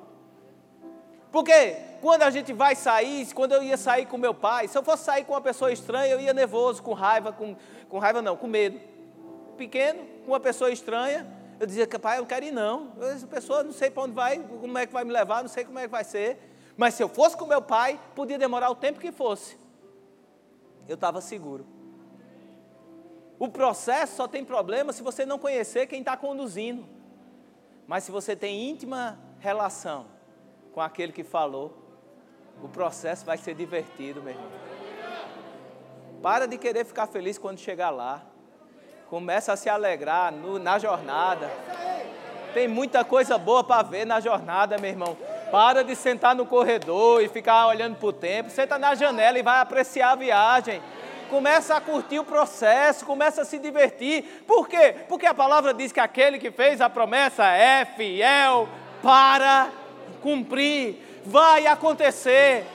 Porque 1.30 1.76
quando 2.00 2.22
a 2.22 2.30
gente 2.30 2.52
vai 2.52 2.74
sair, 2.74 3.32
quando 3.32 3.52
eu 3.52 3.62
ia 3.62 3.76
sair 3.76 4.06
com 4.06 4.18
meu 4.18 4.34
pai, 4.34 4.66
se 4.66 4.76
eu 4.76 4.82
fosse 4.82 5.04
sair 5.04 5.24
com 5.24 5.32
uma 5.32 5.40
pessoa 5.40 5.70
estranha, 5.70 6.12
eu 6.12 6.20
ia 6.20 6.34
nervoso, 6.34 6.82
com 6.82 6.92
raiva, 6.92 7.32
com, 7.32 7.54
com 7.88 7.98
raiva 7.98 8.20
não, 8.20 8.36
com 8.36 8.48
medo. 8.48 8.80
Pequeno, 9.56 10.04
com 10.24 10.32
uma 10.32 10.40
pessoa 10.40 10.72
estranha, 10.72 11.24
eu 11.60 11.66
dizia 11.66 11.86
pai, 11.86 12.16
eu 12.16 12.22
não 12.22 12.26
quero 12.26 12.44
ir 12.44 12.50
não. 12.50 12.92
Essa 13.00 13.26
pessoa 13.26 13.62
não 13.62 13.72
sei 13.72 13.90
para 13.90 14.02
onde 14.02 14.14
vai, 14.14 14.38
como 14.38 14.76
é 14.76 14.86
que 14.86 14.92
vai 14.92 15.04
me 15.04 15.12
levar, 15.12 15.42
não 15.42 15.48
sei 15.48 15.64
como 15.64 15.78
é 15.78 15.82
que 15.82 15.88
vai 15.88 16.02
ser. 16.02 16.49
Mas 16.80 16.94
se 16.94 17.02
eu 17.02 17.10
fosse 17.10 17.36
com 17.36 17.44
meu 17.44 17.60
pai, 17.60 18.00
podia 18.14 18.38
demorar 18.38 18.70
o 18.70 18.74
tempo 18.74 18.98
que 18.98 19.12
fosse. 19.12 19.58
Eu 20.88 20.94
estava 20.94 21.20
seguro. 21.20 21.66
O 23.38 23.50
processo 23.50 24.16
só 24.16 24.26
tem 24.26 24.42
problema 24.42 24.90
se 24.90 25.02
você 25.02 25.26
não 25.26 25.38
conhecer 25.38 25.86
quem 25.86 26.00
está 26.00 26.16
conduzindo. 26.16 26.88
Mas 27.86 28.04
se 28.04 28.10
você 28.10 28.34
tem 28.34 28.70
íntima 28.70 29.18
relação 29.40 30.06
com 30.72 30.80
aquele 30.80 31.12
que 31.12 31.22
falou, 31.22 31.76
o 32.62 32.68
processo 32.68 33.26
vai 33.26 33.36
ser 33.36 33.54
divertido, 33.54 34.22
meu 34.22 34.32
irmão. 34.32 34.50
Para 36.22 36.48
de 36.48 36.56
querer 36.56 36.86
ficar 36.86 37.06
feliz 37.06 37.36
quando 37.36 37.58
chegar 37.58 37.90
lá. 37.90 38.22
Começa 39.10 39.52
a 39.52 39.56
se 39.56 39.68
alegrar 39.68 40.32
no, 40.32 40.58
na 40.58 40.78
jornada. 40.78 41.50
Tem 42.54 42.66
muita 42.66 43.04
coisa 43.04 43.36
boa 43.36 43.62
para 43.62 43.82
ver 43.82 44.06
na 44.06 44.18
jornada, 44.18 44.78
meu 44.78 44.88
irmão. 44.88 45.14
Para 45.50 45.82
de 45.82 45.96
sentar 45.96 46.34
no 46.34 46.46
corredor 46.46 47.22
e 47.22 47.28
ficar 47.28 47.66
olhando 47.66 47.96
para 47.96 48.08
o 48.08 48.12
tempo. 48.12 48.50
Senta 48.50 48.78
na 48.78 48.94
janela 48.94 49.38
e 49.38 49.42
vai 49.42 49.60
apreciar 49.60 50.12
a 50.12 50.16
viagem. 50.16 50.80
Começa 51.28 51.76
a 51.76 51.80
curtir 51.80 52.18
o 52.18 52.24
processo, 52.24 53.06
começa 53.06 53.42
a 53.42 53.44
se 53.44 53.58
divertir. 53.58 54.44
Por 54.46 54.68
quê? 54.68 54.94
Porque 55.08 55.26
a 55.26 55.34
palavra 55.34 55.72
diz 55.72 55.92
que 55.92 56.00
aquele 56.00 56.38
que 56.38 56.50
fez 56.50 56.80
a 56.80 56.90
promessa 56.90 57.44
é 57.46 57.84
fiel 57.84 58.68
para 59.02 59.68
cumprir. 60.22 61.22
Vai 61.24 61.66
acontecer. 61.66 62.66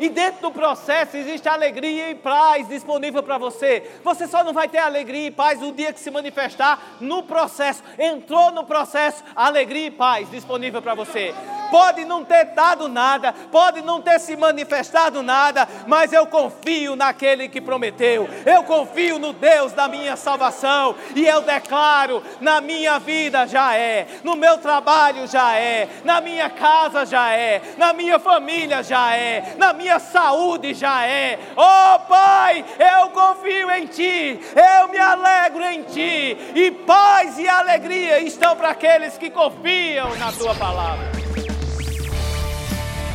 E 0.00 0.08
dentro 0.08 0.40
do 0.40 0.50
processo 0.50 1.16
existe 1.16 1.46
alegria 1.46 2.10
e 2.10 2.14
paz 2.14 2.66
disponível 2.66 3.22
para 3.22 3.36
você. 3.36 3.98
Você 4.02 4.26
só 4.26 4.42
não 4.42 4.54
vai 4.54 4.66
ter 4.66 4.78
alegria 4.78 5.26
e 5.26 5.30
paz 5.30 5.62
o 5.62 5.72
dia 5.72 5.92
que 5.92 6.00
se 6.00 6.10
manifestar 6.10 6.96
no 7.00 7.22
processo. 7.22 7.82
Entrou 7.98 8.50
no 8.50 8.64
processo, 8.64 9.22
alegria 9.36 9.88
e 9.88 9.90
paz 9.90 10.30
disponível 10.30 10.80
para 10.80 10.94
você. 10.94 11.34
pode 11.70 12.04
não 12.04 12.24
ter 12.24 12.46
dado 12.46 12.88
nada, 12.88 13.32
pode 13.50 13.80
não 13.80 14.02
ter 14.02 14.18
se 14.18 14.36
manifestado 14.36 15.22
nada, 15.22 15.66
mas 15.86 16.12
eu 16.12 16.26
confio 16.26 16.96
naquele 16.96 17.48
que 17.48 17.60
prometeu, 17.60 18.28
eu 18.44 18.64
confio 18.64 19.18
no 19.18 19.32
Deus 19.32 19.72
da 19.72 19.88
minha 19.88 20.16
salvação, 20.16 20.94
e 21.14 21.26
eu 21.26 21.40
declaro: 21.42 22.22
na 22.40 22.60
minha 22.60 22.98
vida 22.98 23.46
já 23.46 23.76
é, 23.76 24.06
no 24.24 24.34
meu 24.36 24.58
trabalho 24.58 25.26
já 25.26 25.56
é, 25.56 25.88
na 26.04 26.20
minha 26.20 26.50
casa 26.50 27.06
já 27.06 27.32
é, 27.32 27.62
na 27.78 27.92
minha 27.92 28.18
família 28.18 28.82
já 28.82 29.14
é, 29.14 29.54
na 29.56 29.72
minha 29.90 29.98
saúde 29.98 30.72
já 30.72 31.04
é. 31.04 31.36
Oh 31.56 31.98
Pai, 32.00 32.64
eu 32.78 33.10
confio 33.10 33.68
em 33.72 33.86
Ti, 33.86 34.38
eu 34.54 34.86
me 34.88 34.98
alegro 34.98 35.64
em 35.64 35.82
Ti, 35.82 36.36
e 36.54 36.70
paz 36.86 37.36
e 37.38 37.48
alegria 37.48 38.20
estão 38.20 38.54
para 38.54 38.70
aqueles 38.70 39.18
que 39.18 39.28
confiam 39.30 40.16
na 40.16 40.30
Tua 40.30 40.54
palavra. 40.54 41.10